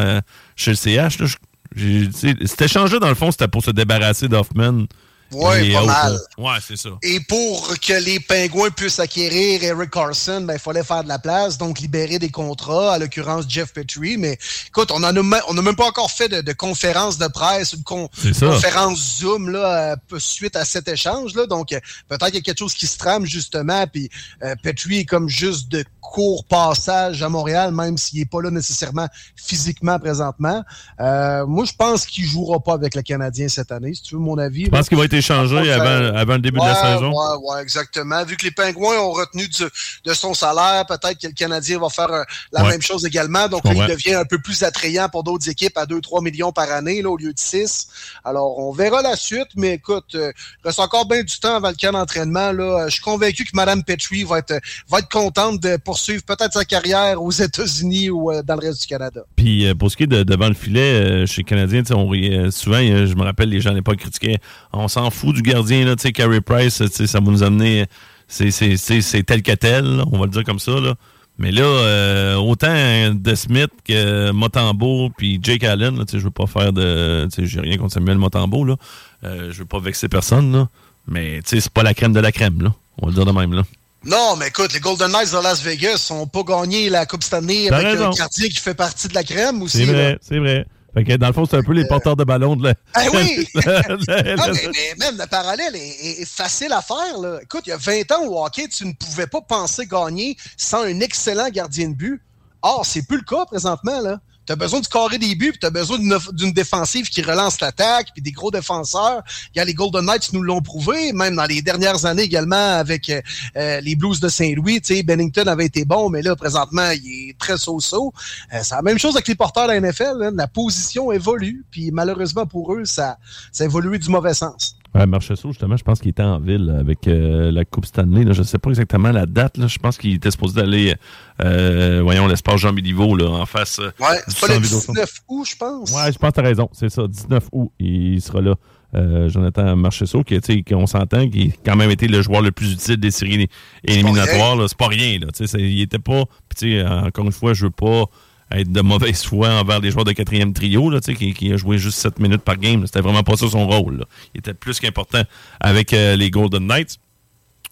[0.55, 1.19] chez le CH.
[1.19, 1.27] là.
[1.75, 4.87] Cet échange-là, dans le fond, c'était pour se débarrasser d'Hoffman.
[5.31, 6.19] Et pas autres, mal.
[6.37, 6.89] Ouais, c'est ça.
[7.03, 11.19] Et pour que les Pingouins puissent acquérir Eric Carson, ben, il fallait faire de la
[11.19, 14.17] place, donc libérer des contrats, à l'occurrence Jeff Petrie.
[14.17, 18.09] Mais écoute, on n'a même pas encore fait de, de conférence de presse, une con-
[18.39, 21.35] conférence Zoom là, euh, suite à cet échange.
[21.35, 23.85] Là, donc euh, peut-être qu'il y a quelque chose qui se trame justement.
[23.87, 24.09] Puis
[24.43, 28.49] euh, Petrie est comme juste de court passage à Montréal, même s'il n'est pas là
[28.49, 30.63] nécessairement physiquement présentement.
[30.99, 34.21] Euh, moi, je pense qu'il jouera pas avec le Canadien cette année, si tu veux
[34.21, 34.65] mon avis.
[34.65, 37.13] Je pense qu'il va être échangé avant, avant le début de la saison?
[37.13, 38.23] Ouais, exactement.
[38.25, 39.63] Vu que les Pingouins ont retenu du-
[40.05, 42.69] de son salaire, peut-être que le Canadien va faire euh, la Ouais.
[42.71, 43.47] même chose également.
[43.47, 46.71] Donc, là, il devient un peu plus attrayant pour d'autres équipes à 2-3 millions par
[46.71, 47.87] année là, au lieu de 6.
[48.25, 50.31] Alors, on verra la suite, mais écoute, euh,
[50.63, 52.51] il reste encore bien du temps avant le camp d'entraînement.
[52.51, 52.85] Là.
[52.87, 54.59] Je suis convaincu que Mme Petrie va être,
[54.89, 58.81] va être contente de poursuivre peut-être sa carrière aux États-Unis ou euh, dans le reste
[58.81, 59.21] du Canada.
[59.35, 62.13] Puis euh, pour ce qui est de devant le filet, euh, chez les Canadiens, on
[62.13, 64.37] euh, souvent, euh, je me rappelle, les gens à l'époque critiquaient
[64.73, 67.43] on s'en fout du gardien, là, tu sais, Carey Price, tu sais, ça va nous
[67.43, 67.85] amener.
[68.27, 70.79] C'est tel que tel, là, on va le dire comme ça.
[70.79, 70.93] Là.
[71.39, 76.25] Mais là, euh, autant de Smith que Motambo puis Jake Allen, là, tu sais, je
[76.25, 77.27] veux pas faire de.
[77.33, 78.75] tu sais, J'ai rien contre Samuel Motambo, là.
[79.23, 80.67] Euh, je veux pas vexer personne, là.
[81.07, 82.73] Mais tu sais, c'est pas la crème de la crème, là.
[83.01, 83.63] On va le dire de même, là.
[84.05, 87.67] Non, mais écoute, les Golden Knights de Las Vegas n'ont pas gagné la Coupe Stanley
[87.69, 89.85] T'as avec un gardien qui fait partie de la crème aussi.
[89.85, 90.65] C'est vrai, c'est vrai.
[90.93, 92.73] Fait que dans le fond, c'est un peu les porteurs de ballon de la.
[93.03, 93.47] Eh oui!
[93.55, 93.63] Non,
[94.07, 97.19] mais, mais même le parallèle est facile à faire.
[97.19, 97.39] Là.
[97.41, 100.83] Écoute, il y a 20 ans au hockey, tu ne pouvais pas penser gagner sans
[100.83, 102.21] un excellent gardien de but.
[102.61, 104.01] Or, c'est plus le cas présentement.
[104.01, 104.19] là.
[104.49, 105.99] Tu as besoin de carrer des buts, puis tu besoin
[106.33, 109.21] d'une défensive qui relance l'attaque, puis des gros défenseurs.
[109.53, 112.79] Il y a les Golden Knights nous l'ont prouvé, même dans les dernières années également
[112.79, 113.21] avec euh,
[113.57, 114.81] euh, les Blues de Saint-Louis.
[114.81, 118.11] Tu sais, Bennington avait été bon, mais là, présentement, il est très so-so.
[118.51, 120.23] Euh, c'est la même chose avec les porteurs de la NFL.
[120.23, 120.31] hein.
[120.33, 123.19] La position évolue, puis malheureusement pour eux, ça,
[123.51, 124.78] ça a évolué du mauvais sens.
[124.95, 128.23] Ouais, Marchessault, justement, je pense qu'il était en ville avec euh, la Coupe Stanley.
[128.23, 128.33] Là.
[128.33, 129.57] Je ne sais pas exactement la date.
[129.57, 129.67] Là.
[129.67, 130.95] Je pense qu'il était supposé d'aller,
[131.43, 133.77] euh, voyons, l'espace Jean Béliveau, là, en face.
[133.79, 134.93] euh, Ouais, c'est pas le centre Vidéotron.
[134.93, 135.91] 19 août, je pense.
[135.91, 136.69] Ouais, je pense que tu as raison.
[136.73, 137.71] C'est ça, 19 août.
[137.79, 138.55] Il sera là.
[138.95, 142.41] Euh, Jonathan Marchessault, qui, tu sais, qu'on s'entend, qui a quand même été le joueur
[142.41, 143.47] le plus utile des séries
[143.83, 144.55] éliminatoires.
[144.55, 144.67] là.
[144.67, 145.19] C'est pas rien.
[145.19, 146.23] Là, Tu sais, c'est- il était pas.
[146.49, 148.05] Puis, tu sais, encore une fois, je veux pas
[148.51, 151.77] être de mauvaise foi envers les joueurs de quatrième trio, là, qui, qui a joué
[151.77, 152.85] juste 7 minutes par game.
[152.85, 153.99] C'était vraiment pas ça son rôle.
[153.99, 154.05] là.
[154.33, 155.23] Il était plus qu'important
[155.59, 156.97] avec euh, les Golden Knights.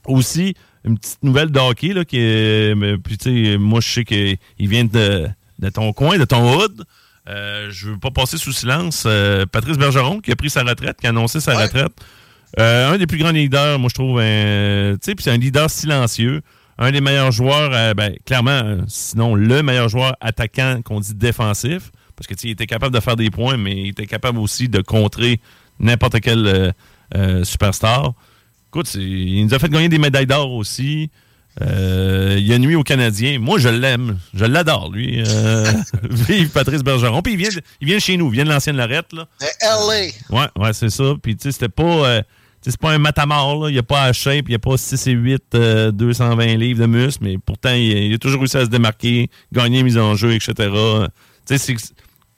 [0.05, 0.53] Aussi,
[0.85, 2.17] une petite nouvelle de hockey, là, qui
[3.03, 5.27] puis, moi, je sais qu'il vient de
[5.59, 6.83] de ton coin, de ton hood.
[7.27, 10.97] Euh, je veux pas passer sous silence euh, Patrice Bergeron, qui a pris sa retraite,
[10.99, 11.91] qui a annoncé sa retraite.
[12.59, 14.19] Euh, un des plus grands leaders, moi, je trouve.
[14.19, 16.41] tu sais, puis c'est un leader silencieux.
[16.79, 21.15] Un des meilleurs joueurs, euh, ben, clairement, euh, sinon le meilleur joueur attaquant qu'on dit
[21.15, 21.91] défensif.
[22.15, 24.81] Parce que il était capable de faire des points, mais il était capable aussi de
[24.81, 25.39] contrer
[25.79, 26.71] n'importe quel euh,
[27.15, 28.13] euh, superstar.
[28.69, 31.09] Écoute, il nous a fait gagner des médailles d'or aussi.
[31.59, 33.39] Il a nuit aux Canadiens.
[33.39, 34.19] Moi, je l'aime.
[34.35, 35.23] Je l'adore, lui.
[36.03, 37.23] Vive Patrice Bergeron.
[37.23, 38.27] Puis il vient, de, il vient chez nous.
[38.27, 39.11] Il vient de l'ancienne Lorette.
[39.13, 39.27] Là.
[39.61, 40.11] LA.
[40.29, 41.15] Ouais, ouais, c'est ça.
[41.19, 42.21] Puis, tu sais, c'était pas.
[42.67, 43.71] Euh, c'est pas un matamor, là.
[43.71, 46.85] Il a pas à shape, il a pas 6 et 8, euh, 220 livres de
[46.85, 50.69] muscle, mais pourtant, il, a toujours réussi à se démarquer, gagner mise en jeu, etc.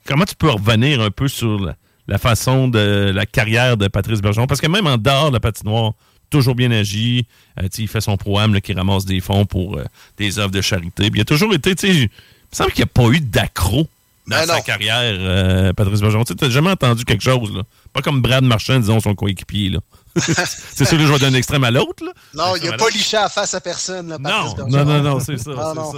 [0.06, 1.74] Comment tu peux revenir un peu sur
[2.06, 4.46] la, façon de la carrière de Patrice Bergeron?
[4.46, 5.92] Parce que même en dehors de la patinoire,
[6.30, 7.26] toujours bien agi.
[7.60, 9.84] Euh, il fait son programme qui ramasse des fonds pour euh,
[10.16, 11.10] des œuvres de charité.
[11.12, 12.08] Il a toujours été, il me
[12.52, 13.88] semble qu'il n'y a pas eu d'accro
[14.26, 14.62] dans Ben sa non.
[14.62, 16.24] carrière, euh, Patrice Bergeron.
[16.24, 17.62] Tu n'as jamais entendu quelque chose, là.
[17.92, 19.78] Pas comme Brad Marchand, disons, son coéquipier, là.
[20.16, 22.12] c'est sûr que je vais d'un extrême à l'autre, là.
[22.34, 24.08] Non, il n'a pas liché à face à personne.
[24.08, 25.92] Là, Non, non, non, non, c'est ça, Ah, non.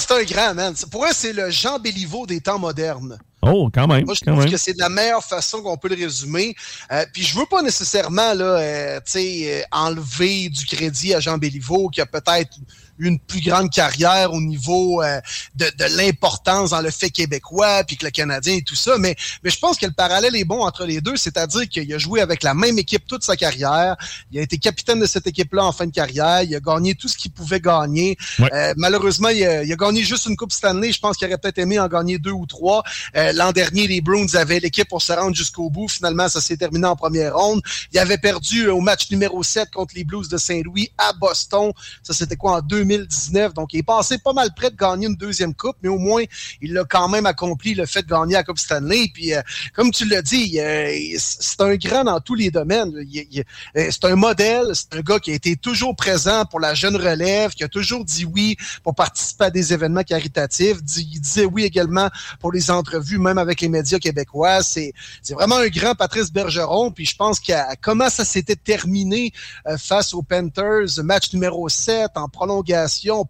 [0.00, 0.74] c'est un grand, man.
[0.90, 3.18] Pour eux, c'est le Jean Béliveau des temps modernes.
[3.42, 4.04] Oh, quand même.
[4.04, 6.56] Moi, je trouve que c'est de la meilleure façon qu'on peut le résumer.
[6.90, 11.88] Euh, puis je veux pas nécessairement là, euh, euh, enlever du crédit à Jean Béliveau
[11.88, 12.56] qui a peut-être
[12.98, 15.20] une plus grande carrière au niveau euh,
[15.54, 18.96] de, de l'importance dans le fait québécois, puis que le Canadien et tout ça.
[18.98, 21.98] Mais, mais je pense que le parallèle est bon entre les deux, c'est-à-dire qu'il a
[21.98, 23.96] joué avec la même équipe toute sa carrière.
[24.30, 26.42] Il a été capitaine de cette équipe-là en fin de carrière.
[26.42, 28.16] Il a gagné tout ce qu'il pouvait gagner.
[28.40, 30.92] Euh, malheureusement, il a, il a gagné juste une Coupe Stanley.
[30.92, 32.82] Je pense qu'il aurait peut-être aimé en gagner deux ou trois.
[33.16, 35.88] Euh, L'an dernier, les Bruins avaient l'équipe pour se rendre jusqu'au bout.
[35.88, 37.62] Finalement, ça s'est terminé en première ronde.
[37.92, 41.72] Il avait perdu au match numéro 7 contre les Blues de Saint-Louis à Boston.
[42.02, 43.54] Ça, c'était quoi en 2019?
[43.54, 46.24] Donc, il est passé pas mal près de gagner une deuxième coupe, mais au moins,
[46.60, 49.10] il l'a quand même accompli, le fait de gagner la Coupe Stanley.
[49.12, 49.42] Puis, euh,
[49.74, 52.92] comme tu l'as dit, euh, c'est un grand dans tous les domaines.
[52.94, 56.96] Euh, C'est un modèle, c'est un gars qui a été toujours présent pour la jeune
[56.96, 60.78] relève, qui a toujours dit oui pour participer à des événements caritatifs.
[60.96, 62.08] Il disait oui également
[62.40, 64.62] pour les entrevues, même avec les médias québécois.
[64.62, 64.92] C'est
[65.30, 66.90] vraiment un grand Patrice Bergeron.
[66.90, 69.32] Puis je pense qu'à comment ça s'était terminé
[69.78, 72.77] face aux Panthers, match numéro 7 en prolongation,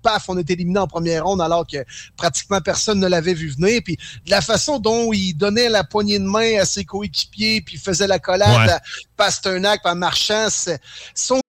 [0.03, 1.79] paf, on est éliminé en première ronde alors que
[2.17, 3.81] pratiquement personne ne l'avait vu venir.
[3.85, 7.77] Puis de la façon dont il donnait la poignée de main à ses coéquipiers, puis
[7.77, 8.73] faisait la collade Ouais.
[8.73, 8.81] à
[9.17, 10.81] Pasternak, à Marchand, c'est-
[11.15, 11.41] son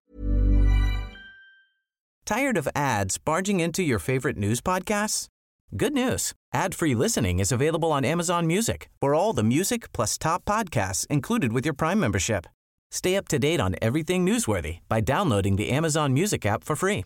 [2.26, 5.28] Tired of ads barging into your favorite news podcasts?
[5.76, 6.34] Good news.
[6.54, 11.54] Ad-free listening is available on Amazon Music for all the music plus top podcasts included
[11.54, 12.46] with your Prime membership.
[12.92, 17.06] Stay up to date on everything newsworthy by downloading the Amazon Music app for free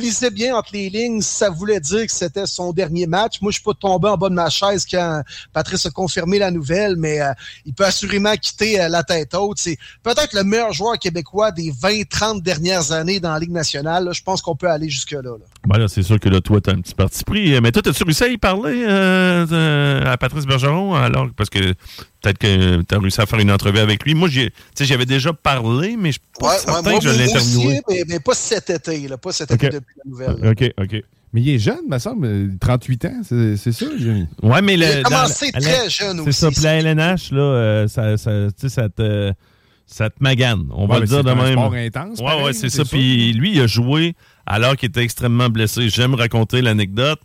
[0.00, 3.40] vous bien entre les lignes, ça voulait dire que c'était son dernier match.
[3.40, 5.22] Moi, je suis pas tombé en bas de ma chaise quand
[5.52, 7.32] Patrice a confirmé la nouvelle, mais euh,
[7.64, 9.58] il peut assurément quitter euh, la tête haute.
[9.58, 14.10] C'est peut-être le meilleur joueur québécois des 20-30 dernières années dans la Ligue nationale.
[14.12, 15.22] Je pense qu'on peut aller jusque-là.
[15.22, 15.44] là.
[15.66, 17.60] Ben là, c'est sûr que là, toi, t'as un petit parti pris.
[17.60, 20.94] Mais toi, t'as-tu réussi à y parler euh, à Patrice Bergeron?
[20.94, 21.74] Alors, parce que
[22.24, 24.14] peut-être que t'as réussi à faire une entrevue avec lui.
[24.14, 26.98] Moi, j'ai- tu sais, j'avais déjà parlé, mais je suis pas Ouais, ouais, certain moi,
[27.00, 29.08] que je mais, mais pas cet été.
[29.08, 30.36] Là, pas cet été depuis la nouvelle.
[30.42, 30.50] là.
[30.50, 31.02] OK, OK.
[31.32, 32.26] Mais il est jeune, me semble.
[32.26, 34.26] euh, 38 ans, c'est c'est ça, Jérémy?
[34.42, 36.50] Ouais, mais le, Il a commencé la- très la- jeune C'est aussi, ça.
[36.50, 39.32] Puis la LNH, là, euh, ça, ça, tu sais, ça te,
[39.86, 40.66] ça te magane.
[40.72, 41.52] On va le dire c'est de un même.
[41.52, 42.84] sport intense, Ouais, pareil, ouais, c'est c'est ça.
[42.84, 44.14] Puis lui, il a joué
[44.46, 45.88] alors qu'il était extrêmement blessé.
[45.88, 47.18] J'aime raconter l'anecdote.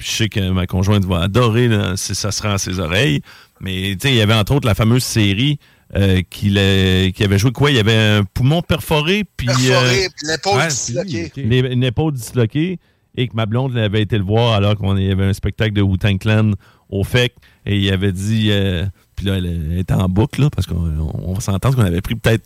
[0.00, 2.78] Puis je sais que ma conjointe va adorer là, si ça se rend à ses
[2.80, 3.20] oreilles.
[3.60, 5.58] Mais tu sais, il y avait entre autres la fameuse série
[5.94, 7.70] euh, qu'il a- qu'il avait joué quoi?
[7.70, 9.24] Il y avait un poumon perforé.
[9.36, 11.32] Puis, Perforé, euh, puis l'épaule ouais, disloquée.
[11.36, 12.78] les- une épaule disloquée
[13.14, 15.82] et que ma blonde avait été le voir alors qu'on y avait un spectacle de
[15.82, 16.52] Wu-Tang Clan
[16.88, 17.34] au FEC
[17.66, 18.86] et il avait dit euh,
[19.16, 22.44] puis là elle était en boucle là, parce qu'on s'entendre qu'on avait pris peut-être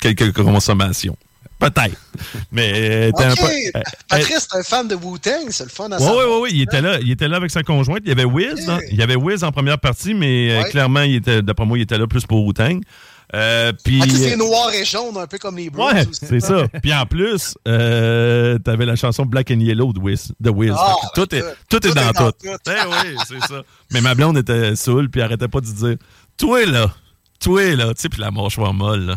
[0.00, 1.16] quelques consommations
[1.58, 1.96] Peut-être.
[2.52, 3.80] Mais euh, t'es un euh,
[4.10, 6.26] Patrice, t'es un fan de Wu-Tang, c'est le fun à Oui, savoir.
[6.26, 6.98] oui, oui, il était là.
[7.00, 8.00] Il était là avec sa conjointe.
[8.04, 8.66] Il y avait Wiz.
[8.66, 10.70] dans- il y avait Wiz en première partie, mais euh, Ouais.
[10.70, 12.80] clairement, il était, d'après moi, il était là plus pour Wu-Tang.
[13.34, 15.90] Euh, puis, Ah, sais, c'est noir et jaune, un peu comme les Bros.
[15.90, 16.68] Ouais, c'est ça.
[16.82, 20.32] Puis en plus, euh, t'avais la chanson Black and Yellow de Wiz.
[20.38, 20.72] De Wiz.
[20.76, 22.36] Ah, tout, est, tout, est dans tout.
[22.44, 22.48] Eh
[22.86, 23.62] oui, c'est ça.
[23.92, 25.96] Mais ma blonde était saoule, puis arrêtait pas de dire
[26.36, 26.92] Toi là,
[27.40, 29.16] toi là, tu sais, puis la mâchoire molle, là.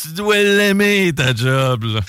[0.00, 2.00] Tu dois l'aimer, ta job, là.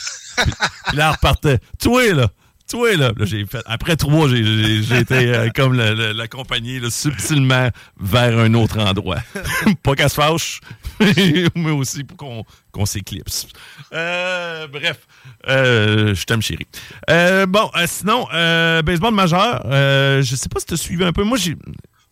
[0.87, 2.27] puis, là, elle repartait Toi là,
[2.69, 3.11] toi là.
[3.15, 3.61] Là, j'ai fait.
[3.65, 7.69] Après trois, j'ai- été euh, comme l'accompagner subtilement
[7.99, 9.19] vers un autre endroit.
[9.83, 10.61] pas qu'elle se fâche,
[11.55, 13.47] mais aussi pour qu'on s'éclipse.
[13.93, 14.99] Euh, bref,
[15.49, 16.67] euh, je t'aime, chérie.
[17.47, 18.27] Bon, sinon,
[18.83, 19.61] baseball majeur,
[20.23, 21.23] je sais pas si tu as suivi un peu.
[21.23, 21.55] Moi, j'ai.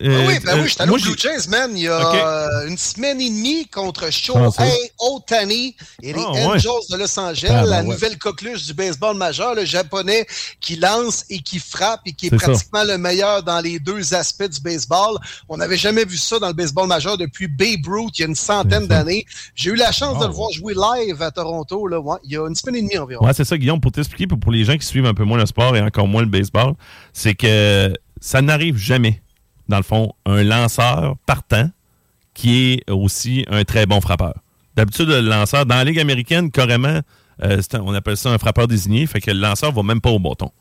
[0.03, 2.14] Ah oui, ben euh, oui, j'étais allé moi, au Blue Jays, man, il y a
[2.14, 4.65] euh, une semaine et demie contre Ah, Shohei ça.
[4.99, 6.44] Otani et les Ah, ouais.
[6.45, 7.84] Angels de Los Angeles, Ah, ben la ouais.
[7.86, 10.26] nouvelle coqueluche du baseball majeur, le japonais
[10.60, 12.38] qui lance et qui frappe et qui est, ça.
[12.38, 15.18] pratiquement le meilleur dans les deux aspects du baseball.
[15.49, 18.28] On n'avait jamais vu ça dans le baseball majeur depuis Babe Ruth il y a
[18.28, 19.26] une centaine d'années.
[19.56, 22.38] J'ai eu la chance de le voir jouer live à Toronto, là, ouais, il y
[22.38, 23.26] a une semaine et demie environ.
[23.26, 25.45] Ouais, c'est ça, Guillaume, pour t'expliquer, pour les gens qui suivent un peu moins le
[25.45, 26.73] sport et encore moins le baseball,
[27.14, 29.22] c'est que ça n'arrive jamais,
[29.72, 31.69] dans le fond, un lanceur partant
[32.34, 34.35] qui est aussi un très bon frappeur.
[34.76, 36.99] D'habitude, le lanceur, dans la Ligue américaine, carrément,
[37.43, 40.11] euh, un- on appelle ça un frappeur désigné, fait que le lanceur va même pas
[40.11, 40.52] au bâton.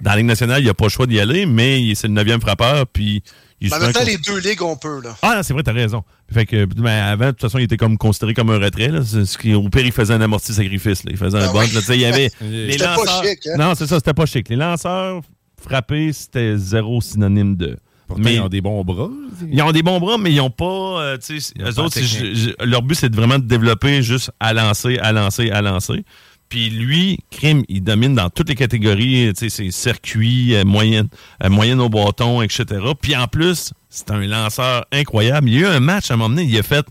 [0.00, 2.14] Dans la Ligue nationale, il n'y a pas le choix d'y aller, mais c'est le
[2.14, 3.22] neuvième frappeur, puis
[3.60, 5.14] il en même temps, les deux ligues, on peut, là.
[5.22, 6.02] ah, c'est vrai, t'as raison.
[6.32, 8.88] Fait que, ben, avant, de toute façon, il était comme considéré comme un retrait.
[8.88, 9.02] Là.
[9.04, 11.04] Ce qui, au pire, il faisait un amorti sacrifice.
[11.04, 11.10] Là.
[11.12, 11.70] Il faisait un Ah oui.
[11.72, 11.80] là.
[11.80, 13.22] Sais, Il y avait les C'était pas lanceurs.
[13.24, 13.56] chic, hein?
[13.58, 14.48] Non, c'est ça, c'était pas chic.
[14.48, 15.20] Les lanceurs
[15.62, 17.78] frappés, c'était zéro synonyme de.
[18.08, 19.08] Pourtant, ils ont des bons bras.
[19.50, 20.64] Ils ont des bons bras, mais ils ont pas.
[20.64, 21.16] euh,
[21.56, 22.02] Ils eux pas autres, c'est-
[22.34, 25.62] je- je- leur but, c'est de vraiment de développer juste à lancer, à lancer, à
[25.62, 26.04] lancer.
[26.48, 31.08] Puis lui, Crime, il domine dans toutes les catégories, tu sais, ses circuits, euh, moyenne,
[31.42, 32.64] euh, moyenne au bâton, etc.
[33.00, 35.48] Puis en plus, c'est un lanceur incroyable.
[35.48, 36.84] Il y a eu un match à un moment donné, il a fait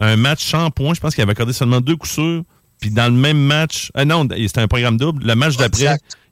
[0.00, 0.94] un match sans points.
[0.94, 2.42] Je pense qu'il avait accordé seulement deux coups sûrs.
[2.80, 5.24] Puis dans le même match, euh, non, c'était un programme double.
[5.24, 5.84] Le match d'après,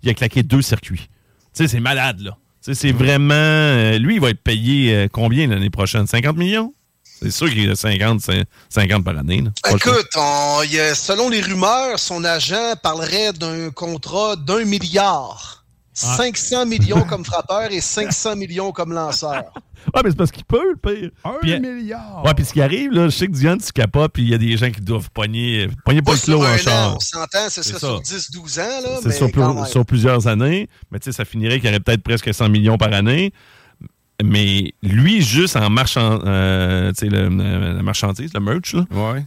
[0.02, 0.98] il a claqué deux circuits.
[1.02, 1.08] Tu
[1.52, 2.36] sais, c'est malade, là.
[2.64, 3.34] Tu sais, c'est vraiment.
[3.34, 6.06] euh, lui, il va être payé euh, combien l'année prochaine?
[6.06, 6.72] 50 millions?
[7.02, 9.42] C'est sûr qu'il a 50, c'est 50 par année.
[9.42, 9.50] là.
[9.74, 15.61] Écoute, on- il y a- selon les rumeurs, son agent parlerait d'un contrat d'un milliard.
[16.02, 16.16] Ah.
[16.16, 19.44] 500 millions comme frappeur et 500 millions comme lanceur.
[19.94, 21.10] Ah, mais c'est parce qu'il peut, le pire.
[21.24, 22.22] Un milliard!
[22.24, 24.34] Ouais, puis ce qui arrive, là, je sais que Diane, tu capotes, puis il y
[24.34, 26.96] a des gens qui doivent pogner, pogner pas le sur clos en un an, char.
[26.96, 27.86] on s'entend, ce C'est serait ça.
[27.88, 28.80] sur 10-12 ans.
[28.80, 29.10] là, C'est
[29.66, 30.68] sur, plusieurs années.
[30.92, 33.32] Mais tu sais, ça finirait qu'il y aurait peut-être presque 100 millions par année.
[34.22, 38.84] Mais lui, juste en marchand, euh, tu sais, le- euh, la marchandise, le merch, là,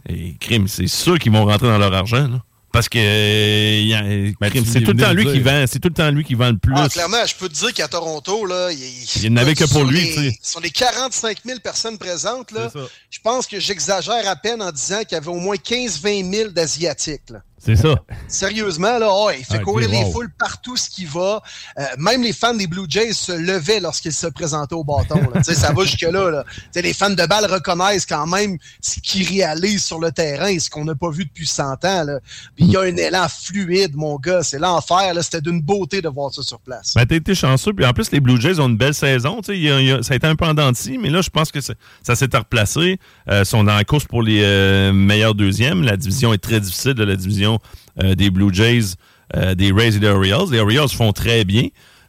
[0.08, 2.28] et crime, c'est sûr qu'ils vont rentrer dans leur argent.
[2.28, 2.42] là.
[2.76, 4.32] Parce que euh,
[4.66, 5.32] c'est tout le temps lui dire.
[5.32, 5.64] qui vend.
[5.66, 6.74] C'est tout le temps lui qui vend le plus.
[6.76, 10.14] Ah, clairement, je peux te dire qu'à Toronto, là, il, Il n'avait que pour lui,
[10.14, 10.38] les-.
[10.42, 12.70] Sur les 45 000 personnes présentes, là,
[13.10, 16.50] je pense que j'exagère à peine en disant qu'il y avait au moins 15-20 000
[16.50, 17.32] d'Asiatiques.
[17.66, 17.96] C'est ça.
[18.28, 20.12] Sérieusement, là, oh, il fait Ah, courir les wow.
[20.12, 21.42] foules partout ce qu'il va.
[21.78, 25.20] Euh, même les fans des Blue Jays se levaient lorsqu'ils se présentaient au bâton.
[25.34, 25.42] là.
[25.42, 26.30] Ça va jusque-là.
[26.30, 26.44] Là.
[26.76, 30.70] Les fans de balle reconnaissent quand même ce qu'ils réalisent sur le terrain et ce
[30.70, 32.04] qu'on n'a pas vu depuis 100 ans.
[32.04, 32.20] là.
[32.56, 34.42] Il y a un élan fluide, mon gars.
[34.42, 35.12] C'est l'enfer.
[35.22, 36.92] C'était d'une beauté de voir ça sur place.
[36.94, 37.72] Ben, t'as été chanceux.
[37.72, 39.40] Puis en plus, les Blue Jays ont une belle saison.
[39.48, 41.20] Y a- y a- ça a été un peu en dents de scie, mais là,
[41.20, 41.74] je pense que ça
[42.14, 42.98] s'est replacé.
[43.28, 45.82] Euh, ils sont dans la course pour les euh, meilleurs deuxièmes.
[45.82, 47.55] La division est très difficile de la division
[48.02, 48.94] euh, des Blue Jays,
[49.36, 50.50] euh, des Rays et des Orioles.
[50.50, 51.68] Les Orioles font très bien.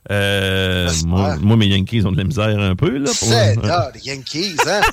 [0.10, 2.98] Euh, moi, moi, mes Yankees ont de la misère un peu.
[2.98, 4.82] Là, pour- C'est là, les Yankees, hein?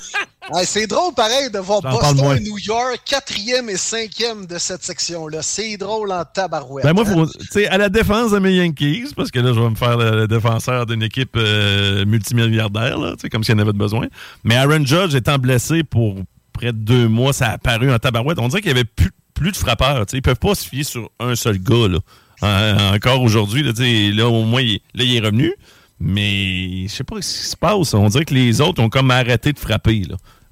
[0.52, 4.84] Ah, c'est drôle, pareil, de voir Boston et New York, quatrième et cinquième de cette
[4.84, 5.40] section-là.
[5.40, 6.84] C'est drôle en tabarouette.
[6.84, 7.24] Ben moi, hein?
[7.50, 10.10] faut, à la défense de mes Yankees, parce que là, je vais me faire le,
[10.10, 14.06] le défenseur d'une équipe euh, multimilliardaire, là, comme s'il y en avait besoin.
[14.44, 16.16] Mais Aaron Judge étant blessé pour
[16.52, 18.38] près de deux mois, ça a apparu en tabarouette.
[18.38, 20.06] On dirait qu'il y avait plus, plus de frappeurs.
[20.06, 20.16] tu sais.
[20.18, 21.88] Ils peuvent pas se fier sur un seul gars.
[21.88, 21.98] Là.
[22.42, 23.72] En- encore aujourd'hui, là,
[24.12, 25.52] là, au moins, il, là, est revenu.
[26.00, 27.94] Mais je sais pas ce qui se passe.
[27.94, 30.02] On dirait que les autres ont comme arrêté de frapper.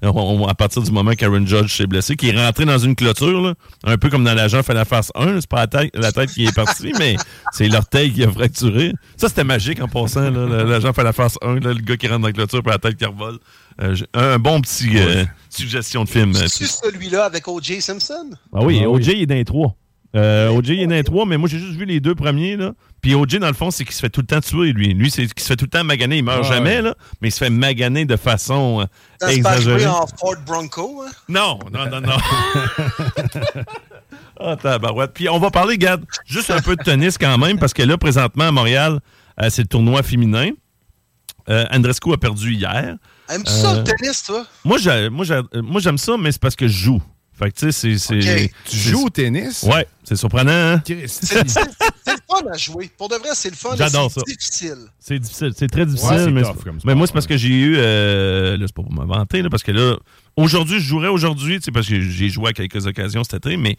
[0.03, 2.95] On- on- à partir du moment qu'Aaron Judge s'est blessé, qui est rentré dans une
[2.95, 3.53] clôture, là,
[3.85, 6.31] un peu comme dans l'agent fait la face 1, c'est pas la tête, la tête
[6.31, 7.15] qui est partie, mais
[7.53, 8.91] c'est l'orteil qui a fracturé.
[9.17, 10.29] Ça, c'était magique en passant.
[10.29, 12.79] L'agent fait la face 1, là, le gars qui rentre dans la clôture, puis la
[12.79, 13.39] tête qui revole.
[13.81, 16.35] Euh, un bon petit euh, suggestion de film.
[16.35, 17.81] euh, C'est celui-là avec O.J.
[17.81, 18.29] Simpson?
[18.53, 19.75] Ah oui, OJ il est dans les trois.
[20.15, 22.55] Euh, OJ, il est dans les trois, mais moi, j'ai juste vu les deux premiers.
[22.55, 22.73] Là.
[23.01, 24.93] Puis OJ, dans le fond, c'est qu'il se fait tout le temps tuer, lui.
[24.93, 26.17] Lui, c'est qu'il se fait tout le temps maganer.
[26.17, 26.47] Il meurt Ouais.
[26.49, 28.85] jamais, là, mais il se fait maganer de façon euh,
[29.19, 29.79] Ça se passe exagérée.
[29.79, 31.03] jouer en Ford Bronco.
[31.07, 31.11] hein?
[31.29, 32.17] Non, non, non, non.
[34.39, 35.13] Ah, tabarouette.
[35.13, 37.97] Puis on va parler, regarde, juste un peu de tennis quand même, parce que là,
[37.97, 38.99] présentement, à Montréal,
[39.41, 40.49] euh, c'est le tournoi féminin.
[41.49, 42.95] Euh, Andrescu a perdu hier.
[43.29, 44.45] Aimes-tu ça, le tennis, toi?
[44.65, 45.25] Moi, j'ai- moi,
[45.55, 47.01] moi, j'aime ça, mais c'est parce que je joue.
[47.43, 47.97] Fait que, tu sais, c'est...
[47.97, 49.63] c'est- Tu c'est- joues au tennis?
[49.63, 50.81] Ouais, c'est surprenant, hein?
[50.85, 52.89] C'est c'est le fun à jouer.
[52.97, 53.75] Pour de vrai, c'est le fun.
[53.77, 54.25] J'adore c'est ça.
[54.27, 54.77] difficile.
[54.99, 56.09] C'est difficile, c'est très difficile.
[56.09, 57.75] Ouais, c'est mais tough c'est- comme mais moi, c'est parce que j'ai eu.
[57.77, 59.95] euh, là, c'est pas pour me vanter, là, parce que là,
[60.37, 63.57] aujourd'hui, je jouerais aujourd'hui, tu sais, parce que j'ai joué à quelques occasions cet été,
[63.57, 63.75] mais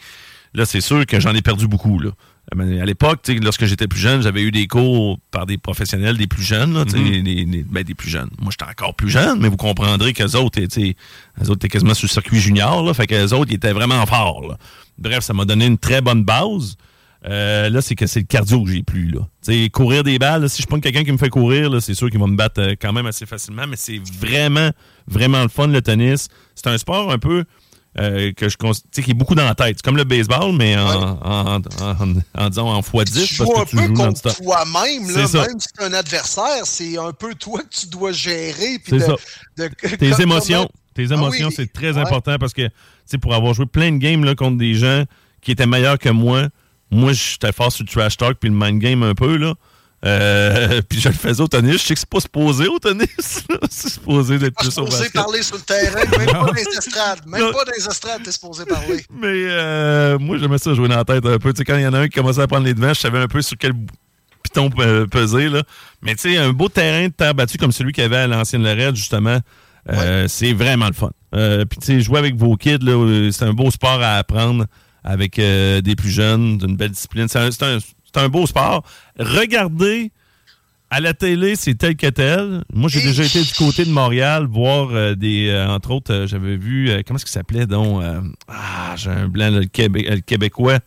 [0.54, 1.98] là, c'est sûr que j'en ai perdu beaucoup.
[1.98, 2.10] Là.
[2.56, 6.42] À l'époque, lorsque j'étais plus jeune, j'avais eu des cours par des professionnels, des plus
[6.42, 7.64] jeunes, là, Mhm.
[7.70, 8.28] ben, des plus jeunes.
[8.38, 10.94] Moi, j'étais encore plus jeune, mais vous comprendrez qu'eux autres, eux
[11.42, 14.46] autres étaient quasiment sur le circuit junior, là, fait qu'eux autres, ils étaient vraiment forts.
[14.48, 14.58] là.
[14.98, 16.76] Bref, ça m'a donné une très bonne base.
[17.26, 19.10] Euh, là, c'est que c'est le cardio que j'ai plus.
[19.10, 19.20] Là.
[19.72, 22.20] Courir des balles, là, si je prends quelqu'un qui me fait courir, c'est sûr qu'il
[22.20, 24.70] va me battre euh, quand même assez facilement, mais c'est vraiment,
[25.06, 26.28] vraiment le fun, le tennis.
[26.54, 27.44] C'est un sport un peu
[27.98, 28.56] euh, que je
[29.02, 29.76] qui est beaucoup dans la tête.
[29.76, 33.58] C'est comme le baseball, mais en, en, en, en- en en x10 Tu parce joues
[33.60, 37.60] un tu peu joues contre toi-même, même si c'est un adversaire, c'est un peu toi
[37.62, 38.78] que tu dois gérer.
[38.82, 39.14] puis de- ça.
[39.56, 40.68] de- Tes émotions.
[40.94, 41.54] Tes Ah émotions, oui.
[41.56, 41.98] c'est très Ouais.
[42.00, 42.68] important parce que,
[43.18, 45.04] pour avoir joué plein de games là, contre des gens
[45.40, 46.48] qui étaient meilleurs que moi,
[46.90, 49.54] moi, j'étais fort sur le trash talk puis le mind game un peu, là.
[50.04, 51.74] Euh, puis je le faisais au tennis.
[51.74, 53.08] Je sais que c'est pas supposé au tennis.
[53.70, 55.12] c'est supposé d'être plus au supposé basket.
[55.12, 57.26] parler sur le terrain, même pas dans les estrades.
[57.26, 57.52] Même Non.
[57.52, 59.04] pas dans les estrades, t'es supposé parler.
[59.10, 61.52] Mais euh, moi, j'aimais ça jouer dans la tête un peu.
[61.52, 63.00] Tu sais, quand il y en a un qui commençait à prendre les devants, je
[63.00, 63.72] savais un peu sur quel
[64.42, 65.48] piton euh, peser.
[65.48, 65.62] Là.
[66.02, 68.26] Mais tu sais, un beau terrain de terre battue comme celui qu'il y avait à
[68.26, 69.38] l'ancienne Lorette, justement,
[69.90, 71.10] euh, c'est vraiment le fun.
[71.32, 74.66] Puis tu sais, jouer avec vos kids, là, c'est un beau sport à apprendre
[75.02, 77.26] avec des plus jeunes, d'une belle discipline.
[77.28, 77.78] C'est un,
[78.14, 78.84] c'est un- beau sport.
[79.18, 80.10] Regardez
[80.90, 82.62] à la télé, c'est tel que tel.
[82.72, 85.48] Moi, j'ai déjà été du côté de Montréal voir euh, des.
[85.48, 86.90] euh, entre autres, euh, j'avais vu.
[86.90, 90.20] euh, comment est-ce qu'il s'appelait donc euh, Ah, j'ai un blanc, là, le, Québé- le
[90.20, 90.78] Québécois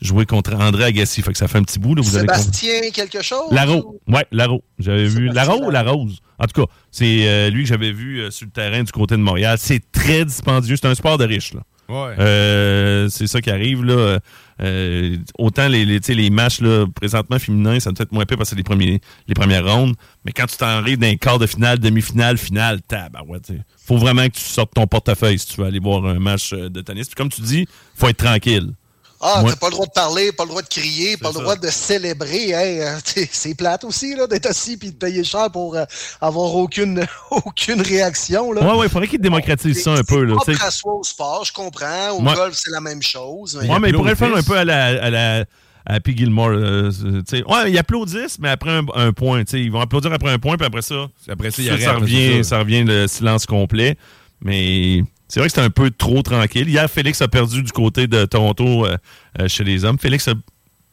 [0.00, 1.22] jouer contre André Agassi.
[1.22, 1.96] Fait que ça fait un petit bout.
[1.96, 2.28] Là, vous avez.
[2.28, 3.50] Sébastien, quelque chose?
[3.50, 4.00] Laro.
[4.06, 4.62] Ouais, Laro.
[4.78, 5.28] J'avais vu.
[5.28, 6.20] Laro ou La Rose?
[6.38, 9.16] En tout cas, c'est euh, lui que j'avais vu euh, sur le terrain du côté
[9.16, 9.56] de Montréal.
[9.60, 10.76] C'est très dispendieux.
[10.76, 11.62] C'est un sport de riche, là.
[11.88, 12.14] Ouais.
[12.20, 14.20] Euh, c'est ça qui arrive, là.
[14.60, 18.50] Euh, autant les, les, les matchs, là, présentement féminins, ça doit être moins pire parce
[18.50, 19.94] que les, les premières rondes.
[20.24, 23.60] Mais quand tu t'arrives d'un quart de finale, demi-finale, finale, tabarouette, tu sais.
[23.86, 26.68] Faut vraiment que tu sortes ton portefeuille si tu veux aller voir un match euh,
[26.68, 27.06] de tennis.
[27.06, 28.72] Puis comme tu dis, faut être tranquille.
[29.20, 31.40] Ah, t'as pas le droit de parler, pas le droit de crier, pas le ça.
[31.40, 32.50] droit de célébrer.
[32.50, 32.96] Hey, euh,
[33.32, 35.84] c'est plate aussi là, d'être assis puis de payer cher pour euh,
[36.20, 38.52] avoir aucune, aucune réaction.
[38.52, 38.62] Là.
[38.62, 40.34] Ouais, ouais, il faudrait qu'ils démocratisent ça un peu, là.
[40.36, 42.10] Propre à soi au sport, je comprends.
[42.12, 42.34] Au Ouais.
[42.34, 43.56] golf, c'est la même chose.
[43.56, 45.44] Ouais, mais il pourrait le faire un peu à la, à la
[45.86, 46.50] à Happy Gilmore.
[46.50, 47.42] euh, tu sais.
[47.44, 49.42] ouais, ils applaudissent, mais après un, un point.
[49.44, 51.92] tu sais, Ils vont applaudir après un point, puis après ça, Après ça, ça, ça
[51.94, 52.50] revient, ça.
[52.50, 53.96] ça revient le silence complet.
[54.42, 56.68] Mais c'est vrai que c'était un peu trop tranquille.
[56.68, 58.96] Hier, Félix a perdu du côté de Toronto euh,
[59.40, 59.98] euh, chez les hommes.
[59.98, 60.34] Félix a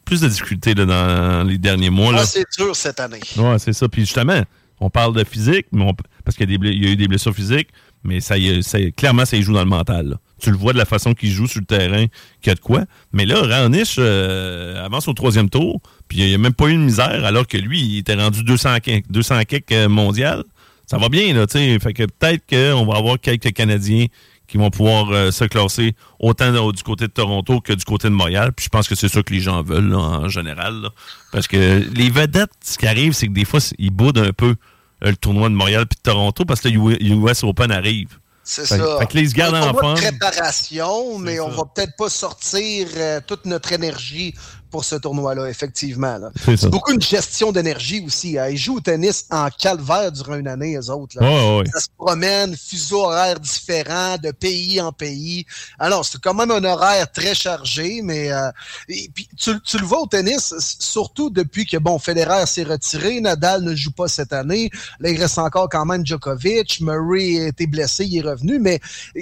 [0.05, 2.13] plus de difficultés là, dans les derniers mois.
[2.17, 3.19] Ah, c'est dur cette année.
[3.37, 3.87] Ouais, c'est ça.
[3.89, 4.43] Puis justement,
[4.79, 7.69] on parle de physique, mais on- parce qu'il y, a y eu des blessures physiques,
[8.03, 8.61] mais ça, y
[8.93, 10.09] clairement, ça y joue dans le mental.
[10.09, 10.15] là.
[10.39, 12.05] Tu le vois de la façon qu'il joue sur le terrain,
[12.41, 12.83] qu'il y a de quoi.
[13.13, 15.79] Mais là, Raonic euh, avance au troisième tour,
[16.09, 18.43] puis il n'y a même pas eu de misère, alors que lui, il était rendu
[18.43, 20.43] 200 quelques 200 quelques, euh, mondial.
[20.87, 21.79] Ça va bien, là, tu sais.
[21.79, 24.05] Fait que peut-être qu'on va avoir quelques Canadiens
[24.47, 28.13] qui vont pouvoir euh, se classer autant du côté de Toronto que du côté de
[28.13, 28.51] Montréal.
[28.55, 30.81] Puis je pense que c'est ça que les gens veulent là, en général.
[30.81, 30.89] là.
[31.31, 34.55] Parce que les vedettes, ce qui arrive, c'est que des fois, ils boudent un peu
[35.03, 38.17] euh, le tournoi de Montréal puis de Toronto parce que le US Open arrive.
[38.47, 38.99] C'est ça.
[38.99, 39.95] fait que là, ils se gardent en forme.
[39.95, 44.35] préparation, mais on va peut-être pas sortir euh, toute notre énergie
[44.75, 46.17] pour ce tournoi-là, effectivement.
[46.17, 46.31] là.
[46.57, 48.37] C'est beaucoup une gestion d'énergie aussi.
[48.37, 48.49] hein.
[48.49, 51.15] Ils jouent au tennis en calvaire durant une année, eux autres.
[51.17, 51.25] là.
[51.73, 55.45] Ça se promène, fuseaux horaires différents, de pays en pays.
[55.79, 58.49] Alors, c'est quand même un horaire très chargé, mais euh,
[58.89, 63.21] et puis, tu, tu le vois au tennis, surtout depuis que, bon, Federer s'est retiré,
[63.21, 64.69] Nadal ne joue pas cette année.
[64.99, 66.81] Là, il reste encore quand même Djokovic.
[66.81, 68.81] Murray a été blessé, il est revenu, mais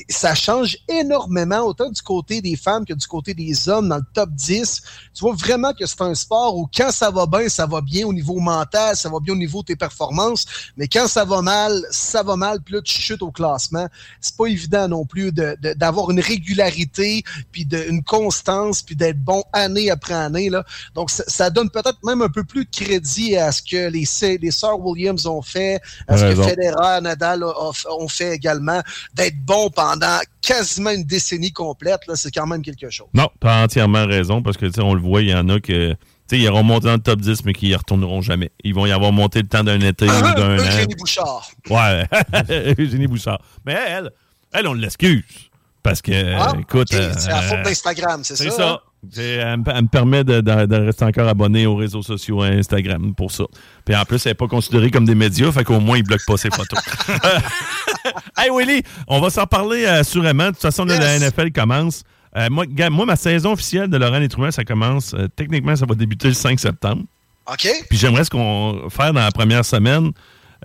[0.09, 4.05] ça change énormément, autant du côté des femmes que du côté des hommes dans le
[4.15, 4.81] top 10.
[5.13, 8.07] Tu vois vraiment que c'est un sport où quand ça va bien, ça va bien
[8.07, 10.45] au niveau mental, ça va bien au niveau de tes performances,
[10.77, 13.87] mais quand ça va mal, ça va mal, puis là, tu chutes au classement.
[14.21, 18.95] C'est pas évident non plus de- de- d'avoir une régularité, puis de, une constance, puis
[18.95, 20.49] d'être bon année après année.
[20.49, 20.63] Là.
[20.95, 24.07] Donc, ça, ça donne peut-être même un peu plus de crédit à ce que les,
[24.37, 28.81] les sœurs Williams ont fait, à ce que Federer, Nadal ont fait également,
[29.13, 33.07] d'être bon pendant quasiment une décennie complète, là, c'est quand même quelque chose.
[33.13, 35.59] Non, t'as entièrement raison, parce que tu sais, on le voit, il y en a
[35.59, 35.91] que.
[35.91, 35.97] tu
[36.27, 38.51] sais, ils iront monter dans le top 10, mais qui y retourneront jamais.
[38.63, 40.63] Ils vont y avoir monté le temps d'un été ou d'un an.
[40.67, 41.49] Eugénie Bouchard.
[41.69, 42.05] Ouais,
[42.77, 43.39] Eugénie Bouchard.
[43.65, 44.11] Mais elle,
[44.53, 45.23] elle, on l'excuse.
[45.81, 46.93] Parce que, Ah, écoute.
[46.93, 48.43] ok, c'est la euh, faute d'Instagram, c'est ça?
[48.45, 48.69] C'est ça.
[48.69, 48.79] hein?
[49.17, 52.45] Elle, me- elle me permet de, de- de rester encore abonné aux réseaux sociaux à
[52.47, 53.43] Instagram pour ça.
[53.83, 56.07] Puis en plus, elle n'est pas considérée comme des médias, fait qu'au moins, ils ne
[56.07, 56.79] bloquent pas ses photos.
[58.37, 60.45] hey Willy, on va s'en parler euh, assurément.
[60.47, 62.03] De toute façon, là, la NFL commence.
[62.35, 62.65] Euh, moi,
[63.05, 65.13] ma saison officielle de Laurent Létrouin, ça commence.
[65.13, 67.03] euh, techniquement, ça va débuter le 5 septembre.
[67.51, 67.67] OK.
[67.89, 70.11] Puis j'aimerais ce qu'on faire dans la première semaine.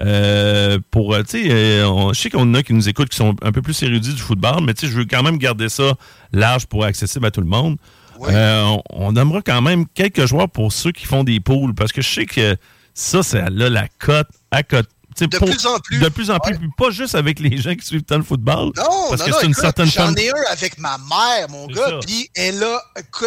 [0.01, 3.62] euh, pour, tu sais, je sais qu'on a qui nous écoutent qui sont un peu
[3.62, 5.94] plus érudits du football, mais tu sais, je veux quand même garder ça
[6.32, 7.77] large pour accessible à tout le monde.
[8.20, 12.01] On, on aimera quand même quelques joueurs pour ceux qui font des poules, parce que
[12.01, 12.56] je sais que
[12.94, 14.89] ça, c'est là la cote à cote.
[15.27, 15.99] De pour- plus en plus.
[15.99, 18.73] De plus en plus, puis pas juste avec les gens qui suivent tant le football.
[18.77, 21.99] Non, parce non, que c'est une certaine J'en ai un avec ma mère, mon gars,
[22.07, 22.81] puis elle a,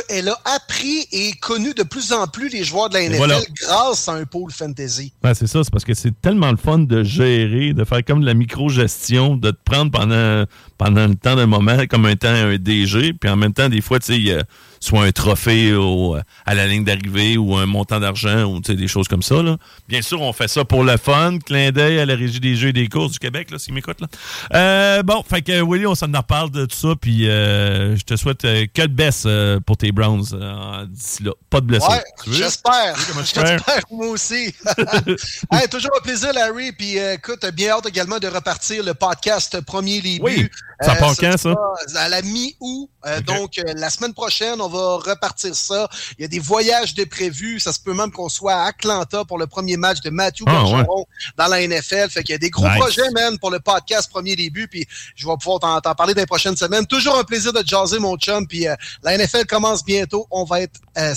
[0.10, 3.40] elle a appris et connu de plus en plus les joueurs de la NFL voilà.
[3.62, 5.14] grâce à un pôle fantasy.
[5.22, 8.22] Ben, c'est ça, c'est parce que c'est tellement le fun de gérer, de faire comme
[8.22, 10.46] de la micro-gestion, de te prendre pendant,
[10.78, 13.82] pendant le temps d'un moment comme un temps un DG, puis en même temps, des
[13.82, 14.38] fois, tu sais,
[14.82, 19.08] soit un trophée au- à la ligne d'arrivée ou un montant d'argent ou des choses
[19.08, 19.42] comme ça.
[19.42, 19.56] Là.
[19.88, 22.70] Bien sûr, on fait ça pour le fun, clin d'œil à la Régie des Jeux
[22.70, 24.02] et des courses du Québec, là, s'ils m'écoutent.
[24.02, 24.08] Là.
[24.56, 28.16] Euh, bon, fait que Willy, on s'en reparle de tout ça, puis euh, je te
[28.18, 31.32] souhaite euh, que de baisse euh, pour tes Browns euh, d'ici là.
[31.50, 31.90] Pas de blessures.
[31.90, 32.96] Ouais, j'espère.
[33.24, 34.54] J'espère, moi aussi.
[35.52, 36.72] Hey, toujours un plaisir, Larry.
[36.72, 40.48] Puis euh, écoute, bien hâte également de repartir le podcast Premier Les Oui.
[40.82, 41.54] Ça part quand, ça?
[41.98, 42.90] À la mi-août.
[43.06, 45.90] Euh, Donc, euh, la semaine prochaine, on va repartir ça.
[46.18, 47.60] Il y a des voyages de prévus.
[47.60, 50.52] Ça se peut même qu'on soit à Atlanta pour le premier match de Matthew Ah,
[50.52, 51.06] Bergeron
[51.38, 52.10] dans la NFL.
[52.10, 52.78] Fait qu'il y a des gros Nice.
[52.80, 54.68] projets, man, pour le podcast Premier Début.
[54.68, 54.86] Puis
[55.16, 56.86] je vais pouvoir t'en parler dans les prochaines semaines.
[56.86, 58.48] Toujours un plaisir de jaser, mon chum.
[58.48, 60.28] Puis euh, la NFL commence bientôt.
[60.32, 61.14] On va être euh,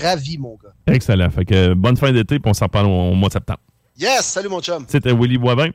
[0.00, 0.94] ravis, mon gars.
[0.94, 1.30] Excellent.
[1.30, 3.60] Fait que bonne fin d'été, puis on s'en parle au, au mois de septembre.
[3.98, 4.26] Yes!
[4.26, 4.84] Salut, mon chum.
[4.88, 5.70] C'était Willy Boivin.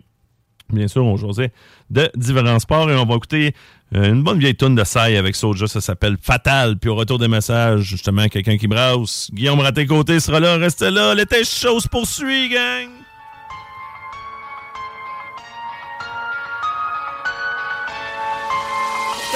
[0.72, 1.52] Bien sûr, on jasait
[1.89, 3.53] de différents sports et on va écouter
[3.95, 6.77] euh, une bonne vieille tune de Sai avec Soulja, ça s'appelle Fatal.
[6.77, 9.30] Puis au retour des messages, justement, quelqu'un qui brasse.
[9.34, 11.14] Guillaume Raté-Côté sera là, restez là.
[11.14, 12.89] L'été chaud se poursuit, gang!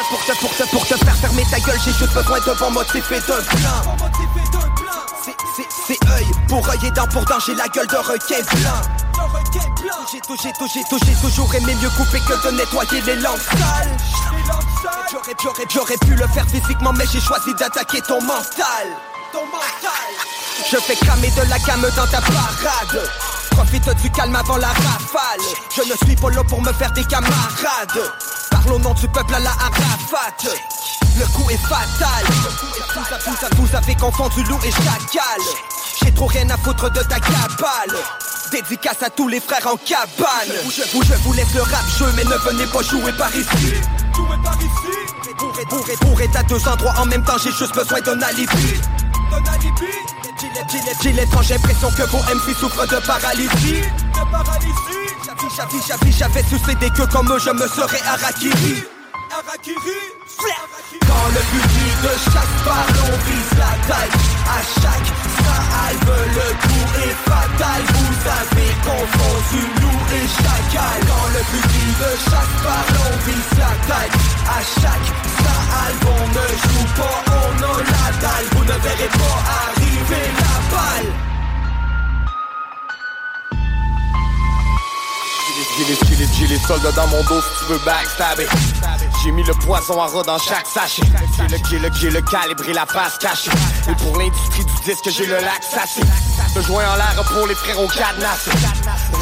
[0.09, 3.11] Pour pour te, pour te faire fermer ta gueule, j'ai juste besoin de bon motif
[3.11, 4.54] et d'un plan.
[5.25, 8.81] C'est- œil pour œil et dent pour dent, j'ai la gueule de requin blanc.
[10.11, 13.15] J'ai tou- j'ai tou- j'ai tou- j'ai toujours aimé mieux couper que de nettoyer les
[13.15, 13.97] langues sales.
[15.11, 18.87] J'aurais, j'aurais, j'aurais pu le faire physiquement, mais j'ai choisi d'attaquer ton mental.
[19.33, 20.11] Ton mental.
[20.69, 23.09] Je fais cramer de la gamme dans ta parade.
[23.55, 25.41] Profite du calme avant la rafale.
[25.75, 28.11] Je ne suis pas là pour me faire des camarades.
[28.51, 30.35] Parle au nom du peuple à la Arafat.
[31.17, 32.25] Le coup est fatal.
[32.95, 35.41] Vous, vous- vous avez confondu loup et chacal.
[36.03, 37.95] J'ai trop rien à foutre de ta cabale.
[38.51, 40.53] Dédicace à tous les frères en cabane.
[40.69, 43.73] Je, où je vous laisse le rap jeu, mais ne venez pas jouer par ici.
[44.15, 45.95] Jouer par ici.
[46.01, 47.99] Pour être à deux endroits en même temps, j'ai juste besoin.
[48.01, 48.79] D'un alibi.
[51.01, 53.81] J'ai l'étrange impression que vos MC souffrent de paralysie.
[53.81, 55.05] De paralysie.
[56.17, 56.41] J'avais,
[56.75, 58.83] des queues comme eux, je me serais harakiri.
[59.31, 59.99] Harakiri.
[61.07, 64.09] Quand le fusil de chasse parle, on vise la taille.
[64.45, 67.81] À chaque salve, le coup est fatal.
[67.95, 70.99] Vous avez confondu loup et chacal.
[71.07, 74.13] Quand le fusil de chasse parle, on vise la taille.
[74.47, 75.09] À chaque
[75.39, 78.47] salve, on ne joue pas, on a la dalle.
[78.51, 79.74] Vous ne verrez pas
[80.05, 81.24] arriver la balle.
[85.77, 88.47] J'ai les, j'ai les, j'ai les soldats dans mon dos si tu veux backstabber.
[89.21, 91.01] J'ai mis le poison à rat dans chaque sachet.
[91.37, 93.51] J'ai le, j'ai le, j'ai le calibre la face cachée.
[93.89, 96.01] Et pour l'industrie du disque, j'ai le lac sassé.
[96.55, 98.51] Le joint en l'air pour les frérots cadenassés.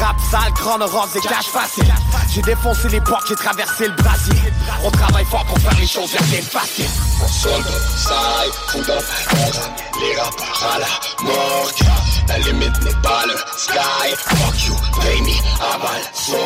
[0.00, 1.92] Rap sale, crâne rose et cache facile.
[2.32, 4.52] J'ai défoncé les portes, j'ai traversé le brasier.
[4.84, 6.86] On travaille fort pour faire les choses bien faciles.
[7.28, 9.02] Soldat, sale, foudre,
[9.32, 11.84] on les rappeurs à la morgue.
[12.28, 14.14] La limite n'est pas le sky.
[14.16, 15.34] Fuck you, pay me,
[15.74, 16.43] aval, sort.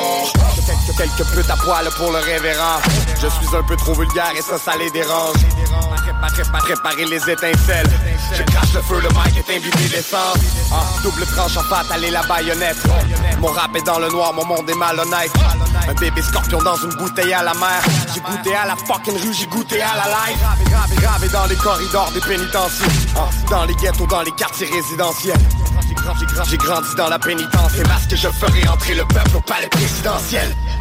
[0.67, 2.79] Quelques, quelques putes poil pour le révérend.
[3.21, 5.37] Je suis un peu trop vulgaire et ça, ça les dérange.
[6.63, 7.91] Préparer, les étincelles.
[8.35, 10.39] Je crache le feu, le mic est imbibé d'essence.
[10.73, 12.77] Ah, double tranche en fatale et la baïonnette.
[13.39, 15.33] Mon rap est dans le noir, mon monde est malhonnête.
[15.89, 17.83] Un bébé scorpion dans une bouteille à la mer.
[18.13, 21.01] J'ai goûté à la fucking rue, j'ai goûté à la life.
[21.01, 22.87] Gravé dans les corridors des pénitenciers.
[23.17, 25.39] Ah, dans les ghettos, dans les quartiers résidentiels.
[26.49, 29.69] j'ai grandi dans la pénitence et masque je ferai entrer le peuple au palais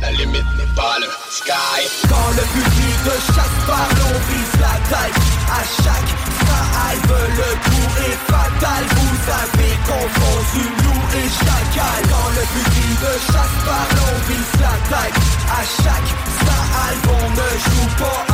[0.01, 1.79] La limite n'est pas le sky.
[2.09, 5.15] Quand le fusil de chasse parle, on vise la taille.
[5.49, 6.11] À chaque
[6.45, 8.84] drive, le coup est fatal.
[8.95, 12.01] Vous avez confondu loup et chacal.
[12.11, 15.15] Quand le fusil de chasse parle, on vise la taille.
[15.49, 16.11] À chaque
[16.45, 18.27] drive, on ne joue pas,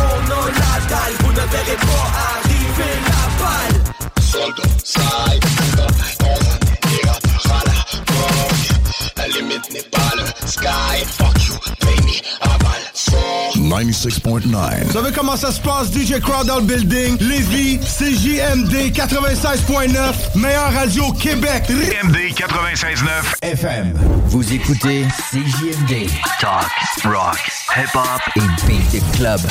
[13.84, 14.86] 96.9.
[14.86, 17.18] Vous savez comment ça se passe, DJ Crowd dans le building?
[17.20, 21.64] Lévis, CJMD 96.9, meilleure radio au Québec.
[21.68, 23.06] CJMD 96.9
[23.42, 23.94] FM.
[24.28, 26.10] Vous écoutez CJMD.
[26.40, 26.72] Talk,
[27.04, 29.42] rock, hip-hop et beat club.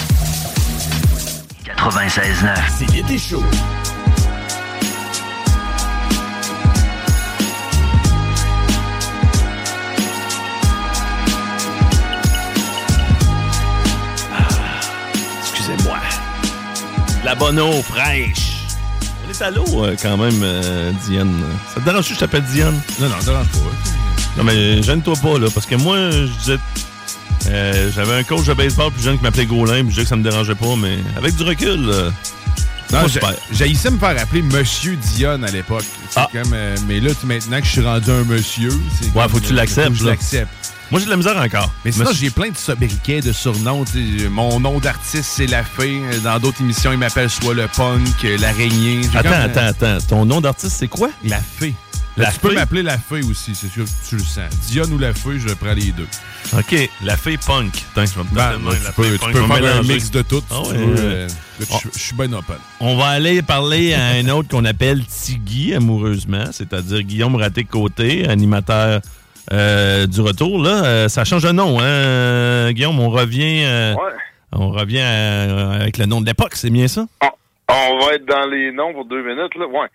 [1.77, 2.57] 96.9.
[2.79, 3.43] C'est l'été chaud.
[17.25, 18.67] La bonne eau fraîche.
[19.27, 21.33] On est à l'eau euh, quand même, euh, Diane.
[21.73, 22.81] Ça te dérange que je t'appelle Diane?
[23.01, 23.59] Non, non, dérange pas.
[24.39, 26.59] Non, mais gêne-toi pas, là, parce que moi, je disais...
[27.49, 30.09] euh, J'avais un coach de baseball plus jeune qui m'appelait Gaulin, puis je disais que
[30.09, 32.11] ça me dérangeait pas, mais avec du recul, euh,
[32.93, 33.07] Non,
[33.53, 35.85] j'haïssais me faire appeler Monsieur Dionne à l'époque.
[36.15, 39.47] Comme, euh, mais là, maintenant que je suis rendu un monsieur, c'est Ouais, faut que
[39.47, 40.51] tu euh, l'acceptes, je l'accepte.
[40.93, 41.71] Moi, j'ai de la misère encore.
[41.87, 43.87] Mais sinon, j'ai plein de sobriquets, de surnoms.
[44.31, 46.03] Mon nom d'artiste, c'est La Fée.
[46.23, 49.01] Dans d'autres émissions, ils m'appellent soit le punk, euh, l'araignée.
[49.15, 50.07] Attends, comme, euh, attends, attends.
[50.07, 51.09] Ton nom d'artiste, c'est quoi?
[51.25, 51.75] La Fée.
[52.19, 54.51] La tu peux m'appeler La Fée aussi, c'est sûr que tu le sens.
[54.69, 56.07] Dionne ou La Fée, je prends les deux.
[56.59, 57.73] OK, la fée punk.
[57.97, 60.21] Je vais me Ben, la tu fée peux, tu punk, peux faire un mix de
[60.23, 60.43] tout.
[60.51, 60.95] Ah si ouais, tu veux.
[60.95, 61.01] ouais.
[61.01, 61.29] Euh,
[61.61, 62.57] écoute, Je je suis bien open.
[62.81, 69.01] On va aller parler à un autre qu'on appelle Tigui amoureusement, c'est-à-dire Guillaume Raté-Côté, animateur
[69.53, 70.63] euh, du retour.
[70.63, 73.01] Là, Euh, ça change de nom, hein, Guillaume?
[73.01, 73.95] On revient, euh,
[74.53, 77.07] on revient euh, avec le nom de l'époque, c'est bien ça?
[77.71, 79.55] On va être dans les noms pour deux minutes.
[79.57, 79.67] Là.
[79.67, 79.89] Ouais.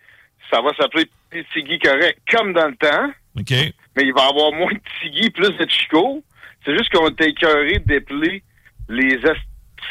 [0.51, 1.07] Ça va s'appeler
[1.53, 3.09] Tigui correct, comme dans le temps.
[3.39, 3.51] OK.
[3.51, 6.23] Mais il va y avoir moins de Tigui, plus de Chico.
[6.65, 8.43] C'est juste qu'on était écœuré d'épeler
[8.89, 9.19] les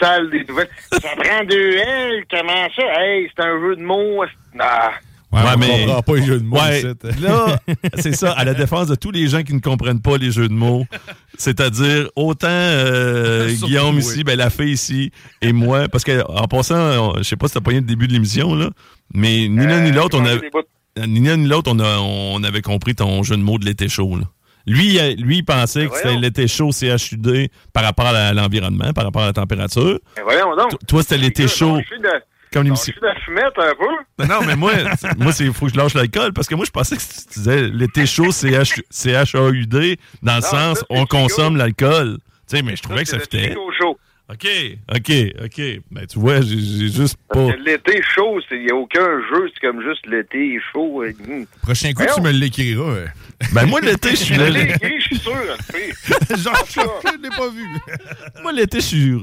[0.00, 0.68] salles des nouvelles.
[0.92, 2.82] Ça prend deux L, comment ça?
[3.00, 4.24] Hey, c'est un jeu de mots.
[4.58, 4.92] Ah.
[5.32, 6.82] Ouais, on comprend pas les jeux de mots Ouais,
[7.20, 7.58] là,
[7.98, 10.48] c'est ça, à la défense de tous les gens qui ne comprennent pas les jeux
[10.48, 10.86] de mots.
[11.36, 15.10] C'est-à-dire, autant euh, Guillaume ici, ben, la fille ici,
[15.42, 15.88] et moi.
[15.88, 18.54] Parce que, en passant, on- je sais pas si t'as pogné le début de l'émission,
[18.54, 18.70] là,
[19.12, 20.36] mais ni l'un ni l'autre, on a.
[21.06, 23.88] Ni l'un ni l'autre, on, a- on avait compris ton jeu de mots de l'été
[23.88, 24.16] chaud.
[24.16, 24.24] Là.
[24.66, 29.22] Lui, lui, il pensait que c'était l'été chaud CHUD par rapport à l'environnement, par rapport
[29.22, 29.98] à la température.
[30.16, 30.70] Mais voyons donc.
[30.70, 31.78] T- Toi, c'était l'été chaud.
[32.52, 32.92] Comme je l'émission.
[32.92, 34.24] suis de la fumette un peu.
[34.28, 34.72] Non, mais moi,
[35.18, 37.68] moi, c'est faut que je lâche l'alcool parce que moi, je pensais que tu disais
[37.68, 39.68] l'été chaud, CH, CHAUD,
[40.22, 42.18] dans le Non, sens on consomme l'alcool.
[42.48, 43.54] Tu sais, mais je trouvais que ça fitait.
[44.28, 44.46] OK,
[44.92, 45.12] OK,
[45.44, 45.62] OK.
[45.92, 47.46] Ben, tu vois, j'ai j'ai juste pas.
[47.64, 51.02] L'été chaud, il n'y a aucun jeu, c'est comme juste l'été chaud.
[51.04, 51.46] euh, hum.
[51.62, 52.22] Prochain coup, tu Voyons.
[52.24, 52.82] me l'écriras.
[52.90, 53.06] euh.
[53.52, 54.48] Ben, moi, l'été, je suis Je là.
[54.50, 55.32] l'ai écrit, je suis sûr.
[55.32, 57.62] hein, Genre, je l'ai pas vu.
[58.42, 59.16] Moi, l'été, je suis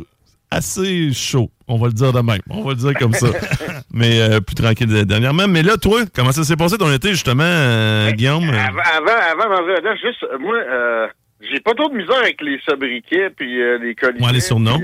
[0.52, 1.50] assez chaud.
[1.68, 2.40] On va le dire de même.
[2.50, 3.28] On va le dire comme ça.
[3.92, 5.48] mais euh, plus tranquille de- dernièrement.
[5.48, 8.44] Mais là, toi, comment ça s'est passé ton été, justement, euh, Guillaume?
[8.50, 11.08] Avant, avant, avant là-dedans, juste, moi, euh,
[11.52, 14.22] j'ai pas trop de misère avec les sobriquets puis euh, les colliers.
[14.22, 14.82] Ouais, les surnoms.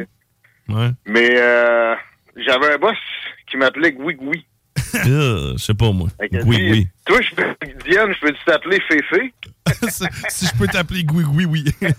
[0.68, 0.90] Ouais.
[1.06, 1.96] Mais euh,
[2.36, 2.98] j'avais un boss
[3.50, 4.46] qui m'appelait Gouigoui.
[5.06, 6.10] Euh, je sais pas, moi.
[6.20, 6.88] Oui, dit, oui.
[7.06, 7.44] Toi, je peux,
[7.88, 9.34] Diane, je peux t'appeler Féfé?
[10.30, 11.66] si je peux t'appeler Gui, oui, oui.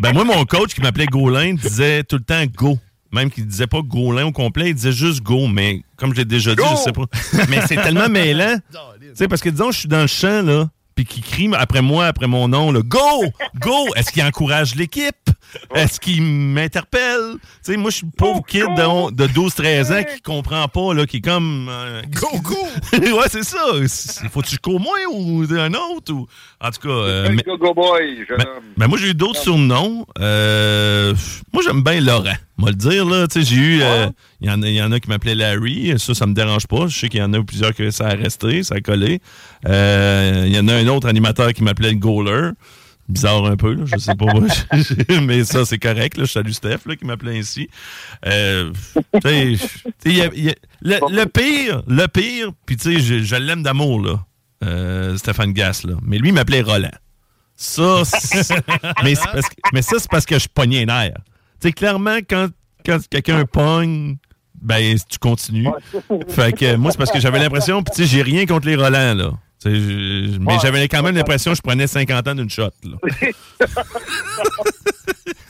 [0.00, 2.78] Ben moi, mon coach qui m'appelait Gaulin disait tout le temps go.
[3.12, 5.46] Même qu'il disait pas Gaulin au complet, il disait juste go.
[5.48, 6.68] Mais comme je l'ai déjà dit, Go!
[6.72, 7.06] je sais pas.
[7.48, 8.56] Mais c'est tellement mêlant.
[8.70, 10.68] Tu sais, parce que disons, je suis dans le champ, là,
[11.04, 12.98] puis qu'il crie après moi, après mon nom, là, go!
[13.60, 13.86] Go!
[13.96, 15.14] Est-ce qu'il encourage l'équipe?
[15.74, 17.34] Est-ce qu'il m'interpelle?
[17.64, 20.94] Tu sais, moi, je suis le pauvre kid de, de 12-13 ans qui comprend pas,
[20.94, 21.70] là, qui est comme.
[22.12, 22.56] go, go!
[22.92, 23.58] ouais, c'est ça.
[24.30, 26.12] Faut-tu qu'au moins ou un autre?
[26.12, 26.26] Ou...
[26.60, 26.88] En tout cas.
[26.94, 28.62] euh, mais- Go, go boy, jeune homme.
[28.76, 30.06] ben, moi, j'ai eu d'autres surnoms.
[30.18, 31.14] Euh,
[31.52, 32.34] moi, j'aime bien Laurent.
[32.56, 33.26] Moi le dire, là.
[33.26, 33.82] Tu sais, j'ai eu.
[33.82, 34.08] euh,
[34.42, 35.94] Il y, en a- il y en a qui m'appelaient Larry.
[35.98, 36.86] Ça, ça me dérange pas.
[36.86, 39.20] Je sais qu'il y en a plusieurs que ça a resté, ça a collé.
[39.68, 42.50] Euh, Il y en a un autre animateur qui m'appelait le Goaler.
[43.08, 44.26] Bizarre un peu, là, je sais pas.
[45.22, 46.16] mais ça, c'est correct.
[46.16, 46.24] Là.
[46.24, 47.68] Je salue Steph là, qui m'appelait ainsi.
[48.26, 48.72] Euh,
[49.24, 53.62] y a- y a- le, le pire, le pire, puis tu sais, je, je l'aime
[53.64, 54.24] d'amour, là.
[54.64, 55.94] euh, Stéphane Gass, là.
[56.02, 56.90] Mais lui, il m'appelait Roland.
[57.56, 58.02] Ça,
[59.02, 61.12] mais, c'est parce que- mais ça, c'est parce que je pognais nerfs.
[61.60, 62.48] Tu sais, clairement, quand,
[62.86, 64.16] quand quelqu'un pogne,
[64.62, 65.68] ben, tu continues.
[66.28, 68.76] Fait que moi, c'est parce que j'avais l'impression, puis tu sais, j'ai rien contre les
[68.76, 69.32] Roland, là.
[69.64, 70.58] Je- mais Ouais.
[70.62, 72.70] j'avais quand même l'impression que je prenais 50 ans d'une shot.
[72.84, 72.96] Là.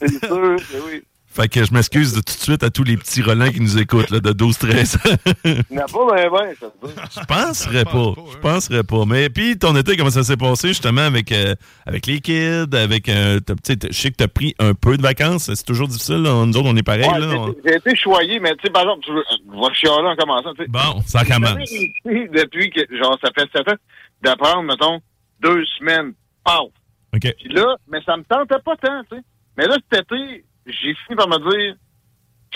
[0.00, 0.56] C'est sûr,
[0.86, 1.02] oui.
[1.32, 3.78] Fait que je m'excuse de tout de suite à tous les petits Roland qui nous
[3.78, 5.16] écoutent là, de 12-13 ans.
[5.44, 6.92] Pas ben ben, ça se dit.
[7.20, 8.14] Je penserais pas.
[8.32, 9.04] Je penserais pas.
[9.06, 11.54] Mais puis ton été, comment ça s'est passé justement avec, euh,
[11.86, 14.56] avec les kids, avec euh, t'as- tu sais, t'as- je sais que tu as pris
[14.58, 15.54] un peu de vacances.
[15.54, 16.16] C'est toujours difficile.
[16.16, 16.44] là.
[16.44, 17.04] Nous autres, on est pareil.
[17.08, 19.74] Ouais, j'ai- On- J'ai été choyé, mais tu sais, par exemple, tu veux- je vais
[19.74, 20.52] chialer en commençant.
[20.54, 20.68] tu sais.
[20.68, 21.70] Bon, ça commence.
[22.04, 23.76] Depuis que, genre, ça fait ans,
[24.22, 25.01] d'apprendre, mettons,
[25.40, 26.12] deux semaines,
[26.44, 26.66] paf.
[27.14, 27.34] OK.
[27.38, 29.22] Puis là, mais ça me tentait pas tant, tu sais.
[29.56, 31.74] Mais là, cet été, j'ai fini par me dire,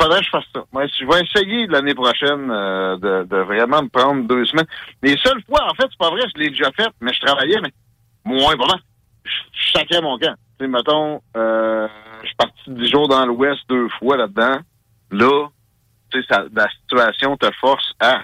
[0.01, 0.65] faudrait que je fasse ça.
[0.73, 4.67] Moi, je vais essayer l'année prochaine euh, de, de vraiment me prendre deux semaines.
[5.03, 7.61] Les seules fois, en fait, c'est pas vrai, je l'ai déjà fait, mais je travaillais,
[7.61, 7.73] mais
[8.25, 8.79] moins, vraiment.
[9.25, 10.35] Je je sacrais mon camp.
[10.59, 11.89] Tu sais, mettons, euh,
[12.23, 14.59] je suis parti dix jours dans l'Ouest deux fois là-dedans.
[15.11, 15.49] Là,
[16.13, 18.23] tu sais, ça- la situation te force à.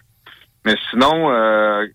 [0.65, 1.87] Mais sinon, euh,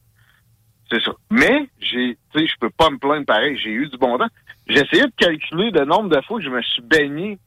[0.92, 1.12] c'est ça.
[1.32, 3.58] Mais, j'ai, tu sais, je peux pas me plaindre pareil.
[3.58, 4.28] J'ai eu du bon temps.
[4.68, 7.38] Essayé de calculer le nombre de fois que je me suis baigné.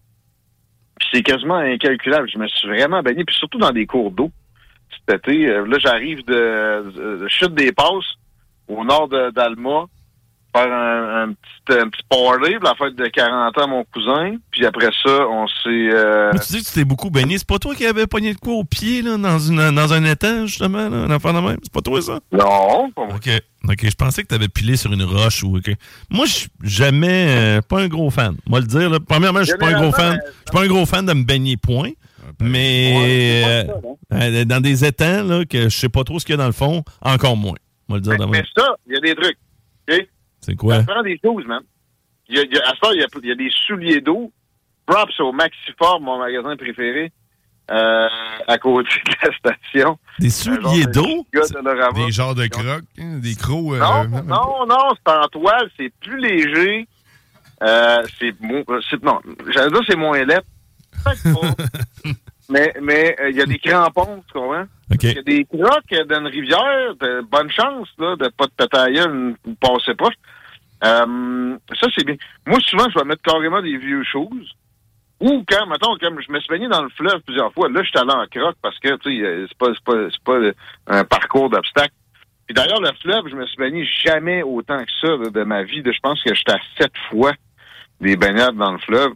[0.98, 2.28] Puis c'est quasiment incalculable.
[2.32, 4.30] Je me suis vraiment baigné, puis surtout dans des cours d'eau.
[5.08, 8.16] Cet été, euh, là, j'arrive de, de- de Chute des Passes,
[8.68, 9.86] au nord d'Alma,
[10.62, 13.84] faire un, un petit, un petit party pour la fête de 40 ans à mon
[13.84, 14.36] cousin.
[14.50, 15.90] Puis après ça, on s'est...
[15.94, 17.38] euh, Mais tu dis que tu t'es beaucoup baigné.
[17.38, 20.04] C'est pas toi qui avais pogné de quoi au pied là, dans, une, dans un
[20.04, 21.58] étang, justement, là, un enfant de même?
[21.62, 22.20] C'est pas toi, ça?
[22.32, 23.14] Non, pas moi.
[23.16, 23.30] OK.
[23.68, 25.56] OK, je pensais que tu avais pilé sur une roche ou.
[25.58, 25.70] OK.
[26.10, 27.26] Moi, je suis jamais.
[27.28, 28.36] euh, pas un gros fan.
[28.46, 30.18] Moi, le dire, là, premièrement, je suis pas un gros fan.
[30.22, 31.90] Je suis pas un gros fan de me baigner, point.
[32.40, 33.66] Mais
[34.12, 36.46] euh, dans des étangs, là, que je sais pas trop ce qu'il y a dans
[36.46, 37.56] le fond, encore moins.
[37.88, 39.38] Moi, le dire Mais ça, il y a des trucs.
[40.48, 40.76] C'est quoi?
[40.76, 41.60] Ça prend des choses, man.
[42.28, 43.50] Il y a, il y a- à ça, il y a, il y a des
[43.66, 44.32] souliers d'eau.
[44.86, 47.12] Props au Maxiform, mon magasin préféré,
[47.70, 48.08] euh,
[48.46, 49.98] à côté de la station.
[50.18, 51.26] Des souliers d'eau?
[52.06, 53.74] Des genres de crocs, hein, des crocs.
[53.74, 56.88] euh, Non, non, non, c'est en toile, c'est plus léger.
[57.62, 59.20] Euh, c'est non,
[59.52, 60.42] j'allais dire c'est moins pas.
[62.48, 64.64] mais mais euh, il y a des crampons, tu comprends?
[64.90, 68.52] Il y a des crocs dans une rivière, de bonne chance là, de pas te
[68.56, 70.14] péter la gueule ou passer proche.
[70.84, 72.16] Euh, ça, c'est bien.
[72.46, 74.54] Moi, souvent, je vais mettre carrément des vieux choses.
[75.20, 77.88] Ou quand, mettons, comme je me suis baigné dans le fleuve plusieurs fois, là, je
[77.88, 80.38] suis allé en croque parce que, tu sais, euh, c'est pas, pas, pas
[80.86, 81.94] un parcours d'obstacles.
[82.46, 85.82] Puis d'ailleurs, le fleuve, je me suis baigné jamais autant que ça de ma vie.
[85.84, 87.32] Je pense que j'étais à sept fois
[88.00, 89.12] des baignades dans le fleuve.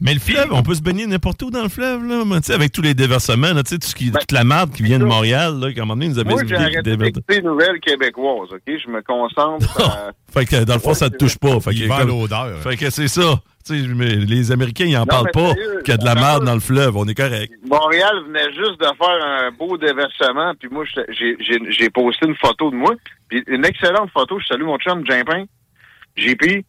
[0.00, 2.22] Mais le fleuve, on peut se baigner n'importe où dans le fleuve, là.
[2.36, 4.72] tu sais, avec tous les déversements, là, tu sais, tout ce qui- toute la marde
[4.72, 7.42] qui vient de Montréal, là, qu'à un moment donné, nous avait Ben, Moi, j'ai les
[7.42, 8.60] nouvelles québécoises, OK?
[8.66, 10.10] Je me concentre à...
[10.32, 11.58] Fait que dans le fond, ça te touche pas.
[11.60, 12.58] Fait Il que, comme- l'odeur.
[12.58, 13.40] Fait que c'est ça.
[13.66, 15.54] Tu sais, mais les Américains, ils en Non, parlent pas
[15.84, 16.96] qu'il y a de la merde dans le fleuve.
[16.98, 17.50] On est correct.
[17.66, 22.76] Montréal venait juste de faire un beau déversement, puis moi, j'ai posté une photo de
[22.76, 22.92] moi,
[23.28, 24.38] puis une excellente photo.
[24.38, 25.44] Je salue mon chum Jimpin,
[26.16, 26.64] JP,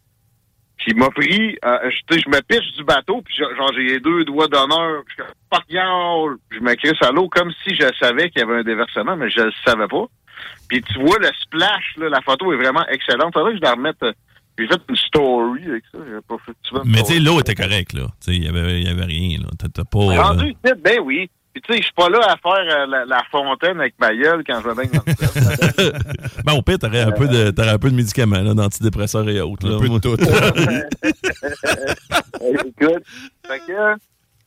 [0.86, 3.72] qui m'a pris, euh, je, tu sais, je me piche du bateau, puis genre, genre,
[3.74, 5.22] j'ai les deux doigts d'honneur, puis je
[6.50, 9.28] je me crisse à l'eau comme si je savais qu'il y avait un déversement, mais
[9.30, 10.06] je le savais pas.
[10.68, 13.32] Puis tu vois le splash, là, la photo est vraiment excellente.
[13.32, 14.02] Faudrait que je la remette.
[14.02, 14.12] euh,
[14.58, 15.98] J'ai fait une story avec ça.
[16.28, 16.52] Pas fait
[16.84, 18.06] Mais tu sais, l'eau était correcte, là.
[18.20, 19.46] Tu sais, il y avait, y avait rien, là.
[19.58, 19.98] T'as- pas.
[19.98, 21.30] euh, Rendu ici, ben oui.
[21.56, 22.52] Puis tu sais, je suis pas là à faire
[22.82, 25.14] euh, la, la fontaine avec ma gueule quand je baigne dans le.
[26.44, 29.40] Ben, au pire, t'aurais un, peu de- t'aurais un peu de médicaments, là, d'antidépresseurs et
[29.40, 29.66] autres.
[29.66, 29.78] Là.
[29.78, 30.16] peu de tout.
[32.66, 33.02] Écoute,
[33.48, 33.94] fait que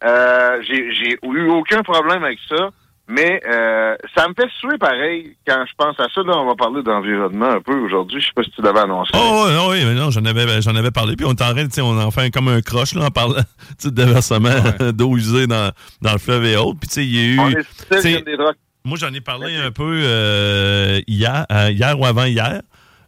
[0.03, 2.69] euh, j'ai j'ai eu aucun problème avec ça,
[3.09, 6.21] mais euh, ça me fait suer pareil quand je pense à ça.
[6.21, 8.21] Là, on va parler d'environnement un peu aujourd'hui.
[8.21, 9.11] Je sais pas si tu l'avais annoncé.
[9.15, 11.15] Oh, oui, oui, mais non, j'en avais, j'en avais parlé.
[11.15, 13.09] Puis on est en train, tu sais, on en fait comme un croche, là, en
[13.09, 13.41] parlant
[13.83, 14.49] de déversement
[14.93, 15.71] d'eau usée dans,
[16.01, 16.79] dans le fleuve et autres.
[16.79, 17.39] Puis, tu sais, il y a eu.
[17.39, 18.37] On est des.
[18.85, 22.61] Moi, j'en ai parlé un peu euh, hier, euh, hier ou avant-hier.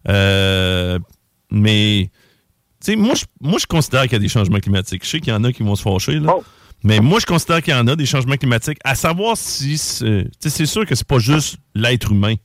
[0.09, 0.99] Euh,
[1.49, 2.09] mais,
[2.83, 5.05] tu sais, moi, je, moi, je considère qu'il y a des changements climatiques.
[5.05, 6.35] Je sais qu'il y en a qui vont se fâcher, là.
[6.83, 8.79] Mais moi, je considère qu'il y en a des changements climatiques.
[8.83, 9.77] À savoir si.
[9.77, 12.35] c'est- tu sais, C'est sûr que c'est pas juste l'être humain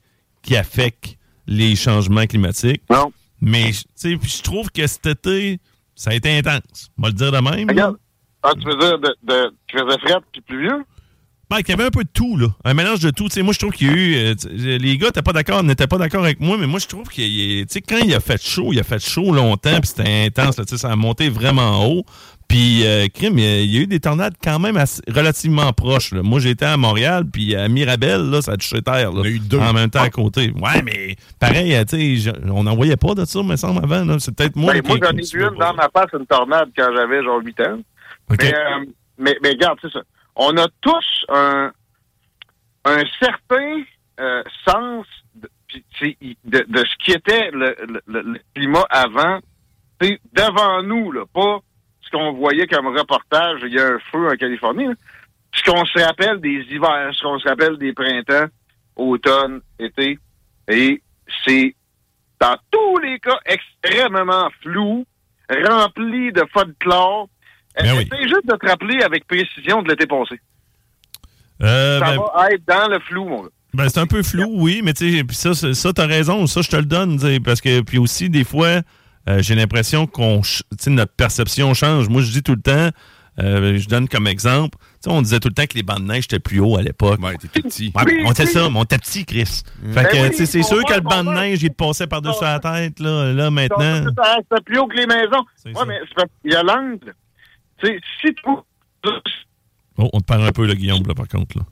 [0.43, 2.81] qui affecte les changements climatiques.
[2.89, 3.11] Non.
[3.41, 5.59] Mais, tu sais, puis je trouve que cet été,
[5.95, 6.89] ça a été intense.
[6.97, 7.67] On va le dire de même.
[7.69, 7.97] Regarde.
[8.43, 10.83] Ah, tu veux dire de, de, qu'il faisait frais puis pluvieux?
[11.49, 12.47] Ben, qu'il y avait un peu de tout, là.
[12.65, 13.25] Un mélange de tout.
[13.29, 14.15] Tu sais, moi, je trouve qu'il y a eu.
[14.15, 17.05] euh, les gars n'étaient pas d'accord, n'étaient pas d'accord avec moi, mais moi, je trouve
[17.09, 20.65] sais, quand il a fait chaud, il a fait chaud longtemps, puis c'était intense, là,
[20.67, 22.03] ça a monté vraiment haut.
[22.47, 25.01] Puis, euh, crime, il y, a, il y a eu des tornades quand même assez-
[25.13, 26.13] relativement proches.
[26.13, 26.21] là.
[26.23, 29.11] Moi, j'étais à Montréal, puis à Mirabel, là, ça a touché terre.
[29.11, 29.23] Là,
[29.69, 30.51] En même temps à côté.
[30.51, 34.05] Ouais, mais pareil, euh, tu sais, on n'en voyait pas de ça, me semble, avant.
[34.05, 34.17] là.
[34.19, 34.87] C'est peut-être moi Ben, qui.
[34.87, 37.79] moi, j'en ai vu une dans ma face, une tornade, quand j'avais genre 8 ans.
[38.29, 38.85] Mais, euh,
[39.17, 39.99] mais, mais regarde, c'est ça.
[40.37, 41.71] On a tous un,
[42.85, 43.81] un certain
[44.19, 45.05] euh, sens
[45.35, 48.85] d- puis, tu sais, il- de, de ce qui était le, le- le- le climat
[48.89, 49.39] avant,
[49.99, 51.59] tu sais, devant nous, là, pas
[52.07, 54.93] ce qu'on voyait comme reportage, il y a un feu en Californie, là.
[55.53, 58.47] ce qu'on se rappelle des hivers, ce qu'on se rappelle des printemps,
[58.95, 60.17] automne, été,
[60.69, 61.01] et
[61.45, 61.75] c'est
[62.39, 65.05] dans tous les cas extrêmement flou,
[65.49, 67.29] rempli de folklore.
[67.79, 68.07] Ben oui.
[68.11, 70.39] Essaye juste de te rappeler avec précision de l'été passé?
[71.61, 73.49] Euh, Ça ben, va être dans le flou, mon gars.
[73.73, 76.69] Ben, c'est un peu flou, oui, mais tu sais, ça, ça, t'as raison, ça, je
[76.69, 78.81] te le donne, parce que, puis aussi, des fois,
[79.27, 82.09] euh, j'ai l'impression qu'on, ch- tu sais, notre perception change.
[82.09, 82.89] Moi, je dis tout le temps,
[83.39, 85.99] euh, je donne comme exemple, tu sais, on disait tout le temps que les bancs
[85.99, 87.19] de neige étaient plus hauts à l'époque.
[87.21, 87.93] Ouais, t'étais petit.
[88.25, 89.61] on était ça, mais on était petit, Chris.
[89.93, 92.07] Fait Ben que, oui, sais, c'est sûr que le banc de neige, il te passait
[92.07, 94.03] par-dessus la tête, là, là, maintenant.
[94.05, 95.43] Ça, ça, C'est plus haut que les maisons.
[95.65, 95.99] Ouais, mais
[96.41, 97.13] qu'il y a l'angle.
[97.79, 98.41] Tu sais, si tu
[99.99, 101.63] Oh, on te perd un peu, là, Guillaume, là, par contre, là.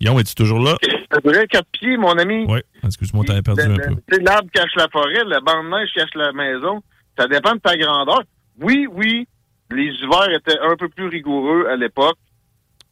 [0.00, 0.76] Guillaume, es-tu toujours là?
[1.12, 2.44] ça durait quatre pieds, mon ami.
[2.48, 4.02] Oui, excuse-moi, t'avais perdu Le- un le- peu.
[4.12, 6.80] sais, L'arbre cache la forêt, le banc de neige cache la maison.
[7.18, 8.22] Ça dépend de ta grandeur.
[8.60, 9.26] Oui, oui,
[9.72, 12.16] les hivers étaient un peu plus rigoureux à l'époque.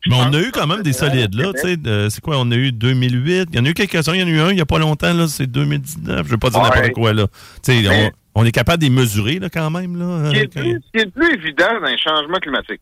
[0.06, 1.52] Mais on a eu quand même des solides, là.
[1.52, 2.36] de- C'est quoi?
[2.39, 3.48] On a eu 2008.
[3.52, 4.14] Il y en a eu quelques-uns.
[4.14, 5.26] Il y en a eu un il n'y a pas longtemps, là.
[5.26, 6.18] C'est 2019.
[6.18, 6.68] Je ne veux pas dire Ouais.
[6.68, 7.26] n'importe quoi, là.
[7.68, 10.26] On, on est capable de les mesurer, là, quand même, là.
[10.26, 12.80] Ce qui est, euh, le plus, ce qui est plus évident dans les changements climatiques.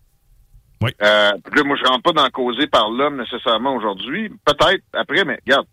[0.82, 0.90] Oui.
[1.02, 4.28] Euh, puis là, moi, je rentre pas dans causé par l'homme nécessairement aujourd'hui.
[4.44, 5.66] Peut-être après, mais regarde,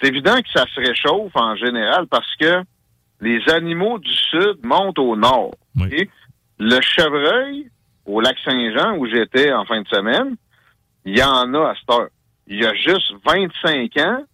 [0.00, 2.62] c'est évident que ça se réchauffe en général parce que
[3.20, 5.54] les animaux du sud montent au nord.
[5.92, 6.08] OK?
[6.58, 7.70] Le chevreuil,
[8.06, 10.36] au lac Saint-Jean, où j'étais en fin de semaine,
[11.04, 12.08] il y en a à cette heure.
[12.46, 14.24] Il y a juste 25 ans,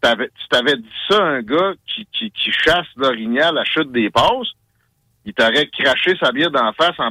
[0.00, 3.64] t'avais- tu t'avais dit ça à un gars qui, qui, qui chasse l'orignal à la
[3.64, 4.52] chute des passes,
[5.24, 7.10] il t'aurait craché sa bière d'en face en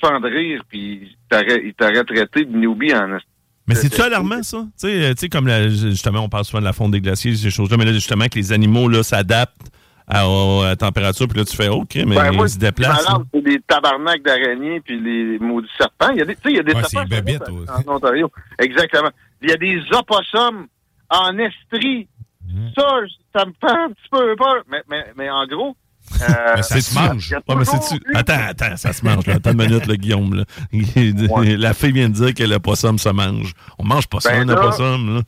[0.00, 1.16] pouffant de rire, puis
[1.62, 3.18] il t'aurait, traité de newbie en...
[3.66, 4.58] Mais c'est-tu alarmant, ça?
[4.80, 7.02] Tu sais, euh, tu sais, comme la- justement, on parle souvent de la fonte des
[7.02, 9.70] glaciers, ces choses-là, mais là, justement, que les animaux là, s'adaptent
[10.06, 13.06] à, à la température, puis là, tu fais OK, mais Ben, moi, ils se déplacent.
[13.34, 16.08] c'est des tabarnaks d'araignées puis les maudits serpents.
[16.12, 18.32] Il y a des, tu sais, il y a des Ouais, serpents en, Ontario.
[18.58, 19.10] Exactement.
[19.42, 20.66] Il y a des opossums
[21.10, 22.08] en estrie.
[22.50, 22.70] Mhm.
[22.74, 23.00] Ça,
[23.36, 24.62] ça me fait un petit peu peur.
[24.70, 25.76] Mais, mais, mais en gros...
[26.22, 27.32] euh, Mais ça se mange.
[27.32, 29.26] Ouais, mais eu- Attends, attends, ça se mange.
[29.26, 29.34] Là.
[29.34, 30.34] Attends une minute, là, Guillaume.
[30.34, 30.44] là.
[31.58, 33.52] La fille vient de dire que le possum se mange.
[33.78, 35.16] On mange pas ça, Ben un là, opossum.
[35.16, 35.22] Là.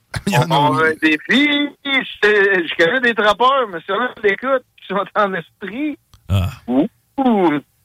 [0.48, 1.48] On, on a un défi.
[2.22, 5.98] C'est- Je connais des trappeurs, mais si on l'écoute, qui sont en esprit.
[6.28, 6.48] Ah.
[6.66, 6.88] Ouh,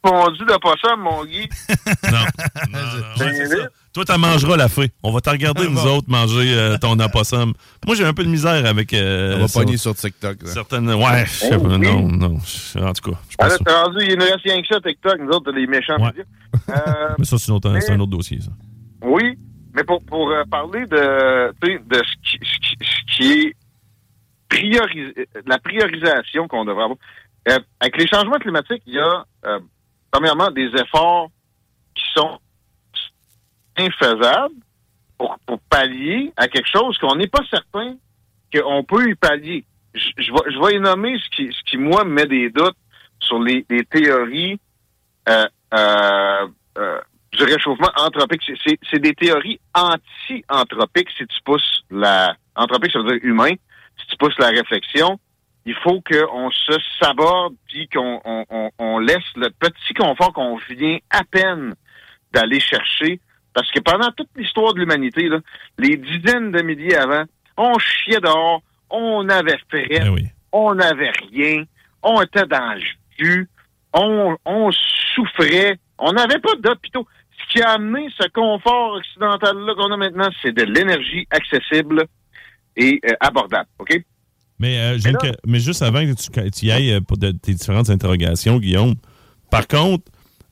[0.05, 1.49] fondu de possum, mon Guy.
[1.67, 3.67] Ouais, c'est ça.
[3.95, 4.91] Toi, t'en mangeras la fée.
[5.03, 7.53] On va te regarder, nous autres, manger euh, ton opossum.
[7.87, 8.93] Moi, j'ai un peu de misère avec.
[8.93, 10.43] Euh, On va pogner sur TikTok.
[10.43, 10.49] là.
[10.49, 10.93] Certaines.
[10.93, 11.79] Ouais, je sais pas, Oh, oui.
[11.79, 12.35] non, non.
[12.35, 15.17] En tout cas, je Ah, pense t'es rendu, il nous reste rien que ça, TikTok.
[15.21, 16.07] Nous autres, les méchants Ouais.
[16.07, 16.23] médias.
[16.69, 18.51] Euh, Mais ça, c'est un autre- c'est un autre dossier, ça.
[19.01, 19.37] Oui,
[19.73, 23.53] mais pour, pour euh, parler de, de ce qui, ce qui, ce qui est
[24.49, 26.97] priorisé, la priorisation qu'on devrait avoir.
[27.49, 29.59] Euh, avec les changements climatiques, il y a, euh,
[30.11, 31.29] premièrement, des efforts
[31.95, 32.39] qui sont
[33.77, 34.55] infaisables
[35.17, 35.37] pour,
[35.69, 37.95] pallier à quelque chose qu'on n'est pas certain
[38.53, 39.65] qu'on peut y pallier.
[39.93, 41.29] Je, vais, je y nommer ce
[41.63, 42.75] qui, moi, me met des doutes
[43.19, 44.59] sur les, théories
[45.29, 46.47] euh, euh,
[46.77, 46.99] euh,
[47.31, 48.41] du réchauffement anthropique.
[48.63, 52.35] C'est- des théories anti-anthropiques si tu pousses la...
[52.55, 53.51] Anthropique, ça veut dire humain.
[53.97, 55.19] Si tu pousses la réflexion,
[55.65, 60.57] il faut qu'on se saborde puis qu'on on, on- on laisse le petit confort qu'on
[60.69, 61.73] vient à peine
[62.33, 63.19] d'aller chercher.
[63.55, 65.29] Parce que pendant toute l'histoire de l'humanité,
[65.79, 67.23] les dizaines de milliers avant,
[67.57, 68.61] on chiait dehors,
[68.91, 70.01] on avait frais,
[70.51, 71.63] on n'avait rien,
[72.03, 72.81] on était dans le
[73.17, 73.49] jus,
[73.93, 74.69] on, on
[75.15, 77.07] souffrait, on n'avait pas d'hôpitaux.
[77.47, 82.05] Ce qui a amené ce confort occidental-là qu'on a maintenant, c'est de l'énergie accessible
[82.75, 83.69] et euh, abordable.
[83.79, 84.03] OK?
[84.59, 87.89] Mais, euh, Mais que- juste avant que tu, y ailles euh, pour de- tes différentes
[87.89, 88.95] interrogations, Guillaume,
[89.49, 90.03] par contre,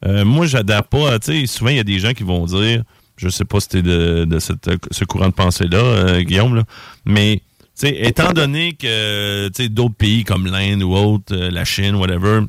[0.05, 1.19] euh, moi, j'adhère pas.
[1.19, 2.83] Tu sais, souvent, il y a des gens qui vont dire,
[3.17, 6.63] je sais pas si t'es de, de cette, ce courant de pensée-là, euh, Guillaume, là,
[7.05, 7.41] mais
[7.77, 11.65] tu sais, étant donné que tu sais, d'autres pays comme l'Inde ou autre, euh, la
[11.65, 12.41] Chine, whatever,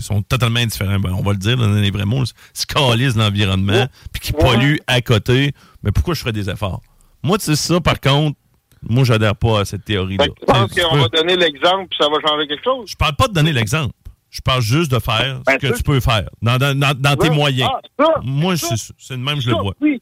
[0.00, 1.00] sont totalement différents.
[1.00, 4.80] Ben, on va le dire dans les vrais mots, se calisent l'environnement, puis qui polluent
[4.86, 5.52] à côté.
[5.82, 6.82] Mais pourquoi je ferais des efforts?
[7.22, 8.36] Moi, tu sais ça, par contre,
[8.82, 10.26] moi, j'adhère pas à cette théorie-là.
[10.26, 12.88] Tu sais, tu qu'on va donner l'exemple puis ça va changer quelque chose?
[12.90, 13.94] Je parle pas de donner l'exemple.
[14.30, 17.16] Je parle juste de faire Ben, ce que ça- tu peux faire dans, dans- dans-
[17.16, 17.70] tes moyens.
[17.74, 19.74] Ah, ça, Moi, c'est de même, je le vois.
[19.80, 20.00] Oui.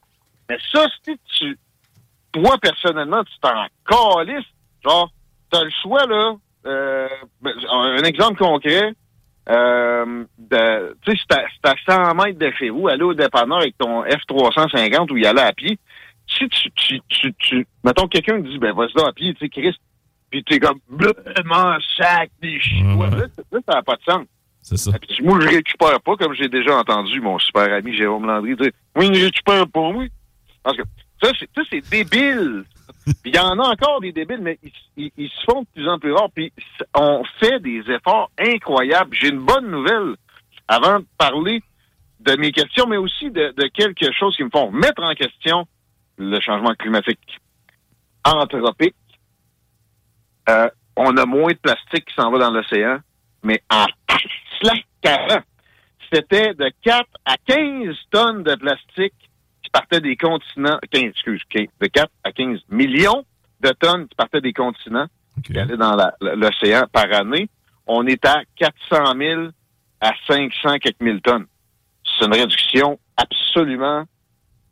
[0.51, 1.59] Mais ça, si tu.
[2.33, 4.45] Toi, personnellement, tu t'en calisses.
[4.85, 5.11] Genre,
[5.51, 6.35] t'as le choix, là.
[6.67, 7.09] euh,
[7.41, 8.93] ben, un exemple concret.
[9.49, 13.79] Euh, de- tu sais, c'est à 100 mètres de chez vous, aller au dépanneur avec
[13.79, 15.79] ton F350 ou y aller à pied.
[16.31, 19.75] si tu, tu, tu, tu mettons, quelqu'un dit, ben, vas-y à pied, tu sais, Chris,
[20.31, 23.09] puis t'es comme, vraiment sac des chinois.
[23.11, 23.27] Là,
[23.67, 24.27] ça n'a pas de sens.
[24.63, 24.93] C'est ça.
[24.99, 28.71] Puis moi, je récupère pas, comme j'ai déjà entendu mon super ami Jérôme Landry dire,
[28.97, 30.09] oui, je récupère pas, oui.
[30.63, 30.83] Parce que
[31.23, 32.65] ça, c'est, ça, c'est débile.
[33.23, 35.67] Puis il y en a encore des débiles, mais ils, ils- ils se font de
[35.75, 36.31] plus en plus rares.
[36.35, 36.53] Puis
[36.95, 39.17] on fait des efforts incroyables.
[39.19, 40.15] J'ai une bonne nouvelle
[40.67, 41.63] avant de parler
[42.21, 45.67] de mes questions, mais aussi de, de quelque chose qui me font mettre en question
[46.19, 47.41] le changement climatique
[48.25, 48.95] anthropique.
[50.49, 52.99] Euh, on a moins de plastique qui s'en va dans l'océan,
[53.43, 53.87] mais en
[54.61, 55.43] slack qu'avant,
[56.13, 59.15] c'était de 4 à 15 tonnes de plastique
[59.63, 63.25] qui partaient des continents, 15, excuse, 15, de 4 à 15 millions
[63.61, 65.07] de tonnes qui partaient des continents,
[65.45, 67.49] qui allaient dans l'océan par année.
[67.87, 69.49] On est à 400 000
[70.01, 71.47] à 500 quelques mille tonnes.
[72.05, 74.05] C'est une réduction absolument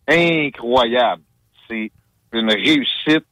[0.08, 1.22] incroyable.
[1.68, 1.90] C'est
[2.32, 3.26] une réussite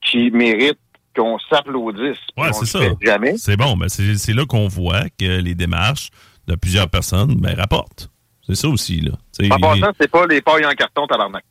[0.00, 0.78] qui mérite
[1.16, 2.18] qu'on s'applaudisse.
[2.36, 2.78] Ouais, On c'est ça.
[2.80, 3.36] fait Jamais.
[3.38, 3.76] C'est bon.
[3.76, 6.10] Ben, c'est c'est là qu'on voit que les démarches
[6.46, 8.10] de plusieurs personnes ben, rapportent.
[8.46, 9.12] C'est ça aussi, là.
[9.12, 9.48] En les-
[9.80, 11.44] passant, c'est pas les pailles en carton, tabarnak.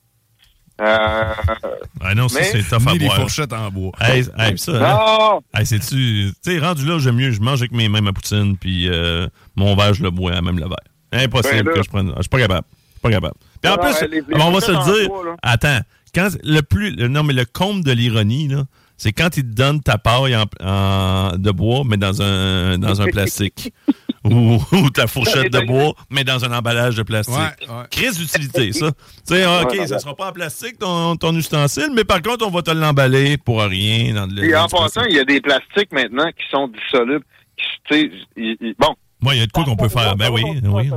[0.82, 1.34] Euh,
[2.02, 3.92] Ah non, ça, mais- c'est tough à les fourchettes en bois.
[4.02, 5.38] Hey, hey, ça, Non!
[5.38, 5.40] hein?
[5.60, 6.32] Hey, c'est-tu...
[6.44, 9.28] Tu sais, rendu là, j'aime mieux, je mange avec mes mains ma poutine, puis euh,
[9.56, 10.78] mon verre, je le bois, même le verre.
[11.12, 12.12] Impossible Ben que je prenne...
[12.18, 12.66] Je suis pas capable.
[12.72, 13.36] Je suis pas capable.
[13.62, 15.10] Puis en Non, plus, ouais, les- les on va se le dire...
[15.10, 15.36] bois.
[15.44, 15.80] Attends,
[16.16, 16.92] quand le plus...
[16.96, 18.64] le- non, mais le comble de l'ironie, là,
[19.04, 23.02] c'est quand ils te donnent ta paille en, en- de bois, mais dans un, dans
[23.02, 23.74] un plastique.
[24.24, 27.36] ou, ou ta fourchette de bois, mais dans un emballage de plastique.
[27.36, 27.84] Ouais, ouais.
[27.92, 28.92] Crise d'utilité, ça.
[28.92, 30.00] Tu sais, ah, OK, Ouais, ça ouais.
[30.00, 33.62] sera pas en plastique, ton, ton ustensile, mais par contre, on va te l'emballer pour
[33.62, 37.26] rien dans le Et en passant, il y a des plastiques maintenant qui sont dissolubles.
[37.90, 38.10] Qui,
[38.80, 38.96] bon.
[39.20, 40.16] Moi, il y a de quoi qu'on peut faire.
[40.16, 40.90] Ben oui, oui.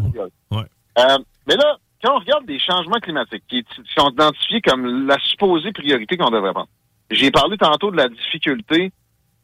[0.53, 0.65] Ouais.
[0.99, 1.19] Euh,
[1.49, 3.65] mais là, quand on regarde des changements climatiques qui
[3.97, 6.69] sont identifiés comme la supposée priorité qu'on devrait prendre,
[7.11, 8.93] j'ai parlé tantôt de la difficulté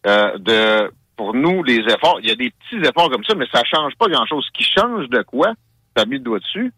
[0.07, 2.19] euh, de, pour nous, les efforts.
[2.23, 4.45] Il y a des petits efforts comme ça, mais ça change pas grand-chose.
[4.47, 5.55] Ce qui change de quoi,
[5.95, 6.73] tu as mis le doigt dessus,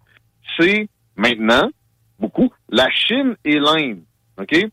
[0.58, 1.70] c'est maintenant,
[2.18, 4.02] beaucoup, la Chine et l'Inde.
[4.38, 4.66] OK?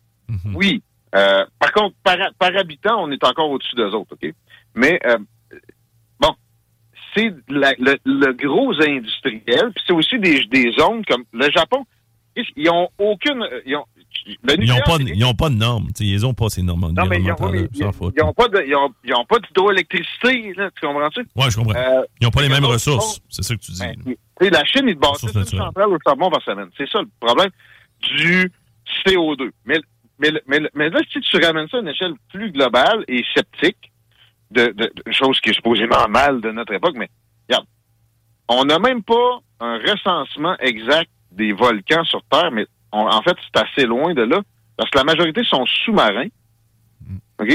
[0.54, 0.82] Oui.
[1.14, 4.14] Euh, par contre, par, par habitant, on est encore au-dessus d'eux autres.
[4.14, 4.34] OK?
[4.76, 5.18] Mais, euh,
[6.20, 6.34] bon,
[7.14, 11.86] c'est le, le gros industriel, puis c'est aussi des, des zones comme le Japon.
[12.36, 13.46] Ils ils ont aucune.
[13.66, 13.86] Ils ont,
[14.44, 15.90] le Ils n'ont pas, pas de normes.
[16.00, 17.50] Ils n'ont pas ces normes non, mais ils ont, environnementales.
[17.52, 18.14] oui, là, mais s'en foutent.
[18.18, 18.48] ils ont pas
[19.28, 21.28] pas d'hydroélectricité, tu comprends-tu?
[21.36, 21.76] Ouais, je comprends.
[21.76, 23.20] Euh, Ils n'ont pas les mêmes ressources.
[23.30, 23.80] C'est ça que tu dis.
[23.80, 26.70] Ben, la Chine, ils bâtissent une centrale au charbon par semaine.
[26.78, 27.50] C'est ça le problème
[28.02, 28.52] du
[29.06, 29.52] CO2.
[29.66, 29.80] Mais,
[30.20, 33.92] mais, mais, mais là, si tu ramènes ça à une échelle plus globale et sceptique,
[34.52, 37.10] de, de, de chose qui est supposément mal de notre époque, mais
[37.50, 37.66] regarde,
[38.50, 43.36] on n'a même pas un recensement exact des volcans sur Terre, mais on- en fait,
[43.54, 44.42] c'est assez loin de là,
[44.78, 46.28] parce que la majorité sont sous-marins.
[47.40, 47.50] OK?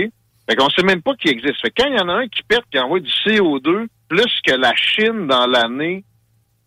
[0.48, 1.58] Fait qu'on sait même pas qu'ils existent.
[1.62, 4.40] Fait que quand il y en a un qui pète, qui envoie du CO2 plus
[4.46, 6.04] que la Chine dans l'année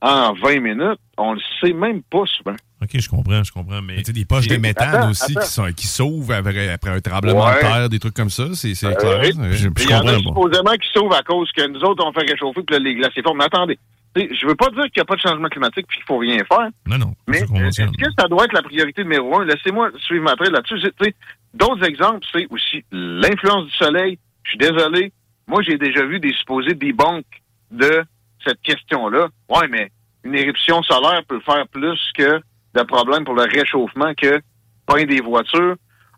[0.02, 2.56] en 20 minutes, on le sait même pas souvent.
[2.82, 3.82] OK, je comprends, je comprends.
[3.82, 5.42] Mais des poches de méthane attends, aussi attends.
[5.42, 7.56] qui sont qui sauvent après, après un tremblement Ouais.
[7.56, 8.46] de terre, des trucs comme ça.
[8.54, 9.20] C'est c'est clair.
[9.22, 9.32] oui.
[9.38, 9.52] Ouais.
[9.54, 12.30] Je, Il y en a supposément qui sauvent à cause que nous autres, on fait
[12.32, 13.38] réchauffer puis là, les glaciers fondent.
[13.38, 13.82] Mais attendez, tu
[14.16, 16.38] je veux pas dire qu'il n'y a pas de changement climatique puis qu'il faut rien
[16.46, 16.70] faire.
[16.88, 17.14] Non, non.
[17.28, 19.46] Mais est-ce que ça doit être la priorité numéro un?
[19.46, 20.80] Laissez-moi suivre ma traîne là-dessus.
[20.82, 21.14] Tu sais,
[21.54, 24.20] D'autres exemples, c'est aussi l'influence du soleil.
[24.44, 25.12] Je suis désolé.
[25.48, 27.26] Moi, j'ai déjà vu des supposés debunk
[27.72, 28.04] de
[28.46, 29.30] cette question-là.
[29.50, 29.92] Ouais, mais
[30.24, 32.40] une éruption solaire peut faire plus que
[32.76, 34.40] de problèmes pour le réchauffement que
[34.86, 35.76] pas des voitures.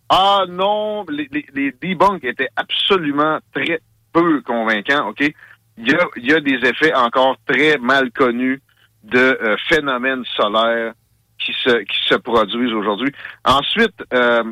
[0.10, 3.80] Ah non, les, les, les debunks étaient absolument très
[4.12, 5.34] peu convaincants, OK?
[5.78, 8.62] Il y a, y a des effets encore très mal connus
[9.04, 10.94] de euh, phénomènes solaires
[11.40, 13.12] qui se, qui se produisent aujourd'hui.
[13.44, 14.44] Ensuite, euh,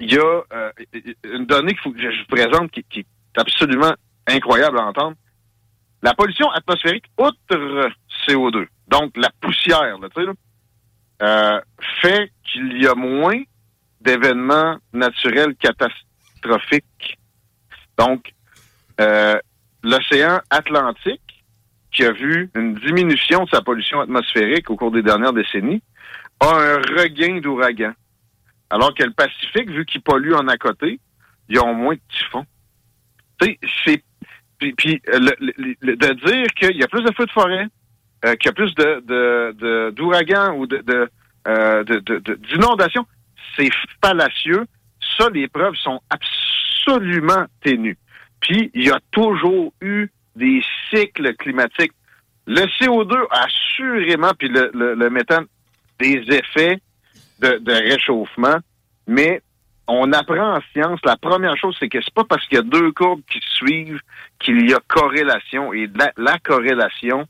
[0.00, 0.72] il y a euh,
[1.24, 3.06] une donnée faut que je vous présente qui, qui est
[3.36, 3.94] absolument
[4.26, 5.16] incroyable à entendre.
[6.02, 7.90] La pollution atmosphérique outre
[8.26, 10.32] CO2, donc la poussière, là, là,
[11.20, 11.60] euh,
[12.00, 13.42] fait qu'il y a moins
[14.00, 17.18] d'événements naturels catastrophiques.
[17.98, 18.32] Donc,
[19.00, 19.38] euh,
[19.82, 21.44] l'océan Atlantique,
[21.92, 25.82] qui a vu une diminution de sa pollution atmosphérique au cours des dernières décennies,
[26.40, 27.94] a un regain d'ouragans.
[28.70, 31.00] Alors que le Pacifique, vu qu'il pollue en à côté,
[31.48, 32.44] ils ont moins de typhons.
[33.40, 34.02] Tu c'est.
[34.58, 37.66] Puis, puis, euh, le- de dire qu'il y a plus de feux de forêt,
[38.24, 41.08] euh, qu'il y a plus de, de, de- d'ouragans ou de, de,
[41.46, 43.06] euh, d'inondations,
[43.56, 43.70] c'est
[44.04, 44.66] fallacieux.
[45.16, 47.96] Ça, les preuves sont absolument ténues.
[48.40, 51.92] Puis, il y a toujours eu des cycles climatiques.
[52.46, 55.46] Le CO2, assurément, puis le, le, le méthane,
[55.98, 56.80] des effets
[57.40, 58.58] de, de réchauffement,
[59.06, 59.42] mais
[59.88, 62.62] on apprend en science, la première chose, c'est que c'est pas parce qu'il y a
[62.62, 64.00] deux courbes qui suivent
[64.38, 65.72] qu'il y a corrélation.
[65.72, 67.26] Et la, la corrélation,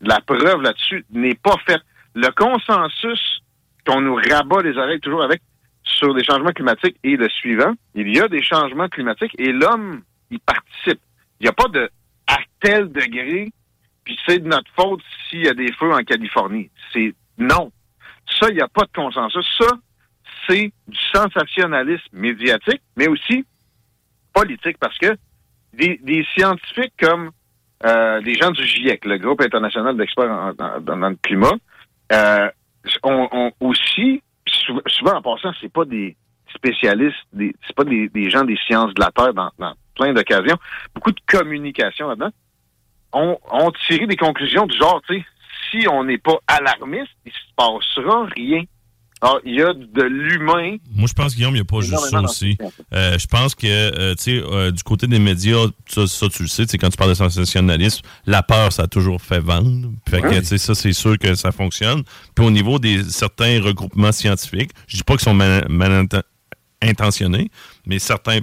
[0.00, 1.82] la preuve là-dessus n'est pas faite.
[2.14, 3.42] Le consensus
[3.86, 5.40] qu'on nous rabat les oreilles toujours avec
[5.84, 7.72] sur les changements climatiques est le suivant.
[7.94, 11.00] Il y a des changements climatiques et l'homme, il participe.
[11.38, 11.88] Il n'y a pas de
[12.26, 13.52] à tel degré,
[14.04, 16.70] puis c'est de notre faute s'il y a des feux en Californie.
[16.92, 17.70] C'est non.
[18.40, 19.46] Ça, il n'y a pas de consensus.
[19.58, 19.66] Ça,
[20.48, 23.44] c'est du sensationnalisme médiatique, mais aussi
[24.32, 25.16] politique, parce que
[25.74, 27.30] des, scientifiques comme
[27.84, 31.52] euh, les gens du GIEC, le groupe international d'experts en- dans, le climat,
[32.12, 32.48] euh,
[33.02, 36.16] ont, aussi, sou- souvent en passant, c'est pas des
[36.54, 40.12] spécialistes, des, c'est pas des, des gens des sciences de la Terre dans, dans plein
[40.12, 40.56] d'occasions,
[40.94, 42.30] beaucoup de communication là-dedans,
[43.12, 45.24] ont, ont tiré des conclusions du genre, tu sais,
[45.70, 48.62] si on n'est pas alarmiste, il se passera rien.
[49.24, 52.06] Alors, il y a de l'humain Moi, je pense, Guillaume, il n'y a pas juste
[52.10, 52.58] ça aussi.
[52.92, 56.42] Euh, je pense que, euh, tu sais, euh, du côté des médias, ça, ça, tu
[56.42, 59.38] le sais, tu sais, quand tu parles de sensationnalisme, la peur, ça a toujours fait
[59.38, 59.90] vendre.
[60.10, 60.38] Fait que, Oui.
[60.40, 62.02] tu sais, ça, c'est sûr que ça fonctionne.
[62.34, 66.24] Puis au niveau des certains regroupements scientifiques, je dis pas qu'ils sont mal, mal inten-
[66.82, 67.48] intentionnés,
[67.86, 68.40] mais certains,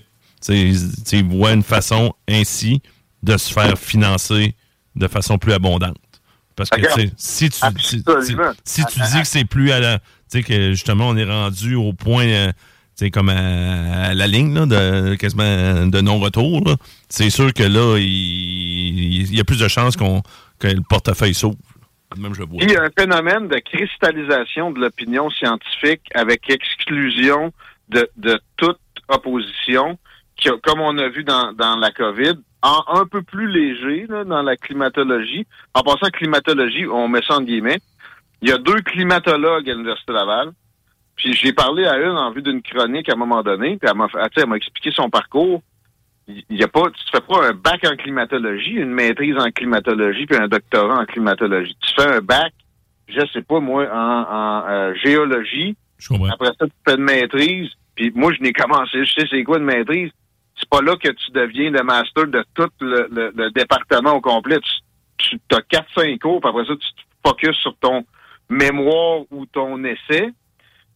[0.48, 2.82] ils- voient une façon ainsi
[3.24, 4.56] de se faire financer
[4.96, 5.98] de façon plus abondante.
[6.56, 6.82] Parce que,
[7.18, 8.04] si tu, si,
[8.66, 10.00] si- tu dis que c'est plus à la.
[10.00, 10.04] Tu
[10.40, 12.48] sais, que justement, on est rendu au point, euh,
[12.98, 16.62] tu sais, comme à, à la ligne, là, de, quasiment de non-retour,
[17.08, 20.22] c'est sûr que là, il, il y a plus de chances qu'on,
[20.60, 21.58] que le portefeuille s'ouvre.
[22.18, 22.62] Même je vois.
[22.62, 27.54] Il y a un phénomène de cristallisation de l'opinion scientifique avec exclusion
[27.90, 29.98] de, de toute opposition,
[30.40, 34.06] qui a- comme on a vu dans, dans la COVID, en un peu plus léger
[34.08, 35.46] là, dans la climatologie.
[35.74, 37.80] En passant climatologie, on met ça en guillemets.
[38.42, 40.52] Il y a deux climatologues à l'Université Laval.
[41.16, 43.98] Puis j'ai parlé à une en vue d'une chronique à un moment donné, puis elle
[43.98, 45.62] m'a, elle expliqué son parcours.
[46.30, 49.50] Il il y a pas, tu fais pas un bac en climatologie, une maîtrise en
[49.52, 51.76] climatologie, puis un doctorat en climatologie.
[51.82, 52.54] Tu fais un bac,
[53.10, 55.76] je sais pas moi, en, en, euh, géologie.
[56.32, 57.70] Après ça, tu fais une maîtrise.
[57.96, 60.12] Puis moi, je n'ai commencé, je sais c'est quoi une maîtrise.
[60.60, 64.22] C'est pas là que tu deviens le master de tout le, le- le département au
[64.22, 64.60] complet.
[65.18, 68.06] Tu, tu as 4-5 cours, puis après ça, tu te focuses sur ton
[68.50, 70.30] mémoire ou ton essai.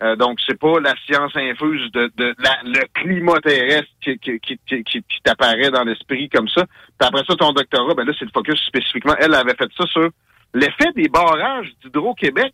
[0.01, 4.59] Euh, donc, c'est pas la science infuse de, de le climat terrestre qui, qui, qui,
[4.67, 6.65] qui- qui- qui t'apparaît dans l'esprit comme ça.
[6.65, 9.15] Puis après ça, ton doctorat, ben là, c'est le focus spécifiquement.
[9.19, 10.09] Elle avait fait ça sur
[10.53, 12.53] l'effet des barrages d'Hydro-Québec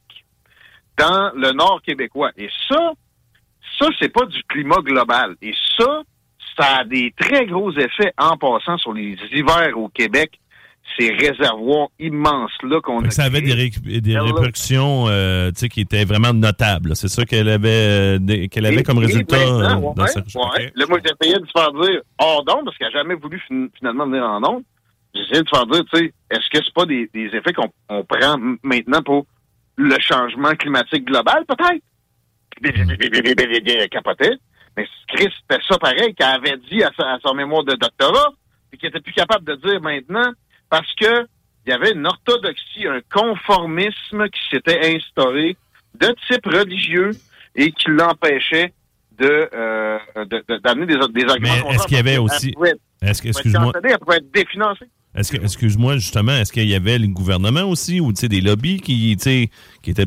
[0.98, 2.32] dans le nord québécois.
[2.38, 2.92] Et ça,
[3.80, 5.36] ça, c'est pas du climat global.
[5.42, 6.02] Et ça,
[6.60, 10.40] ça a des très gros effets en passant sur les hivers au Québec.
[10.98, 13.70] Ces réservoirs immenses-là qu'on a ça avait des, ré-
[14.02, 16.96] des répercussions euh, qui étaient vraiment notables.
[16.96, 20.72] C'est ça qu'elle avait, euh, qu'elle avait Et- comme résultat euh, dans ouais, sa ouais.
[20.76, 24.08] Là, moi, j'essayais de faire dire hors d'onde, parce qu'elle n'a jamais voulu fin- finalement
[24.08, 24.64] venir en onde.
[25.14, 28.04] J'essayais de faire dire, tu sais, est-ce que c'est pas des, des effets qu'on on
[28.04, 29.28] prend maintenant pour
[29.76, 31.84] le changement climatique global, peut-être?
[33.92, 34.38] Capotait.
[34.78, 38.32] Mais Chris, c'était ça pareil qu'elle avait dit à, sa, à son mémoire de doctorat,
[38.70, 40.32] puis qu'elle était plus capable de dire maintenant,
[40.70, 41.26] parce que
[41.66, 45.58] il y avait une orthodoxie, un conformisme qui s'était instauré
[46.00, 47.12] de type religieux
[47.56, 48.74] et qui l'empêchait
[49.20, 51.70] de, euh, de- de- d'amener des, des arguments.
[51.72, 54.86] Est-ce qu'il y avait aussi- être- Est-ce que, excuse-moi, Elle pouvait être définancée.
[55.16, 59.16] Est-ce que, excuse-moi, justement, est-ce qu'il y avait le gouvernement aussi ou des lobbies qui,
[59.18, 59.50] tu sais,
[59.82, 60.06] qui étaient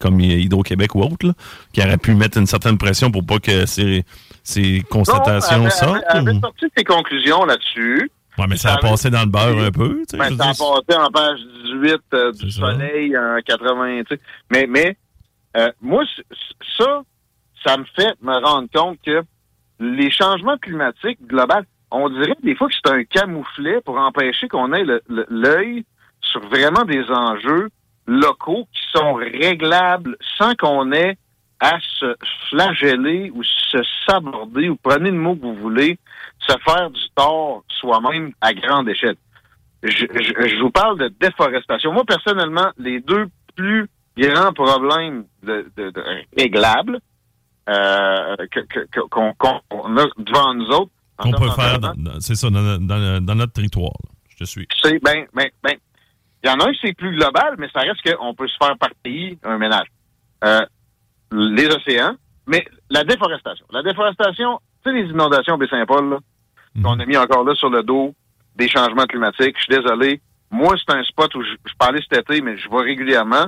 [0.00, 1.32] comme Hydro-Québec ou autre, là,
[1.72, 4.04] qui auraient pu mettre une certaine pression pour pas que ces,
[4.42, 6.04] ces constatations Non, elle, sortent?
[6.08, 8.10] avait- elle avait sorti ses conclusions là-dessus.
[8.36, 10.02] Ouais, mais ça a avait- passé dans le beurre un peu.
[10.12, 14.02] Ben, ça a passé en page 18 euh, du Soleil en 80.
[14.02, 14.20] tu sais.
[14.50, 14.96] Mais, mais
[15.56, 16.02] euh, moi,
[16.76, 17.02] ça,
[17.64, 19.22] ça me fait me rendre compte que
[19.78, 21.62] les changements climatiques globaux,
[21.94, 25.84] on dirait des fois que c'est un camouflet pour empêcher qu'on ait l'œil
[26.20, 27.68] sur vraiment des enjeux
[28.06, 31.16] locaux qui sont réglables sans qu'on ait
[31.60, 32.16] à se
[32.50, 35.98] flageller ou se saborder ou prenez le mot que vous voulez,
[36.40, 39.16] se faire du tort soi-même à grande échelle.
[39.82, 41.92] Je, vous parle de déforestation.
[41.92, 45.24] Moi, personnellement, les deux plus grands problèmes
[46.36, 47.00] réglables
[47.68, 48.36] euh,
[49.10, 51.78] qu'on a devant nous autres, Qu'on peut faire,
[52.20, 53.92] c'est ça, dans, dans- dans notre territoire.
[54.04, 54.10] là.
[54.30, 54.66] Je te suis.
[54.82, 55.74] c'est ben, ben, ben,
[56.42, 58.76] il y en a un, c'est plus global, mais ça reste qu'on peut se faire
[58.78, 59.86] par pays un ménage.
[60.44, 60.60] Euh,
[61.32, 62.16] les océans,
[62.46, 63.64] mais la déforestation.
[63.72, 66.18] La déforestation, tu sais, les inondations au Baie-Saint-Paul, là,
[66.82, 68.14] qu'on a mis encore là sur le dos
[68.56, 69.56] des changements climatiques.
[69.58, 70.20] Je suis désolé.
[70.50, 73.46] Moi, c'est un spot où je, je parlais cet été, mais je vais régulièrement.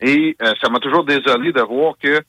[0.00, 2.20] Et euh, ça m'a toujours désolé de voir que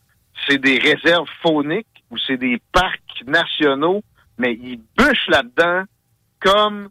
[0.47, 4.03] c'est des réserves fauniques ou c'est des parcs nationaux,
[4.37, 5.83] mais ils bûchent là-dedans
[6.39, 6.89] comme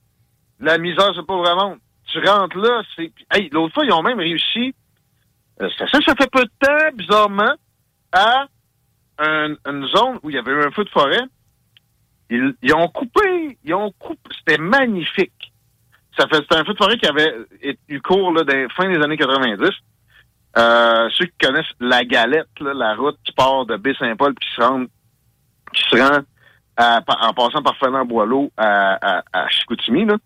[0.61, 1.77] la misère, c'est pas vraiment.
[2.07, 3.13] Tu rentres là, c'est.
[3.33, 4.75] Hey, l'autre fois, ils ont même réussi.
[5.61, 7.55] euh, ça, ça, ça fait peu de temps, bizarrement,
[8.13, 8.47] à
[9.19, 11.21] un- une zone où il y avait eu un feu de forêt.
[12.31, 14.31] Ils, ils ont coupé, ils ont coupé.
[14.39, 15.53] C'était magnifique.
[16.19, 17.35] Ça fait, c'était un feu de forêt qui avait
[17.89, 19.69] eu cours là, dans fin des années 90.
[20.59, 24.55] Euh, ceux qui connaissent la galette, là, la route qui part de Baie-Saint-Paul puis qui
[24.55, 24.85] se rend,
[25.73, 25.97] qui se
[26.77, 30.17] à- pa- en passant par Fernand-Boileau à, à, à Chicoutimi, là,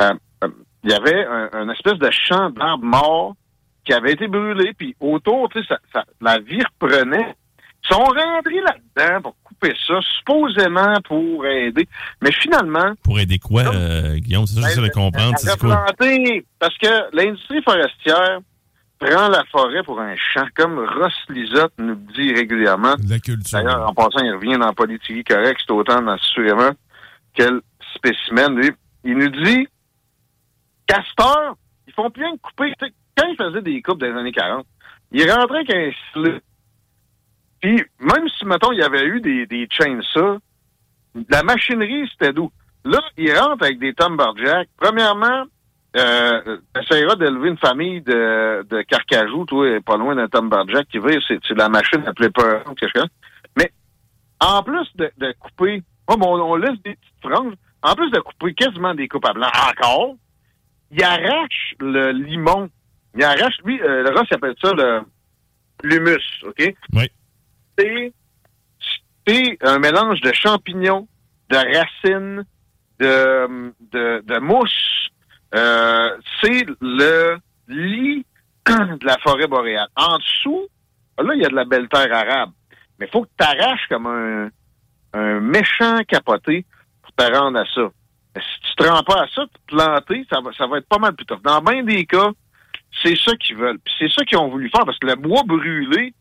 [0.00, 0.14] euh,
[0.44, 0.48] euh,
[0.84, 3.34] il y avait un, un espèce de champ d'arbres morts
[3.84, 7.34] qui avait été brûlé, puis autour, tu sais, ça, ça- la vie reprenait.
[7.88, 11.86] Ils sont rentrés là-dedans pour couper ça, supposément pour aider.
[12.20, 14.44] Mais finalement, Pour aider quoi, euh, Guillaume?
[14.46, 15.34] C'est ça que j'essaie de comprendre.
[15.38, 15.76] C'est quoi?
[15.86, 18.40] replanter, parce que l'industrie forestière
[18.98, 22.94] prend la forêt pour un champ, comme Ross Lisotte nous dit régulièrement.
[23.08, 23.58] La culture.
[23.58, 26.70] D'ailleurs, en passant, il revient dans Politique Correct, c'est autant assurément
[27.34, 27.60] quel
[27.94, 28.56] spécimen.
[28.56, 28.70] Lui,
[29.04, 29.68] il nous dit,
[30.86, 31.56] Castor,
[31.86, 32.72] ils font rien que couper.
[33.16, 34.66] Quand ils faisaient des coupes dans les années 40,
[35.12, 36.42] ils rentraient avec un slip.
[37.60, 40.38] Puis, même si, mettons, il y avait eu des, des chainsaws,
[41.28, 42.50] la machinerie, c'était d'où?
[42.84, 44.68] Là, ils rentrent avec des Timberjacks.
[44.76, 45.44] Premièrement,
[45.96, 51.56] euh, d'élever une famille de, de carcajou, toi, pas loin d'un Timberjack qui vire, c'est
[51.56, 53.08] la machine la plus peur, quelque chose.
[53.56, 53.72] Mais,
[54.40, 58.20] en plus de, de couper, oh, bon, on laisse des petites franges, en plus de
[58.20, 60.16] couper quasiment des coupes à blanc, encore,
[60.90, 62.68] il arrache le limon.
[63.16, 65.00] Il arrache, lui, euh, le Ross il appelle ça le
[65.82, 66.74] l'humus, OK?
[66.94, 67.10] Oui.
[67.78, 68.12] C'est
[69.26, 71.08] c'est un mélange de champignons,
[71.50, 72.44] de racines,
[73.00, 75.08] de, de, de mousse.
[75.54, 78.26] Euh, c'est le lit
[78.66, 79.88] de la forêt boréale.
[79.96, 80.66] En dessous,
[81.18, 82.50] là, il y a de la belle terre arabe.
[82.98, 84.50] Mais il faut que tu arraches comme un,
[85.40, 86.66] méchant capoté
[87.02, 87.88] pour te rendre à ça.
[88.36, 90.98] Si tu te rends pas à ça, te planter, ça va, ça va être pas
[90.98, 91.40] mal plus tough.
[91.42, 92.30] Dans bien des cas,
[93.02, 93.78] c'est ça qu'ils veulent.
[93.78, 96.12] Puis c'est ça qu'ils ont voulu faire parce que le bois brûlé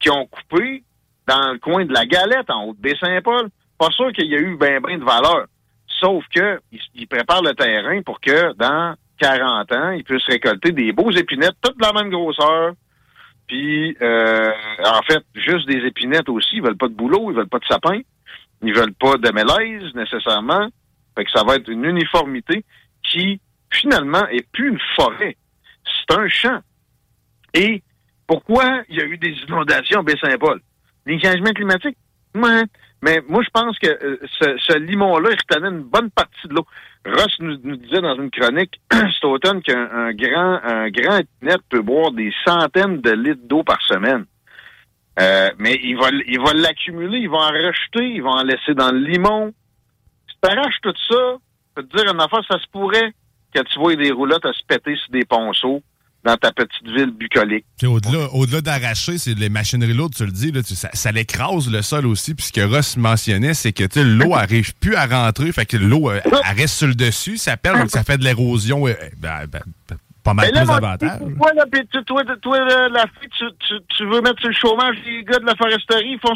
[0.00, 0.82] qu'ils ont coupé
[1.28, 4.38] dans le coin de la galette en haut de Baie-Saint-Paul, pas sûr qu'il y a
[4.38, 5.46] eu ben ben de valeur.
[6.00, 10.72] Sauf que ils, ils préparent le terrain pour que dans 40 ans, ils puissent récolter
[10.72, 12.72] des beaux épinettes, toutes de la même grosseur.
[13.46, 14.52] Puis, euh,
[14.84, 16.56] en fait, juste des épinettes aussi.
[16.56, 18.00] Ils veulent pas de boulot, ils veulent pas de sapin.
[18.62, 20.68] Ils veulent pas de mélèze, nécessairement.
[21.16, 22.64] Fait que ça va être une uniformité
[23.02, 23.40] qui,
[23.70, 25.36] finalement, est plus une forêt.
[25.84, 26.60] C'est un champ.
[27.54, 27.82] Et
[28.26, 30.60] pourquoi il y a eu des inondations à Baie-Saint-Paul?
[31.06, 31.96] Les changements climatiques?
[32.34, 32.62] Ouais.
[33.02, 36.54] Mais moi, je pense que euh, ce, ce limon-là, il retenait une bonne partie de
[36.54, 36.66] l'eau.
[37.06, 41.62] Ross nous, nous disait dans une chronique cet automne qu'un un grand, un grand épinette
[41.70, 44.26] peut boire des centaines de litres d'eau par semaine.
[45.18, 48.74] Euh, mais il va, il va l'accumuler, il va en rejeter, il va en laisser
[48.74, 49.52] dans le limon.
[50.28, 53.12] Si tu arraches tout ça, je peux te dire une affaire, ça se pourrait
[53.54, 55.82] que tu vois des roulottes à se péter sur des ponceaux
[56.24, 57.64] dans ta petite ville bucolique.
[57.82, 61.70] Au-delà au-delà d'arracher, c'est les machineries lourdes, tu le dis, là, tu- ça, ça l'écrase
[61.70, 62.34] le sol aussi.
[62.34, 65.50] Puis ce que Ross mentionnait, c'est que l'eau n'arrive plus à rentrer.
[65.52, 68.24] Fait que l'eau euh, elle reste sur le dessus, ça perd, donc ça fait de
[68.24, 68.86] l'érosion.
[68.86, 71.18] euh, ben, ben, ben, pas mal là, plus d'avantages.
[71.38, 74.48] Toi, là, pis tu- toi, toi, là, la fille, tu, tu, tu veux mettre sur
[74.48, 76.34] le chômage les gars de la foresterie, ils font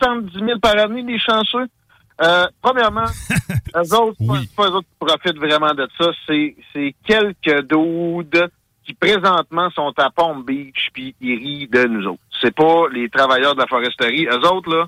[0.00, 1.66] 70 000 par année, les chanceux.
[2.22, 3.04] Euh, premièrement,
[3.76, 8.50] eux autres, c'est pas eux autres qui profitent vraiment de ça, c'est, c'est quelques doudes
[8.84, 12.22] qui présentement sont à Palm Beach puis ils rient de nous autres.
[12.40, 14.26] C'est pas les travailleurs de la foresterie.
[14.26, 14.86] Eux autres, là,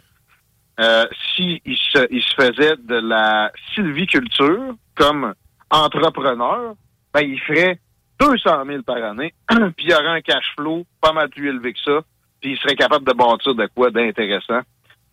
[0.81, 5.35] euh, s'ils se, ils se faisaient de la sylviculture comme
[5.71, 6.75] entrepreneurs,
[7.13, 7.79] ben, ils feraient
[8.21, 11.73] 200 000 par année, puis il y aurait un cash flow pas mal plus élevé
[11.73, 12.01] que ça,
[12.41, 14.61] puis ils seraient capables de bâtir de quoi d'intéressant,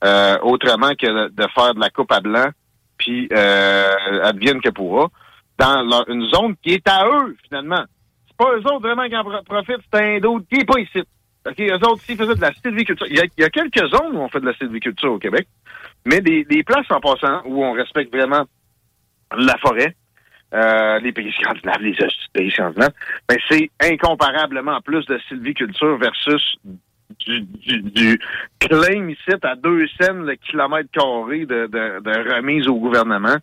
[0.03, 2.49] euh, autrement que de, faire de la coupe à blanc,
[2.97, 5.07] puis euh, advienne que pourra,
[5.57, 7.84] dans une zone qui est à eux, finalement.
[8.40, 11.03] Pas eux autres vraiment qui en pro- profitent, c'est un d'autre qui est pas ici.
[11.45, 14.30] OK, eux autres, s'ils faisaient de la sylviculture, il y, a, quelques zones où on
[14.30, 15.45] fait de la sylviculture au Québec,
[16.06, 18.45] mais des, places en passant où on respecte vraiment
[19.38, 19.94] la forêt,
[20.53, 21.95] euh, les pays scandinaves, les
[22.34, 22.94] pays scandinaves,
[23.28, 26.57] ben c'est incomparablement plus de sylviculture versus
[27.20, 28.20] du, du,
[28.60, 33.36] claim ici à deux cents le kilomètre carré de remise au gouvernement.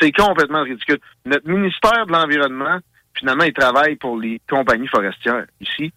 [0.00, 0.98] C'est complètement ridicule.
[1.24, 2.78] Notre ministère de l'Environnement,
[3.18, 5.92] finalement, il travaille pour les compagnies forestières ici.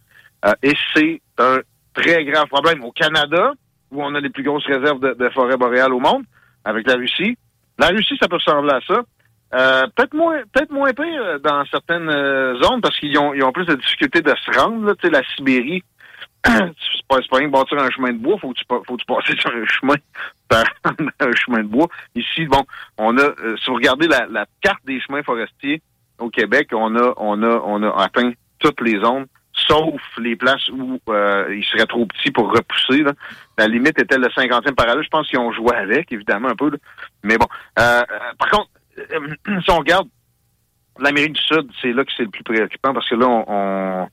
[0.45, 1.59] Euh, et c'est un
[1.93, 2.83] très grave problème.
[2.83, 3.53] Au Canada,
[3.91, 6.23] où on a les plus grosses réserves de, forêts boréales au monde,
[6.65, 7.37] avec la Russie,
[7.77, 9.01] la Russie, ça peut ressembler à ça.
[9.53, 13.65] Euh, peut-être moins peut-être moins pire dans certaines euh, zones parce qu'ils ont, ils plus
[13.65, 14.85] de difficultés de se rendre.
[14.85, 15.83] Là, Tu sais, la Sibérie,
[16.45, 16.53] c'est
[17.09, 19.51] pas, rien de bâtir un chemin de bois, faut que tu, faut que tu sur
[19.51, 19.95] un chemin,
[20.47, 20.63] par
[21.19, 21.87] un chemin de bois.
[22.15, 22.63] Ici, bon,
[22.97, 23.23] on a,
[23.57, 25.81] si vous regardez la carte des chemins forestiers
[26.21, 30.69] au Québec, on a, on a, on a atteint toutes les zones, sauf les places
[30.69, 33.03] où euh, ils seraient trop petits pour repousser.
[33.57, 35.03] La limite était le 50e parallèle.
[35.03, 36.71] Je pense qu'ils ont joué avec, évidemment, un peu.
[37.23, 37.47] Mais bon.
[37.79, 38.69] Euh, euh, par contre,
[39.63, 40.07] si on regarde
[40.99, 44.07] l'Amérique du Sud, c'est là que c'est le plus préoccupant parce que là, on,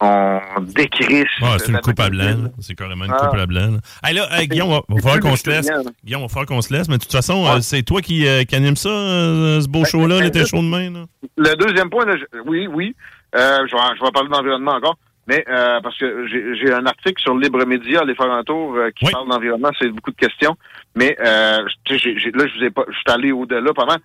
[0.00, 1.26] on décrisse.
[1.40, 2.50] Ouais, c'est une coupe à blanc.
[2.60, 3.26] C'est carrément une Ah.
[3.28, 3.78] coupe à blanc.
[4.04, 5.68] Hey, là, hey, Guillaume, va, va falloir qu'on se laisse.
[6.04, 6.88] Guillaume, va falloir qu'on se laisse.
[6.88, 9.84] Mais de toute façon, euh, c'est toi qui, euh, qui anime ça, euh, ce beau
[9.84, 10.90] show-là, ben, l'été là- chaud de main.
[10.90, 11.04] Là?
[11.36, 12.94] Le deuxième point, là, je- oui, oui,
[13.34, 14.96] euh, je, vais, je vais parler d'environnement encore,
[15.26, 18.90] mais euh, parce que j'ai un article sur Libre Média, les faire un tour, euh,
[18.90, 20.56] qui parle d'environnement, c'est beaucoup de questions,
[20.94, 21.66] mais euh, là,
[21.96, 23.98] je vous ai pas, je suis allé au-delà pas mal.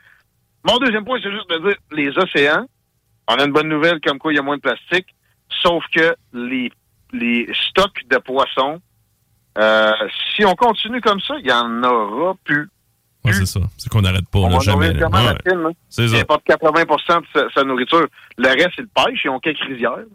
[0.68, 2.66] Mon deuxième point, c'est juste de dire, les océans,
[3.28, 5.08] on a une bonne nouvelle comme quoi il y a moins de plastique,
[5.62, 6.72] sauf que les,
[7.14, 8.82] les stocks de poissons,
[9.58, 9.92] euh,
[10.36, 12.70] si on continue comme ça, il y en aura plus.
[13.24, 13.60] Ouais, c'est ça.
[13.78, 14.90] C'est qu'on n'arrête pas, On là, jamais.
[14.90, 15.04] Ouais.
[15.04, 15.72] Hein?
[15.90, 16.16] C'est ça.
[16.16, 18.08] Il importe 80 de sa, sa nourriture.
[18.38, 19.22] Le reste, c'est le pêche.
[19.26, 20.06] Ils ont quelques rizières.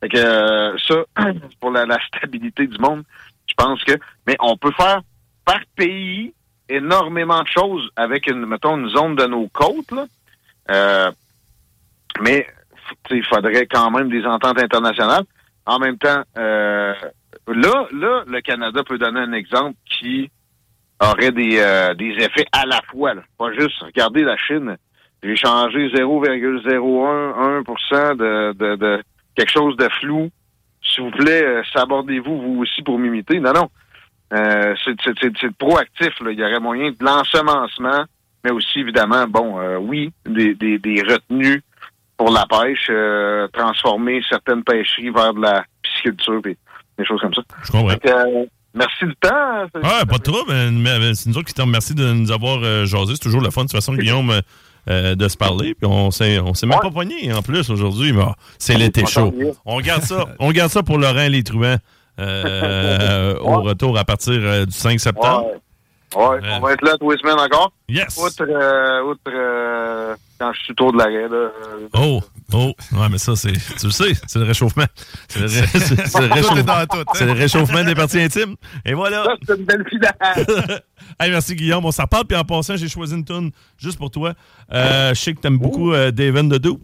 [0.00, 0.94] Fait que euh, ça,
[1.60, 3.02] pour la, la stabilité du monde,
[3.48, 3.92] je pense que...
[4.26, 5.00] Mais on peut faire
[5.44, 6.32] par pays
[6.68, 9.90] énormément de choses avec, une, mettons, une zone de nos côtes.
[9.90, 10.06] Là.
[10.70, 11.10] Euh,
[12.20, 12.46] mais
[13.10, 15.24] il faudrait quand même des ententes internationales.
[15.66, 16.94] En même temps, euh,
[17.46, 20.30] là, là, le Canada peut donner un exemple qui
[21.00, 23.14] aurait des, euh, des effets à la fois.
[23.14, 23.22] Là.
[23.38, 24.76] Pas juste, regardez la Chine,
[25.22, 29.02] j'ai changé 0,011% de, de, de
[29.36, 30.30] quelque chose de flou.
[30.82, 33.38] S'il vous plaît, euh, sabordez-vous vous aussi pour m'imiter.
[33.38, 33.68] Non, non.
[34.32, 36.18] Euh, c'est proactif.
[36.20, 36.32] Là.
[36.32, 38.04] Il y aurait moyen de l'ensemencement,
[38.44, 41.62] mais aussi, évidemment, bon, euh, oui, des, des, des retenues
[42.16, 46.56] pour la pêche, euh, transformer certaines pêcheries vers de la pisciculture et
[46.98, 47.42] des choses comme ça.
[47.64, 47.90] Je comprends.
[47.90, 48.44] Euh,
[48.74, 49.66] merci du temps.
[49.82, 50.52] Ah, pas de trouble.
[50.72, 53.14] mais, C'est nous autres qui te remercie de nous avoir euh, jasé.
[53.14, 54.40] C'est toujours le fun, de toute façon, Guillaume,
[54.90, 55.74] euh, de se parler.
[55.74, 58.12] Puis on s'est, on s'est même pas pogné en plus aujourd'hui.
[58.12, 59.32] Mais ah, c'est l'été chaud.
[59.64, 60.24] On garde ça.
[60.40, 61.76] on garde ça pour Laurent les truands
[62.18, 65.52] euh, au retour à partir euh, du 5 septembre.
[66.16, 67.72] Ouais, on va être là tous les semaines encore.
[67.88, 68.18] Yes.
[68.18, 68.42] Outre,
[69.08, 71.28] outre quand je suis autour de l'arrêt.
[71.30, 71.48] euh,
[71.94, 72.20] Oh,
[72.52, 74.84] oh, ouais, mais ça, c'est, tu le sais, c'est le réchauffement.
[75.28, 75.60] C'est le, ré-
[76.34, 76.72] réchauffement.
[76.72, 76.86] hein.
[77.20, 78.56] Le des parties intimes.
[78.84, 79.24] Et voilà.
[79.24, 80.82] Ça, c'est une belle finale.
[81.20, 82.24] Hey, merci Guillaume, on s'en parle.
[82.26, 84.34] Puis en passant, j'ai choisi une tune juste pour toi.
[84.72, 86.78] Euh, je sais que t'aimes beaucoup euh, Daven the Dude.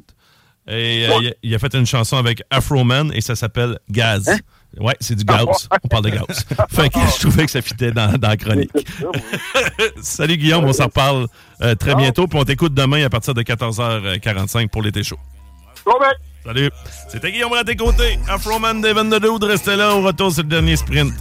[0.69, 3.79] Et euh, il, a, il a fait une chanson avec Afro Man et ça s'appelle
[3.91, 4.29] Gaz.
[4.79, 5.47] Ouais, c'est du gaz.
[5.83, 6.45] On parle de gaz.
[6.71, 8.71] fait que je trouvais que ça fitait dans, dans la chronique.
[10.03, 11.27] Salut Guillaume, on s'en reparle
[11.63, 12.27] euh, très bientôt.
[12.27, 15.19] Puis on t'écoute demain à partir de 14h45 pour l'été chaud.
[16.45, 16.71] Salut.
[17.09, 18.19] C'était Guillaume à tes côtés.
[18.29, 19.45] Afro Man, Daven the Dude.
[19.45, 19.95] Restez là.
[19.95, 21.13] Au retour, c'est le dernier sprint.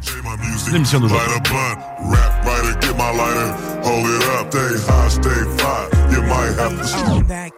[0.71, 1.27] L'émission d'aujourd'hui.
[1.29, 3.53] Rap writer, get my lighter,
[3.83, 5.87] hold it up, stay high, stay fly.
[6.11, 7.56] You might have to.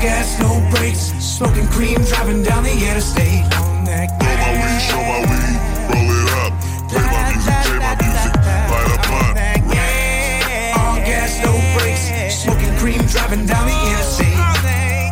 [0.00, 1.12] All gas, no brakes.
[1.20, 3.44] Smoking cream, driving down the interstate.
[3.60, 5.60] On that Roll my weed, show my weed,
[5.92, 6.52] roll it up.
[6.88, 8.32] Play my music, play my music,
[8.72, 9.36] light a blunt.
[10.80, 12.04] All gas, no brakes.
[12.32, 14.40] Smoking cream, driving down the interstate.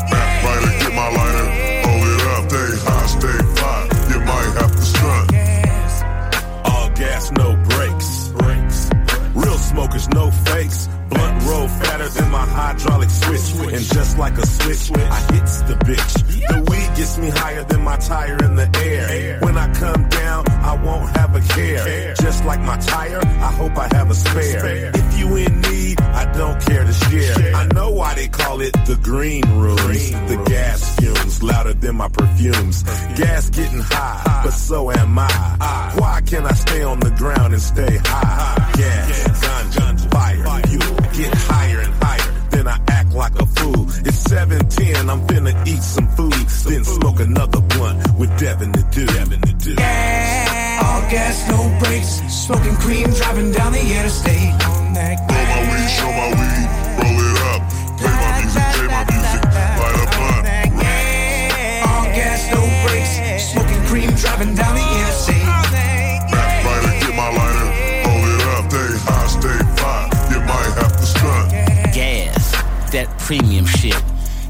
[0.08, 1.48] Rap writer, get my lighter,
[1.84, 3.92] hold it up, stay high, stay fly.
[4.08, 5.28] You might have to stunt.
[6.64, 8.28] All gas, no brakes.
[8.40, 8.88] Brakes.
[9.34, 10.88] Real smokers, no fakes.
[11.48, 13.72] Roll fatter than my hydraulic switch.
[13.74, 16.12] And just like a switch, I hits the bitch.
[16.48, 19.40] The weed gets me higher than my tire in the air.
[19.40, 22.14] When I come down, I won't have a care.
[22.14, 24.90] Just like my tire, I hope I have a spare.
[24.94, 27.54] If you in need, I don't care to share.
[27.54, 30.10] I know why they call it the green rooms.
[30.10, 32.82] The gas fumes louder than my perfumes.
[33.16, 35.94] Gas getting high, but so am I.
[35.98, 38.72] Why can't I stay on the ground and stay high?
[38.76, 41.07] Gas, ganja, fire, fuel.
[41.18, 43.86] Get higher and higher, then I act like a fool.
[44.06, 49.08] It's 710, I'm finna eat some food, then smoke another blunt with Devin the Dude.
[49.08, 49.80] Devin the Dude.
[49.80, 52.22] All gas, no brakes.
[52.32, 54.54] Smoking cream, driving down the interstate.
[54.62, 56.70] On that Roll my weed, show my weed,
[57.02, 57.66] roll it up.
[57.98, 60.46] Play my music, play my music, light a blunt.
[61.82, 63.18] All gas, no brakes.
[63.50, 65.67] Smoking cream, driving down the interstate.
[73.28, 73.94] Premium shit.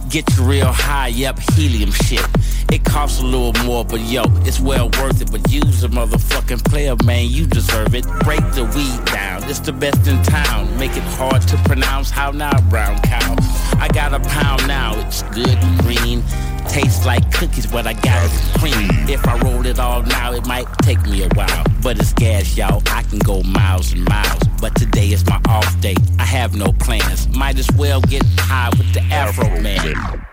[0.09, 2.25] Get you real high up helium shit.
[2.71, 5.31] It costs a little more, but yo, it's well worth it.
[5.31, 8.05] But use a motherfucking player, man, you deserve it.
[8.25, 10.77] Break the weed down, it's the best in town.
[10.79, 13.37] Make it hard to pronounce how now, brown cow.
[13.79, 16.23] I got a pound now, it's good and green.
[16.69, 19.09] Tastes like cookies, what I got is cream.
[19.09, 21.65] If I roll it all now, it might take me a while.
[21.83, 22.83] But it's gas, y'all.
[22.89, 24.43] I can go miles and miles.
[24.61, 25.95] But today is my off day.
[26.19, 27.29] I have no plans.
[27.29, 30.27] Might as well get high with the Afro Man.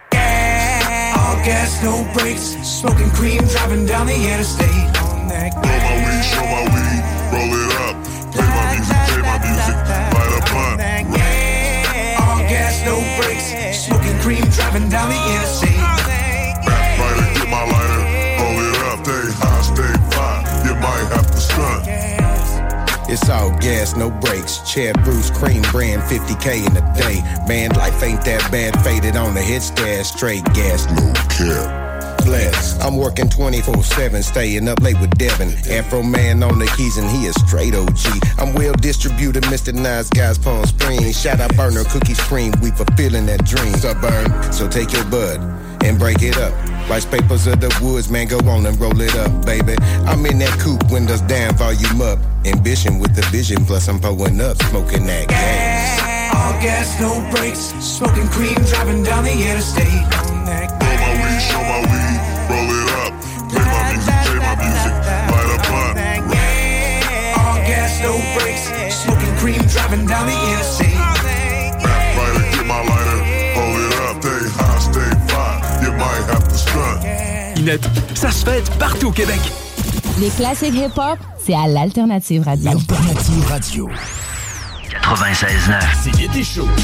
[1.25, 2.53] All gas, no brakes.
[2.61, 4.69] Smoking cream, driving down the interstate.
[5.01, 7.01] On that Roll my weed, show my weed,
[7.33, 7.95] roll it up.
[8.29, 9.77] Play my music, play my music,
[10.13, 10.77] light a blunt.
[12.21, 13.49] All gas, no brakes.
[13.85, 15.81] Smoking cream, driving down the interstate.
[17.01, 18.05] Lighter, get my lighter,
[18.37, 19.01] roll it up.
[19.01, 22.14] Stay high, stay fly, you might have to stunt.
[23.07, 24.59] It's all gas, no brakes.
[24.71, 27.21] Chad Bruce, cream brand, 50k in a day.
[27.47, 28.81] Man, life ain't that bad.
[28.83, 31.85] Faded on the stash, straight gas, no care.
[32.25, 32.81] Bless.
[32.81, 35.53] I'm working 24 7, staying up late with Devin.
[35.71, 37.99] Afro man on the keys, and he is straight OG.
[38.39, 39.73] I'm well distributed, Mr.
[39.73, 41.21] Nice Guys, Palm Springs.
[41.21, 43.73] Shout out Burner, Cookies Cream, we fulfilling that dream.
[43.75, 46.53] Suburb, so take your bud and break it up.
[46.89, 49.75] Rice papers of the woods, man, go on and roll it up, baby.
[50.05, 52.19] I'm in that coupe, windows down, volume up.
[52.45, 56.35] Ambition with the vision, plus I'm pulling up, smoking that gas.
[56.35, 57.73] All gas, no brakes.
[57.79, 59.87] Smoking cream, driving down the interstate.
[59.87, 62.17] On Roll my weed, show my weed,
[62.49, 63.13] roll it up.
[63.49, 65.95] Play my music, play my music, light a blunt.
[67.37, 68.65] All gas, no brakes.
[68.93, 70.94] Smoking cream, driving down the interstate.
[78.13, 79.39] Ça se fait partout au Québec.
[80.19, 82.69] Les classiques hip-hop, c'est à l'Alternative Radio.
[82.71, 83.89] Alternative Radio.
[85.01, 85.79] 96.9.
[86.03, 86.67] C'est l'été chaud.–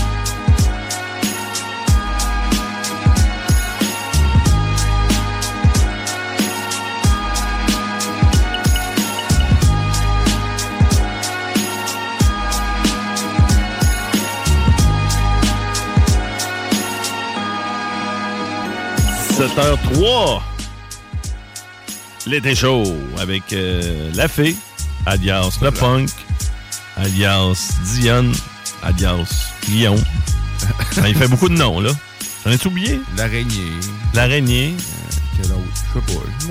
[19.41, 20.41] 7h03.
[22.27, 22.83] L'été chaud
[23.19, 24.55] avec euh, la fée,
[25.05, 26.09] alias le punk,
[26.95, 28.31] alias Diane,
[28.83, 30.01] alias Guillaume.
[31.01, 31.89] Ah, il fait beaucoup de noms, là.
[32.45, 33.01] J'en ai oublié?
[33.17, 33.71] L'araignée.
[34.13, 34.75] L'araignée.
[35.43, 36.05] Je sais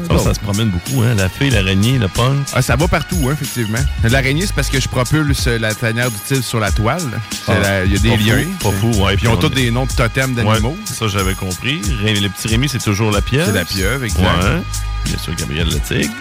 [0.09, 0.19] pas.
[0.19, 1.15] Ça, ça se promène beaucoup, hein?
[1.17, 2.47] La fée, l'araignée, le punk.
[2.55, 3.79] Ah, ça va partout, hein, effectivement.
[4.05, 7.03] L'araignée, c'est parce que je propulse la tanière d'utile sur la toile.
[7.49, 8.45] Ah, Il y a des liens.
[8.63, 9.17] pas fou, ouais.
[9.17, 10.71] Puis ils ont on- tous des noms de totems d'animaux.
[10.71, 11.81] Ouais, ça, j'avais compris.
[12.03, 13.47] Le petit Rémi, c'est toujours la pieuvre.
[13.47, 14.21] C'est la pieuvre, exact.
[14.21, 14.63] Ouais.
[15.07, 16.13] Bien sûr, Gabriel le tigre.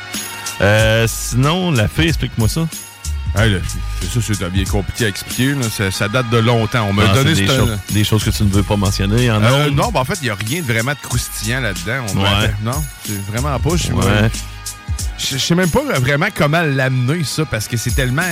[0.61, 2.67] Euh, sinon, la fée, explique-moi ça.
[3.35, 3.59] Là,
[4.01, 5.53] c'est ça, c'est bien compliqué à expliquer.
[5.53, 5.61] là.
[5.69, 6.87] Ça, ça date de longtemps.
[6.89, 9.69] On m'a donné des, choses, des choses que tu ne veux pas mentionner en Euh,
[9.69, 12.05] non, ben en fait, il n'y a rien de vraiment de croustillant là-dedans.
[12.15, 12.51] Ouais.
[12.63, 13.69] Non, c'est vraiment pas.
[13.75, 14.29] Je Ouais.
[15.17, 18.23] je- je sais même pas vraiment comment l'amener, ça, parce que c'est tellement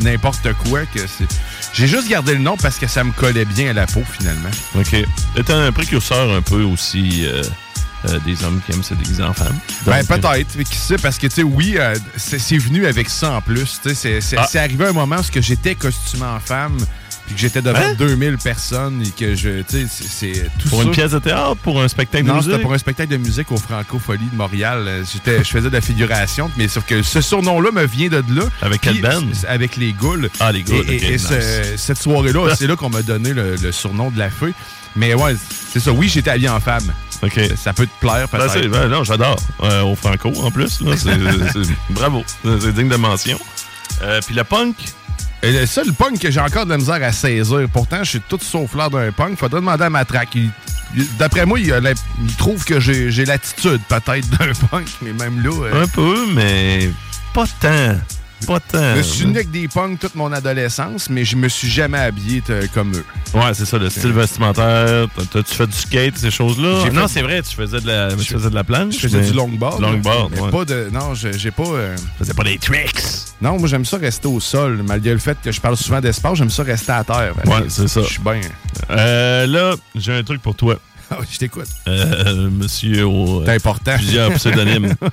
[0.00, 1.26] n'importe quoi que c'est.
[1.72, 4.50] J'ai juste gardé le nom parce que ça me collait bien à la peau, finalement.
[4.76, 4.96] OK.
[5.36, 7.42] C'est un précurseur un peu aussi euh,
[8.08, 9.56] euh, des hommes qui aiment se déguiser en femmes.
[9.86, 13.08] Ben, Donc, peut-être, mais qui sait, parce que, tu sais, oui, euh, c'est venu avec
[13.08, 13.80] ça en plus.
[13.94, 14.46] C'est- Ah.
[14.50, 16.76] c'est arrivé un moment où j'étais costumé en femme,
[17.26, 17.94] puis que j'étais devant Hein?
[17.98, 20.84] 2000 personnes, et que je, tu sais, c'est- tout Pour ça.
[20.84, 22.50] une pièce de théâtre, pour un spectacle de Non, musique?
[22.50, 24.84] c'était pour un spectacle de musique au Francofolie de Montréal.
[24.86, 28.22] Euh, j'étais- Je faisais de la figuration, mais sauf que ce surnom-là me vient de
[28.28, 28.44] là.
[28.62, 29.22] Avec quelle band?
[29.48, 30.28] Avec les Goules.
[30.40, 31.26] Ah, les Goules, Et, ok, et- et nice.
[31.28, 34.52] ce- cette soirée-là, c'est là qu'on m'a donné le, le surnom de la feu.
[34.96, 35.34] Mais ouais,
[35.72, 35.92] c'est ça.
[35.92, 36.92] Oui, j'étais habillé en femme.
[37.22, 37.40] OK.
[37.56, 38.52] Ça peut te plaire, Ben, peut-être.
[38.52, 39.36] c'est- ben, non, j'adore.
[39.62, 40.80] Euh, au Franco, en plus.
[40.80, 40.92] là,
[41.90, 42.24] bravo.
[42.44, 43.38] C'est digne de mention.
[44.02, 44.76] Euh, Puis le punk?
[45.42, 47.66] Et le seul punk que j'ai encore de la misère à saisir.
[47.72, 49.38] Pourtant, je suis tout sauf l'air d'un punk.
[49.38, 50.38] Faudrait demander à Matraque.
[51.18, 55.12] D'après moi, il, a la- il trouve que j'ai j'ai l'attitude peut-être d'un punk, mais
[55.12, 55.50] même là.
[55.50, 56.90] euh, Un peu, mais
[57.34, 57.96] pas tant.
[58.46, 58.96] Pas tant.
[58.96, 62.42] Je suis né avec des punks toute mon adolescence, mais je me suis jamais habillé
[62.72, 63.04] comme eux.
[63.34, 65.06] Ouais, c'est ça, le style vestimentaire.
[65.16, 66.90] T'as- T'as-tu fait du skate, ces choses-là?
[66.92, 68.94] Non, c'est vrai, tu faisais de la, faisais de la planche.
[68.94, 69.80] Je faisais mais- du longboard.
[69.80, 70.50] Longboard, mais ouais.
[70.50, 70.88] pas de.
[70.92, 71.62] Non, j'ai pas.
[71.64, 73.02] euh, faisais pas des tricks.
[73.40, 74.82] Non, moi j'aime ça rester au sol.
[74.86, 77.34] Malgré le fait que je parle souvent d'espace, j'aime ça rester à terre.
[77.46, 78.02] Ouais, c'est ça.
[78.02, 78.40] Je suis bien.
[78.90, 80.76] Euh, là, j'ai un truc pour toi.
[81.18, 81.66] Ah je t'écoute.
[81.88, 83.44] Euh, monsieur au.
[83.44, 83.94] C'est important.
[83.96, 84.94] Plusieurs pseudonymes.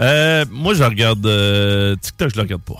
[0.00, 2.74] Euh, moi, je regarde euh, TikTok, je le regarde pas.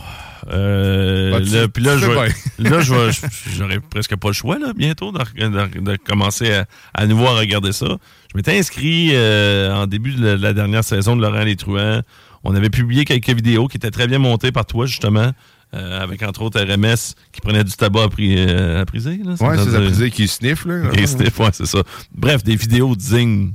[0.53, 4.73] Euh, Bah, tu- là, puis là, je vais- là, j'aurais presque pas le choix là,
[4.75, 7.87] bientôt de, de- de commencer à, à nouveau à regarder ça.
[8.33, 12.03] Je m'étais inscrit euh, en début de la, la dernière saison de Laurent Les Truands.
[12.45, 15.33] On avait publié quelques vidéos qui étaient très bien montées par toi, justement,
[15.75, 19.19] euh, avec entre autres RMS qui prenait du tabac à, pri- euh, à priser.
[19.25, 20.89] Là, Ouais, c'est à priser qui sniffent, là.
[20.91, 21.83] Qui ouais, c'est ça.
[22.13, 23.53] Bref, des vidéos dignes,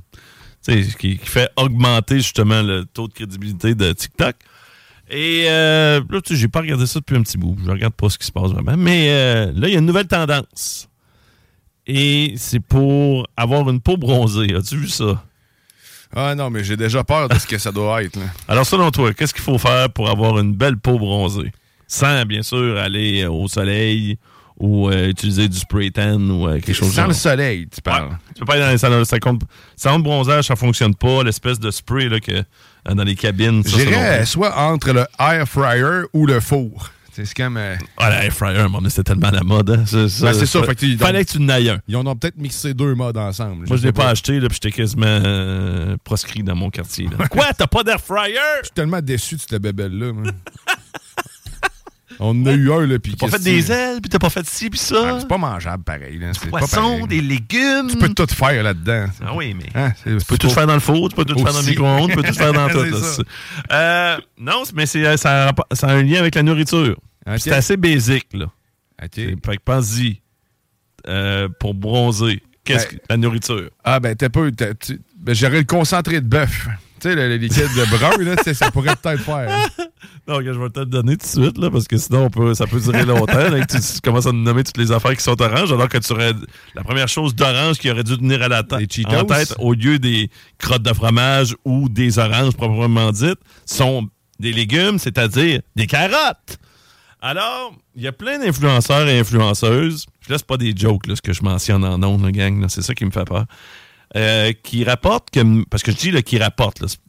[0.66, 4.36] qui, qui fait augmenter justement le taux de crédibilité de TikTok.
[5.10, 7.58] Et euh, là, tu sais, j'ai pas regardé ça depuis un petit bout.
[7.66, 8.78] Je regarde pas ce qui se passe vraiment.
[8.78, 10.88] Mais euh, là, il y a une nouvelle tendance.
[11.86, 14.56] Et c'est pour avoir une peau bronzée.
[14.56, 15.22] As-tu vu ça?
[16.16, 18.16] Ah non, mais j'ai déjà peur de ce que ça doit être.
[18.16, 18.26] Là.
[18.48, 21.52] Alors, selon toi, qu'est-ce qu'il faut faire pour avoir une belle peau bronzée?
[21.88, 24.18] Sans, bien sûr, aller euh, au soleil
[24.58, 27.08] ou euh, utiliser du spray tan ou euh, quelque chose Sans genre.
[27.08, 28.18] le soleil, tu parles.
[28.34, 29.42] Tu peux pas aller dans les salons, ça compte.
[29.76, 31.24] Salon de bronzage, ça fonctionne pas.
[31.24, 32.44] L'espèce de spray là, que,
[32.92, 33.64] dans les cabines.
[33.66, 36.92] J'irais soit entre le air fryer ou le four.
[37.16, 37.58] C'est comme.
[37.58, 39.70] euh, Ah, l'air fryer, donné, c'était tellement la mode.
[39.70, 39.86] Hein.
[39.86, 40.64] Ça, Ben, c'est ça.
[40.64, 41.80] fait que tu- fallait que tu en ailles un.
[41.88, 43.68] Ils en ont peut-être mixé deux modes ensemble.
[43.68, 47.08] Moi, je l'ai pas acheté, là, puis j'étais quasiment euh, proscrit dans mon quartier.
[47.20, 47.28] là.
[47.30, 47.54] Quoi?
[47.56, 48.34] T'as pas d'air fryer?
[48.62, 50.12] Je suis tellement déçu de cette bébelle-là.
[52.26, 54.48] On en a eu un, là, T'as pas fait des ailes, puis t'as pas fait
[54.48, 54.96] ci, puis ça?
[55.06, 56.20] Ah, c'est pas mangeable pareil.
[56.20, 57.88] Pas Poisson, des légumes.
[57.90, 59.08] Tu peux tout faire là-dedans.
[59.26, 59.70] Ah oui, mais.
[59.76, 62.10] Hein, Tu peux tout faire dans le four, tu peux tout faire dans le micro-ondes,
[62.12, 63.24] tu peux tout faire dans tout.
[64.40, 66.98] Non, mais c'est, ça, a, un lien avec la nourriture.
[67.38, 68.46] C'est assez basique, là.
[69.00, 70.22] Fait que pense-y.
[71.06, 73.70] Euh, pour bronzer, qu'est-ce Ben- que la nourriture?
[73.84, 76.70] Ah, ben, t'as tu- ben, J'aurais le concentré de bœuf.
[77.04, 79.50] Tu sais, le, le liquide de brun, là, ça pourrait peut-être faire.
[79.52, 79.68] hein.
[80.28, 82.54] Non, je vais te le donner tout de suite, là, parce que sinon, on peut,
[82.54, 83.34] ça peut durer longtemps.
[83.50, 85.90] là, que tu, tu commences à nous nommer toutes les affaires qui sont oranges, alors
[85.90, 86.32] que tu aurais
[86.76, 89.12] la première chose d'orange qui aurait dû tenir à la tête, Cheetos?
[89.14, 94.08] en tête, au lieu des crottes de fromage ou des oranges proprement dites, sont
[94.40, 96.58] des légumes, c'est-à-dire des carottes.
[97.22, 100.06] Alors, il y a plein d'influenceurs et influenceuses.
[100.30, 102.66] Là, c'est pas des jokes, là, ce que je mentionne en nom, gang.
[102.70, 103.46] C'est ça qui me fait peur.
[104.16, 105.64] Euh, qui rapportent que.
[105.66, 107.00] Parce que je dis là, qui rapportent, là, c'est-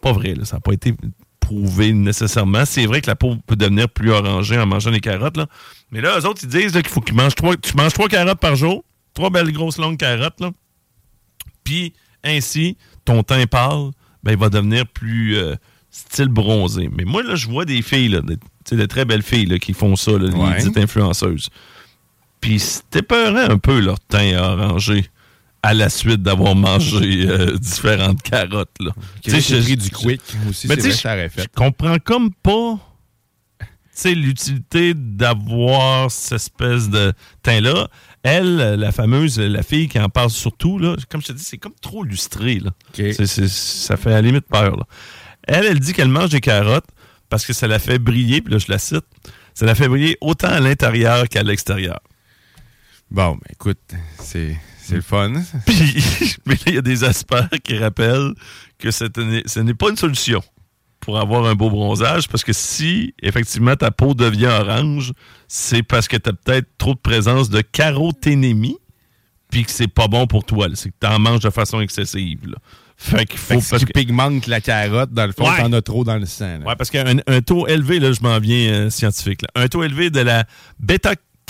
[0.00, 0.34] pas vrai.
[0.34, 0.94] là, ça n'a pas été
[1.40, 2.64] prouvé nécessairement.
[2.64, 5.36] C'est vrai que la peau peut devenir plus orangée en mangeant des carottes.
[5.36, 5.46] Là.
[5.90, 8.38] Mais là, eux autres, ils disent qu'il faut qu'ils mangent trois, tu manges trois carottes
[8.38, 8.84] par jour.
[9.12, 10.40] Trois belles grosses longues carottes.
[10.40, 10.52] Là.
[11.64, 11.92] Puis,
[12.24, 13.90] ainsi, ton teint pâle,
[14.22, 15.56] ben, il va devenir plus euh,
[15.90, 16.88] style bronzé.
[16.96, 19.46] Mais moi, là, je vois des filles, là, de, tu sais, de très belles filles
[19.46, 20.58] là, qui font ça, là, Ouais.
[20.58, 21.48] les dites influenceuses.
[22.40, 25.04] Puis c'était peurant un peu leur teint orangé
[25.62, 28.74] à la suite d'avoir mangé euh, différentes carottes.
[28.80, 28.92] Là.
[29.20, 31.42] Qui aurait pris du quick aussi, Mais tu sais, vrai, ça je- fait.
[31.42, 32.78] Je comprends comme pas
[33.58, 33.68] tu
[34.08, 37.12] sais, l'utilité d'avoir cette espèce de
[37.42, 37.88] teint-là.
[38.22, 41.58] Elle, la fameuse, la fille qui en parle surtout, là, comme je te dis, c'est
[41.58, 42.58] comme trop lustré.
[42.60, 42.70] Là.
[43.48, 44.76] Ça fait à la limite peur.
[44.76, 44.84] là.
[45.46, 46.86] Elle, elle dit qu'elle mange des carottes
[47.28, 49.04] parce que ça la fait briller, puis là, je la cite,
[49.54, 52.00] ça la fait briller autant à l'intérieur qu'à l'extérieur.
[53.10, 53.78] Bon, ben, écoute,
[54.20, 54.56] c'est
[54.92, 55.32] c'est le fun.
[55.66, 58.32] Puis, mais là, il y a des experts qui rappellent
[58.78, 58.88] que
[59.20, 60.42] une- ce n'est pas une solution
[61.00, 65.12] pour avoir un beau bronzage, parce que si, effectivement, ta peau devient orange,
[65.48, 68.76] c'est parce que tu as peut-être trop de présence de caroténémie,
[69.50, 70.68] puis que c'est pas bon pour toi.
[70.74, 72.46] C'est que tu en manges de façon excessive.
[72.46, 72.56] là.
[72.96, 73.60] Fait qu'il Fait faut...
[73.60, 75.56] que parce qui que- pigmente la carotte, dans le fond, Ouais.
[75.60, 76.58] t'en as trop dans le sang.
[76.60, 76.66] là.
[76.68, 79.48] Ouais, parce qu'un un taux élevé, là, je m'en viens euh, scientifique, là.
[79.56, 80.44] un taux élevé de la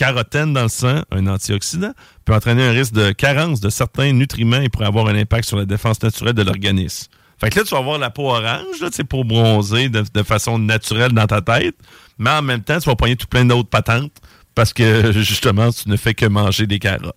[0.03, 1.93] bêta-carotène dans le sang, un antioxydant,
[2.25, 5.57] peut entraîner un risque de carence de certains nutriments et pourrait avoir un impact sur
[5.57, 7.11] la défense naturelle de l'organisme.
[7.39, 10.59] Fait que là, tu vas avoir la peau orange, là, pour bronzer de, de façon
[10.59, 11.77] naturelle dans ta tête,
[12.19, 14.13] mais en même temps, tu vas poigner tout plein d'autres patentes
[14.55, 17.15] parce que, justement, tu ne fais que manger des carottes.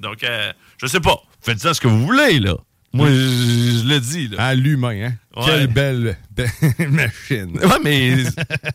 [0.00, 1.16] Donc, euh, je sais pas.
[1.40, 2.54] Faites ça ce que vous voulez, là.
[2.92, 4.42] Moi, je, je le dis, là.
[4.42, 5.12] À l'humain, hein?
[5.36, 5.44] Ouais.
[5.46, 6.50] Quelle belle, belle
[6.90, 7.58] machine.
[7.58, 8.16] Ouais, mais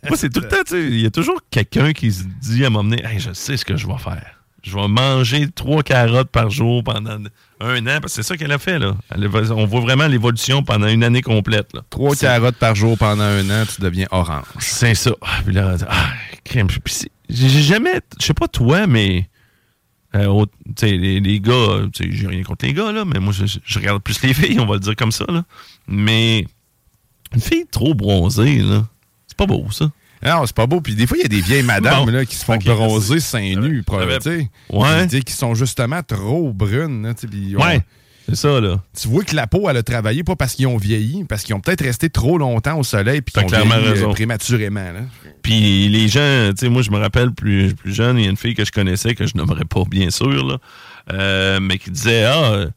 [0.08, 2.64] moi, c'est tout le temps, tu sais, il y a toujours quelqu'un qui se dit
[2.64, 4.40] à m'emmener, hey, je sais ce que je vais faire.
[4.64, 7.18] Je vais manger trois carottes par jour pendant
[7.60, 8.96] un an, parce que c'est ça qu'elle a fait, là.
[9.10, 11.82] Elle on voit vraiment l'évolution pendant une année complète, là.
[11.90, 14.46] Trois carottes par jour pendant un an, tu deviens orange.
[14.60, 15.12] C'est ça.
[15.22, 16.14] Ah, puis là, ah,
[17.30, 19.28] j'ai jamais, je sais pas toi, mais
[20.16, 20.46] euh, au-
[20.82, 24.22] les, les gars, j'ai rien contre les gars, là, mais moi, je, je regarde plus
[24.24, 25.44] les filles, on va le dire comme ça, là.
[25.88, 26.46] Mais
[27.34, 28.86] une fille trop bronzée, là,
[29.28, 29.92] c'est pas beau, ça.
[30.26, 30.80] Non, c'est pas beau.
[30.80, 32.12] Puis des fois, il y a des vieilles madames Bon.
[32.12, 33.84] là, qui se font bronzer seins nus,
[34.20, 34.50] tu sais.
[34.70, 35.08] Ouais.
[35.26, 37.06] Qui sont justement trop brunes.
[37.06, 37.82] là, puis Ouais,
[38.28, 38.82] c'est ça, là.
[39.00, 41.56] Tu vois que la peau, elle a travaillé, pas parce qu'ils ont vieilli, parce qu'ils
[41.56, 44.92] ont peut-être resté trop longtemps au soleil, puis qu'ils ont clairement vieilli euh, prématurément.
[44.94, 45.02] Là.
[45.42, 48.30] Puis les gens, tu sais, moi, je me rappelle plus, plus jeune, il y a
[48.30, 50.58] une fille que je connaissais, que je nommerais pas, bien sûr, là,
[51.12, 52.68] euh, mais qui disait, ah,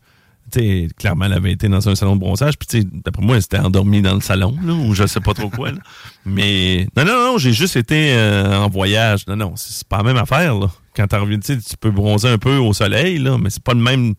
[0.50, 3.24] tu sais, clairement, elle avait été dans un salon de bronzage, puis tu sais, d'après
[3.24, 5.78] moi, elle s'était endormie dans le salon, là, ou je sais pas trop quoi, là.
[6.24, 9.26] Mais, non, non, non, j'ai juste été euh, en voyage.
[9.28, 10.66] Non, non, c'est pas la même affaire, là.
[10.96, 13.80] Quand t'as sais, tu peux bronzer un peu au soleil, là, mais c'est pas le
[13.80, 14.14] même,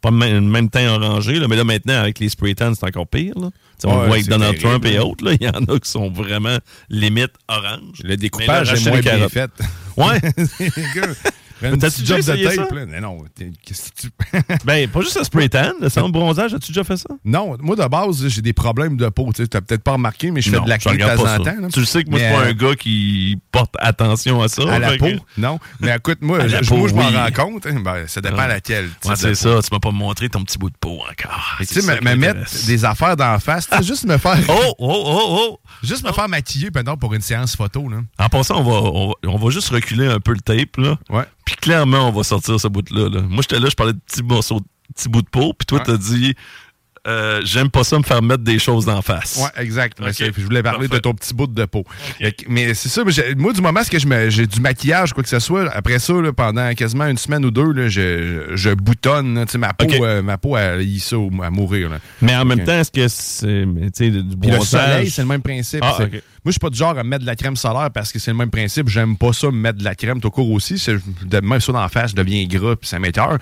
[0.00, 1.48] pas le même, teint orangé, là.
[1.48, 3.50] Mais là, maintenant, avec les spray tans, c'est encore pire, là.
[3.50, 5.74] Tu sais, on Ouais, voit avec Donald terrible, Trump et autres, là, il y en
[5.74, 6.58] a qui sont vraiment
[6.88, 7.98] limite orange.
[8.02, 9.50] Le découpage est moins bien fait.
[9.96, 10.20] Ouais.
[11.60, 12.62] T'as-tu déjà job de essayé ça?
[12.64, 12.86] tape, là.
[12.86, 14.08] Mais non, t'es- qu'est-ce que tu.
[14.64, 16.54] Ben, pas juste le spray tan, le de bronzage.
[16.54, 17.08] As-tu déjà fait ça?
[17.24, 19.30] Non, moi de base, j'ai des problèmes de peau.
[19.34, 21.60] Tu as peut-être pas remarqué, mais je fais Non, de la de temps en temps.
[21.60, 21.68] là.
[21.72, 24.48] Tu le sais que moi, je suis pas euh, un gars qui porte attention à
[24.48, 24.62] ça.
[24.72, 25.58] À la peau, que- non.
[25.80, 27.14] Mais écoute, moi, je, je m'en oui.
[27.16, 27.66] rends compte.
[27.66, 27.80] hein.
[27.84, 28.88] Ben, ça dépend à laquelle.
[29.04, 29.60] Ouais, c'est ça.
[29.62, 31.56] Tu m'as pas montré ton petit bout de peau encore.
[31.58, 34.38] Tu sais, me, mettre des affaires d'en face, tu sais, juste me faire.
[34.48, 35.60] Oh, oh, oh, oh!
[35.82, 37.98] Juste me faire maquiller, pendant pour une séance photo, là.
[38.18, 40.98] En passant, on va, on, va, on va juste reculer un peu le tape, là.
[41.08, 41.24] Ouais.
[41.44, 43.08] Puis clairement, on va sortir ce bout-là.
[43.08, 43.22] Là.
[43.22, 45.52] Moi, j'étais là, je parlais de petits morceaux, de petits bouts de peau.
[45.54, 45.84] Puis toi, Ouais.
[45.84, 46.34] t'as dit,
[47.06, 49.38] euh, j'aime pas ça me faire mettre des choses d'en face.
[49.42, 49.98] Ouais, exact.
[50.00, 50.96] Mais Je voulais parler Parfait.
[50.96, 51.84] de ton petit bout de peau.
[52.48, 53.02] Mais c'est ça,
[53.36, 53.98] moi, du moment que
[54.30, 57.50] j'ai du maquillage, quoi que ce soit, après ça, là, pendant quasiment une semaine ou
[57.50, 59.34] deux, là, je, je boutonne.
[59.34, 61.90] là, tu sais, ma peau, euh, ma peau elle y ça à mourir.
[62.20, 63.64] Mais en même temps, est-ce que c'est
[64.10, 65.80] du Puis le bronzage- soleil, c'est le même principe.
[65.82, 65.96] Ah.
[65.98, 66.08] Moi,
[66.46, 68.36] je suis pas du genre à mettre de la crème solaire parce que c'est le
[68.36, 68.88] même principe.
[68.88, 70.82] J'aime pas ça, me mettre de la crème tout court aussi.
[71.42, 73.38] Même ça dans la face, je deviens gras puis ça m'écœure.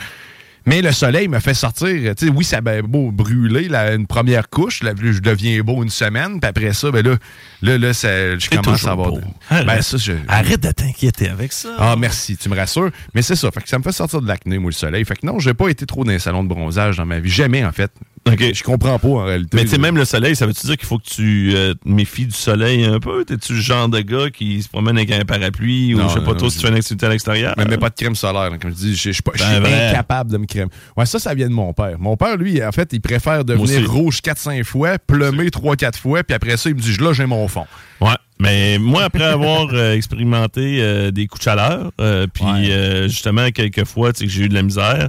[0.69, 2.15] Mais le soleil me fait sortir.
[2.15, 4.83] Tu sais, oui, ça a beau brûler la- une première couche.
[4.83, 6.41] Là, je deviens beau une semaine.
[6.41, 7.17] Puis après ça, ben là,
[7.63, 9.13] là, là ça- je commence à avoir.
[9.13, 9.67] de- Arrête.
[9.67, 11.71] Ben, ça, je- Arrête de t'inquiéter avec ça.
[11.79, 12.91] ah, merci, tu me rassures.
[13.15, 15.05] Mais c'est ça, fait que ça me fait sortir de l'acné, moi, le soleil.
[15.05, 17.31] Fait que non, j'ai pas été trop dans les salons de bronzage dans ma vie.
[17.31, 17.91] Jamais, en fait.
[18.37, 19.57] Je comprends pas, en réalité.
[19.57, 21.89] Mais tu sais, même le soleil, ça veut-tu dire qu'il faut que tu euh, te
[21.89, 23.25] méfies du soleil un peu?
[23.25, 26.21] T'es-tu le genre de gars qui se promène avec un parapluie ou Non, je sais
[26.21, 27.55] pas non, trop si tu fais une activité à l'extérieur?
[27.57, 28.51] Mais mets pas de crème solaire.
[28.61, 30.69] Comme je dis, je suis Ben incapable de me crème.
[30.97, 31.99] Ouais, ça, ça vient de mon père.
[31.99, 36.35] Mon père, lui, en fait, il préfère devenir rouge 4-5 fois, plumé 3-4 fois, puis
[36.35, 37.67] après ça, il me dit, là, j'ai mon fond.
[38.01, 41.93] Ouais, mais moi, après avoir euh, expérimenté euh, des coups de chaleur,
[42.33, 42.71] puis
[43.09, 45.09] justement, quelques fois, tu sais, que j'ai eu de la misère,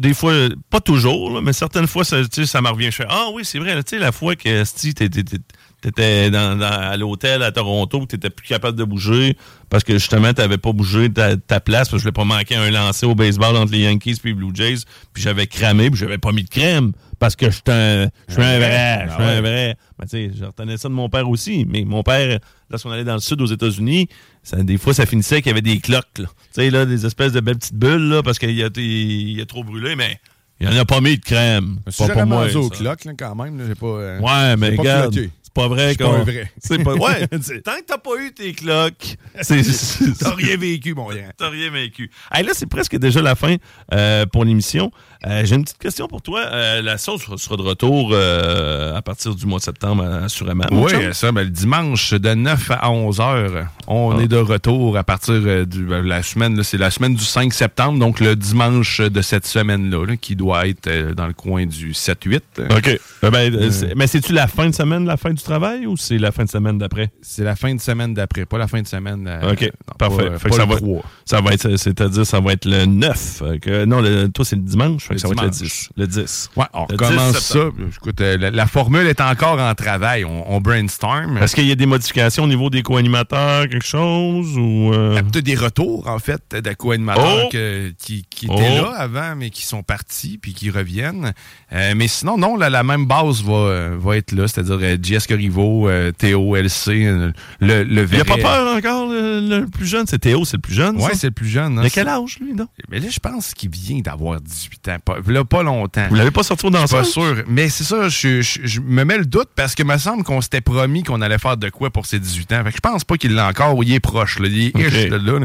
[0.00, 0.32] des fois,
[0.70, 2.86] pas toujours, mais certaines fois, ça, tu ça me revient.
[2.86, 5.22] Je fais, ah oui, c'est vrai, tu la fois que t'étais
[5.82, 9.36] t'étais dans, à l'hôtel à Toronto, que t'étais plus capable de bouger
[9.68, 12.56] parce que justement, t'avais pas bougé ta, ta place, parce que je voulais pas manquer
[12.56, 16.00] un lancer au baseball entre les Yankees et les Blue Jays, puis j'avais cramé, puis
[16.00, 19.12] j'avais pas mis de crème parce que je suis un, je suis un vrai, je
[19.12, 19.76] suis un vrai.
[19.98, 23.04] Ben, tu sais, je retenais ça de mon père aussi, mais mon père, lorsqu'on allait
[23.04, 24.08] dans le sud aux États-Unis,
[24.42, 26.26] ça, des fois, ça finissait qu'il y avait des cloques, là.
[26.26, 29.40] Tu sais, là, des espèces de belles petites bulles, là, parce qu'il a, été- il
[29.40, 30.18] a trop brûlé, mais
[30.60, 31.78] il en a pas mis de crème.
[31.88, 32.76] Si Pas j'ai pour moi, rendu au ça.
[32.76, 33.86] clock, là, quand même, là, pas.
[33.86, 35.30] euh, Ouais, mais pas regarde, cloqué.
[35.52, 36.52] C'est pas vrai pas un vrai.
[36.62, 37.26] C'est pas ouais.
[37.64, 41.32] Tant que t'as pas eu tes cloques, c'est c'est- T'as rien vécu, mon gars.
[41.36, 42.10] T'as rien vécu.
[42.32, 43.56] Hey, là, c'est presque déjà la fin
[43.92, 44.90] euh, pour l'émission.
[45.26, 46.40] Euh, J'ai une petite question pour toi.
[46.46, 50.64] Euh, la sauce sera de retour euh, à partir du mois de septembre, assurément.
[50.70, 54.22] Oui, ça, ben, le dimanche de 9 à 11 heures, on Ah.
[54.22, 57.98] est de retour à partir de la semaine, là, c'est la semaine du 5 septembre,
[57.98, 61.92] donc le dimanche de cette semaine-là, là, qui doit être euh, dans le coin du
[61.92, 62.40] 7-8.
[62.58, 62.88] OK.
[63.24, 65.96] Euh, ben, Euh, c'est- Mais c'est-tu la fin de semaine, la fin du travail, ou
[65.96, 67.10] c'est la fin de semaine d'après?
[67.22, 69.26] C'est la fin de semaine d'après, pas la fin de semaine.
[69.26, 70.30] euh, OK, non, parfait.
[70.30, 71.02] pas- Fait que pas ça, le va, 3.
[71.24, 73.16] ça va être, c'est-à-dire, ça va être le 9.
[73.18, 75.02] Fait que- non, le, toi, c'est le dimanche.
[75.04, 75.62] Fait que Le ça va être le dimanche.
[75.62, 75.88] 10.
[75.96, 76.50] Le 10.
[76.56, 77.58] Ouais, on recommence 10 ça.
[77.96, 80.24] Écoute, euh, la, la formule est encore en travail.
[80.24, 81.38] On, on brainstorm.
[81.38, 84.56] Est-ce qu'il y a des modifications au niveau des co-animateurs, quelque chose?
[84.56, 87.48] Ou, euh, peut-être des retours, en fait, de co-animateurs Oh!
[87.50, 88.54] que- qui, qui Oh!
[88.54, 91.32] étaient là avant, mais qui sont partis puis qui reviennent.
[91.72, 94.96] Euh, mais sinon, non, la, la même base va, euh, va être là, c'est-à-dire euh,
[95.00, 98.20] JS Corriveau, euh, Théo, LC, euh, le, le Il vrai...
[98.20, 100.06] a pas peur encore, le, le plus jeune?
[100.08, 100.98] C'est Théo, c'est le plus jeune?
[101.00, 101.10] Ça?
[101.14, 101.78] c'est le plus jeune.
[101.78, 101.82] hein.
[101.84, 102.66] A quel âge, lui, non?
[102.90, 104.96] Mais là, je pense qu'il vient d'avoir 18 ans.
[105.04, 106.06] Pas, là, pas longtemps.
[106.08, 106.98] Vous l'avez pas sorti au danseur?
[107.00, 107.44] pas sûr.
[107.46, 110.40] Mais c'est ça, je, je- je me mets le doute parce que me semble qu'on
[110.40, 112.64] s'était promis qu'on allait faire de quoi pour ses 18 ans.
[112.64, 114.38] Fait que je pense pas qu'il l'a encore ou il est proche.
[114.40, 114.48] Là.
[114.48, 114.82] Il est Ok.
[114.92, 115.38] ish, là, là.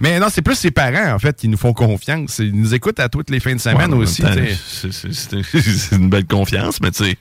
[0.00, 2.40] Mais non, c'est plus ses parents, en fait, qui nous font confiance.
[2.40, 4.22] Ils nous écoutent à toutes les fins de semaine Ouais, aussi.
[4.24, 7.16] c'est- une belle confiance, mais tu sais,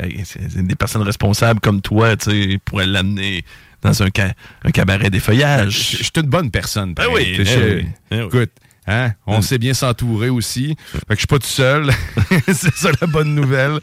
[0.00, 3.44] des personnes responsables comme toi, tu sais, pourraient l'amener
[3.82, 5.72] dans un, ca- un cabaret des Je feuillages.
[5.98, 6.94] je suis une bonne personne.
[6.94, 8.26] Ben oui, Je- oui, ben oui.
[8.26, 8.50] Écoute,
[8.86, 10.76] hein, on sait bien s'entourer aussi.
[10.92, 11.90] Fait que je suis pas tout seul.
[12.46, 13.78] c'est ça la bonne nouvelle.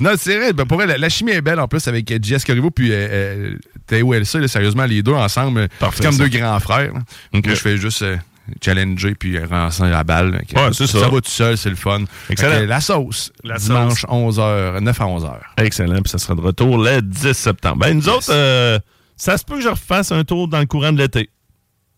[0.00, 0.52] Non, c'est vrai.
[0.52, 2.92] Ben, pour vrai, la, la chimie est belle en plus avec euh, JS Corriveau puis
[2.92, 3.54] euh, euh,
[3.86, 4.46] Théo Elsa.
[4.48, 6.22] Sérieusement, les deux ensemble, Parfait, c'est comme ça.
[6.28, 6.92] deux grands frères.
[7.32, 8.16] Moi, je fais juste euh,
[8.64, 10.42] challenger puis lancer la balle.
[10.54, 10.86] Ouais, ça.
[10.86, 12.04] Ça va tout seul, c'est le fun.
[12.30, 12.66] Excellent.
[12.66, 13.32] La sauce.
[13.44, 14.10] La dimanche sauce.
[14.38, 15.32] 11h, 9 à 11h.
[15.58, 17.78] Excellent, puis ça sera de retour le 10 septembre.
[17.78, 18.78] Ben, nous autres, euh,
[19.16, 21.30] ça se peut que je refasse un tour dans le courant de l'été.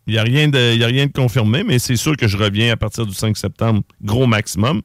[0.07, 2.37] Il n'y a, rien de- y a rien de confirmé, mais c'est sûr que je
[2.37, 4.81] reviens à partir du 5 septembre, gros maximum,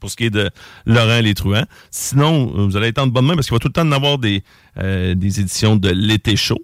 [0.00, 0.50] pour ce qui est de
[0.84, 1.64] Laurent Les Truands.
[1.90, 3.92] Sinon, euh, vous allez être en bonne main parce qu'il va tout le temps en
[3.92, 4.42] avoir des,
[4.78, 6.58] euh, des éditions de l'été chaud.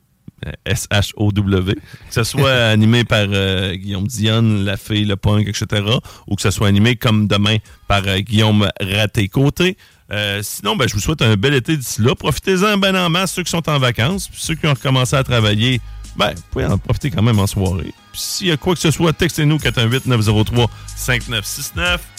[0.47, 5.83] Euh, S-H-O-W, que ce soit animé par euh, Guillaume Dionne, La Fille, Le Punk, etc.,
[6.27, 7.57] ou que ce soit animé comme demain
[7.87, 9.77] par euh, Guillaume Raté-Côté.
[10.11, 12.15] Euh, sinon, ben, je vous souhaite un bel été d'ici là.
[12.15, 14.29] Profitez-en ben en masse, ceux qui sont en vacances.
[14.29, 15.81] Puis ceux qui ont recommencé à travailler,
[16.17, 17.93] ben, vous pouvez en profiter quand même en soirée.
[18.13, 20.69] Puis s'il y a quoi que ce soit, textez-nous 418-903-5969.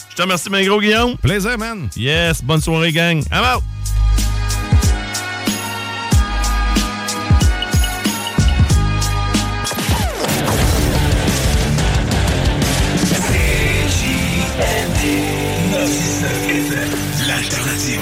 [0.09, 1.17] Je te remercie, mon gros Guillaume.
[1.17, 1.89] Plaisir, man.
[1.95, 3.23] Yes, bonne soirée, gang.
[3.31, 3.63] I'm out.